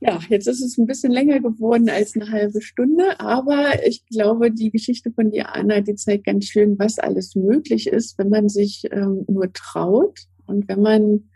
Ja, 0.00 0.18
jetzt 0.28 0.48
ist 0.48 0.60
es 0.60 0.76
ein 0.76 0.86
bisschen 0.86 1.12
länger 1.12 1.40
geworden 1.40 1.88
als 1.88 2.16
eine 2.16 2.30
halbe 2.30 2.60
Stunde, 2.60 3.18
aber 3.20 3.86
ich 3.86 4.04
glaube, 4.06 4.50
die 4.50 4.70
Geschichte 4.70 5.12
von 5.12 5.30
Diana, 5.30 5.80
die 5.80 5.94
zeigt 5.94 6.26
ganz 6.26 6.46
schön, 6.46 6.76
was 6.78 6.98
alles 6.98 7.36
möglich 7.36 7.86
ist, 7.86 8.18
wenn 8.18 8.28
man 8.28 8.48
sich 8.48 8.84
ähm, 8.90 9.24
nur 9.28 9.52
traut 9.52 10.18
und 10.46 10.68
wenn 10.68 10.82
man 10.82 11.30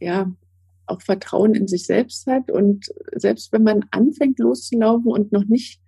ja 0.00 0.32
auch 0.86 1.02
Vertrauen 1.02 1.54
in 1.54 1.66
sich 1.66 1.86
selbst 1.86 2.26
hat 2.26 2.50
und 2.50 2.86
selbst 3.16 3.52
wenn 3.52 3.64
man 3.64 3.84
anfängt 3.90 4.38
loszulaufen 4.38 5.10
und 5.10 5.32
noch 5.32 5.44
nicht 5.44 5.80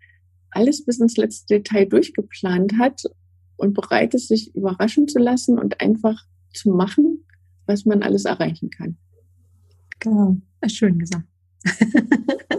alles 0.51 0.85
bis 0.85 0.99
ins 0.99 1.17
letzte 1.17 1.57
Detail 1.57 1.87
durchgeplant 1.87 2.75
hat 2.79 3.03
und 3.57 3.75
bereit 3.75 4.15
ist, 4.15 4.29
sich 4.29 4.55
überraschen 4.55 5.09
zu 5.09 5.19
lassen 5.19 5.59
und 5.59 5.81
einfach 5.81 6.25
zu 6.53 6.71
machen, 6.71 7.25
was 7.67 7.85
man 7.85 8.03
alles 8.03 8.25
erreichen 8.25 8.69
kann. 8.69 8.97
Genau, 10.03 10.37
schön 10.67 10.99
gesagt. 10.99 11.27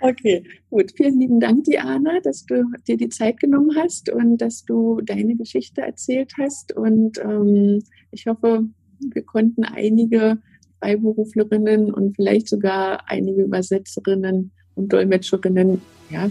Okay, 0.00 0.44
gut. 0.70 0.92
Vielen 0.94 1.18
lieben 1.18 1.40
Dank, 1.40 1.64
Diana, 1.64 2.20
dass 2.20 2.44
du 2.44 2.64
dir 2.86 2.96
die 2.96 3.08
Zeit 3.08 3.40
genommen 3.40 3.74
hast 3.76 4.08
und 4.10 4.38
dass 4.38 4.64
du 4.64 5.00
deine 5.00 5.36
Geschichte 5.36 5.80
erzählt 5.80 6.34
hast. 6.38 6.76
Und 6.76 7.18
ähm, 7.18 7.82
ich 8.10 8.26
hoffe, 8.26 8.64
wir 9.00 9.22
konnten 9.22 9.64
einige 9.64 10.38
Freiberuflerinnen 10.80 11.92
und 11.92 12.14
vielleicht 12.14 12.48
sogar 12.48 13.08
einige 13.10 13.42
Übersetzerinnen 13.42 14.52
und 14.74 14.92
Dolmetscherinnen 14.92 15.80
ja, 16.10 16.30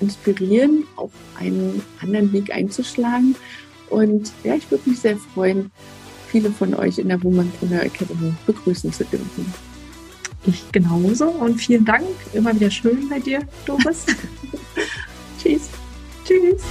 inspirieren, 0.00 0.84
auf 0.96 1.12
einen 1.38 1.82
anderen 2.00 2.32
Weg 2.32 2.52
einzuschlagen. 2.52 3.36
Und 3.90 4.32
ja, 4.42 4.54
ich 4.54 4.68
würde 4.70 4.88
mich 4.88 5.00
sehr 5.00 5.16
freuen, 5.18 5.70
viele 6.32 6.50
von 6.50 6.74
euch 6.74 6.98
in 6.98 7.08
der 7.08 7.22
Womanpreneur 7.22 7.82
Academy 7.82 8.32
begrüßen 8.46 8.90
zu 8.90 9.04
dürfen. 9.04 9.52
Ich 10.46 10.64
genauso 10.72 11.26
und 11.28 11.60
vielen 11.60 11.84
Dank. 11.84 12.06
Immer 12.32 12.54
wieder 12.54 12.70
schön 12.70 13.08
bei 13.08 13.20
dir, 13.20 13.46
Doris. 13.66 14.06
Tschüss. 15.42 15.68
Tschüss. 16.24 16.62